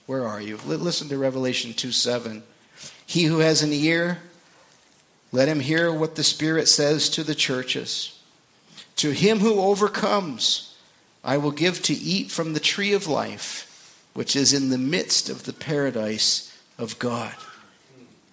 Where 0.05 0.27
are 0.27 0.41
you? 0.41 0.57
Listen 0.65 1.07
to 1.09 1.17
Revelation 1.17 1.73
2 1.73 1.91
7. 1.91 2.43
He 3.05 3.23
who 3.23 3.39
has 3.39 3.63
an 3.63 3.71
ear, 3.71 4.19
let 5.31 5.47
him 5.47 5.61
hear 5.61 5.93
what 5.93 6.15
the 6.15 6.23
Spirit 6.23 6.67
says 6.67 7.09
to 7.09 7.23
the 7.23 7.35
churches. 7.35 8.19
To 8.97 9.11
him 9.11 9.39
who 9.39 9.61
overcomes, 9.61 10.75
I 11.23 11.37
will 11.37 11.51
give 11.51 11.81
to 11.83 11.93
eat 11.93 12.31
from 12.31 12.53
the 12.53 12.59
tree 12.59 12.93
of 12.93 13.07
life, 13.07 13.76
which 14.17 14.35
is 14.35 14.51
in 14.51 14.69
the 14.69 14.79
midst 14.79 15.29
of 15.29 15.43
the 15.43 15.53
paradise 15.53 16.51
of 16.79 16.97
God. 16.97 17.35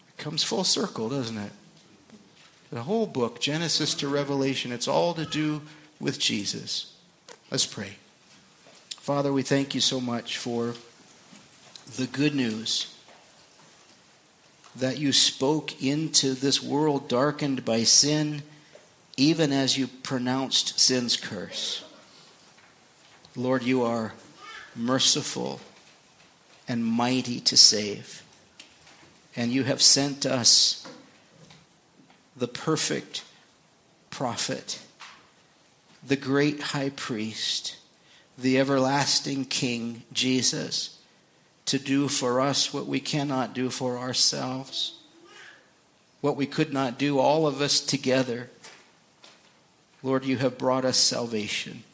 It 0.09 0.17
comes 0.17 0.43
full 0.43 0.65
circle, 0.65 1.11
doesn't 1.11 1.37
it? 1.37 1.53
The 2.71 2.85
whole 2.85 3.07
book, 3.07 3.39
Genesis 3.39 3.93
to 3.97 4.09
Revelation, 4.09 4.73
it's 4.73 4.89
all 4.89 5.13
to 5.13 5.27
do 5.27 5.61
with 6.01 6.19
Jesus. 6.19 6.97
Let's 7.51 7.67
pray. 7.67 7.97
Father, 8.97 9.31
we 9.31 9.43
thank 9.43 9.75
you 9.75 9.83
so 9.83 10.01
much 10.01 10.39
for 10.39 10.73
the 11.99 12.07
good 12.07 12.35
news 12.35 12.97
that 14.75 14.97
you 14.97 15.13
spoke 15.13 15.83
into 15.83 16.33
this 16.33 16.63
world 16.63 17.11
darkened 17.11 17.63
by 17.63 17.83
sin, 17.83 18.43
even 19.19 19.53
as 19.53 19.77
you 19.77 19.89
pronounced 19.89 20.81
sin's 20.81 21.19
curse. 21.19 21.85
Lord, 23.37 23.63
you 23.63 23.83
are 23.83 24.15
merciful 24.75 25.61
and 26.69 26.85
mighty 26.85 27.41
to 27.41 27.57
save. 27.57 28.23
And 29.37 29.53
you 29.53 29.65
have 29.65 29.83
sent 29.83 30.25
us 30.25 30.87
the 32.37 32.49
perfect 32.49 33.25
prophet, 34.11 34.81
the 36.07 36.17
great 36.17 36.61
high 36.61 36.91
priest, 36.91 37.77
the 38.39 38.59
everlasting 38.59 39.45
King, 39.45 40.03
Jesus 40.13 40.95
to 41.67 41.79
do 41.79 42.09
for 42.09 42.41
us 42.41 42.75
what 42.75 42.87
we 42.87 43.01
cannot 43.01 43.55
do 43.55 43.71
for 43.71 43.99
ourselves, 43.99 44.95
what 46.21 46.37
we 46.37 46.47
could 46.47 46.73
not 46.73 46.99
do, 46.99 47.19
all 47.19 47.47
of 47.47 47.61
us 47.61 47.81
together. 47.81 48.51
Lord, 50.03 50.25
you 50.25 50.37
have 50.39 50.59
brought 50.59 50.85
us 50.85 50.99
salvation. 50.99 51.85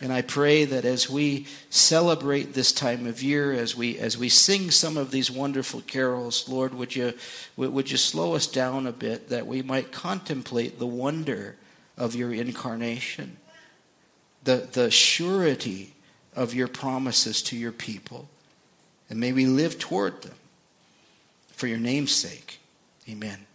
And 0.00 0.12
I 0.12 0.22
pray 0.22 0.64
that 0.64 0.84
as 0.84 1.10
we 1.10 1.46
celebrate 1.70 2.54
this 2.54 2.72
time 2.72 3.06
of 3.06 3.20
year, 3.22 3.52
as 3.52 3.76
we 3.76 3.98
as 3.98 4.16
we 4.16 4.28
sing 4.28 4.70
some 4.70 4.96
of 4.96 5.10
these 5.10 5.30
wonderful 5.30 5.80
carols, 5.80 6.48
Lord, 6.48 6.72
would 6.74 6.94
you 6.94 7.14
would 7.56 7.90
you 7.90 7.96
slow 7.96 8.34
us 8.34 8.46
down 8.46 8.86
a 8.86 8.92
bit 8.92 9.28
that 9.28 9.46
we 9.46 9.60
might 9.60 9.90
contemplate 9.90 10.78
the 10.78 10.86
wonder 10.86 11.56
of 11.96 12.14
your 12.14 12.32
incarnation, 12.32 13.38
the 14.44 14.68
the 14.70 14.90
surety 14.90 15.94
of 16.36 16.54
your 16.54 16.68
promises 16.68 17.42
to 17.42 17.56
your 17.56 17.72
people. 17.72 18.28
And 19.10 19.18
may 19.18 19.32
we 19.32 19.46
live 19.46 19.80
toward 19.80 20.22
them 20.22 20.36
for 21.48 21.66
your 21.66 21.78
name's 21.78 22.12
sake. 22.12 22.60
Amen. 23.08 23.47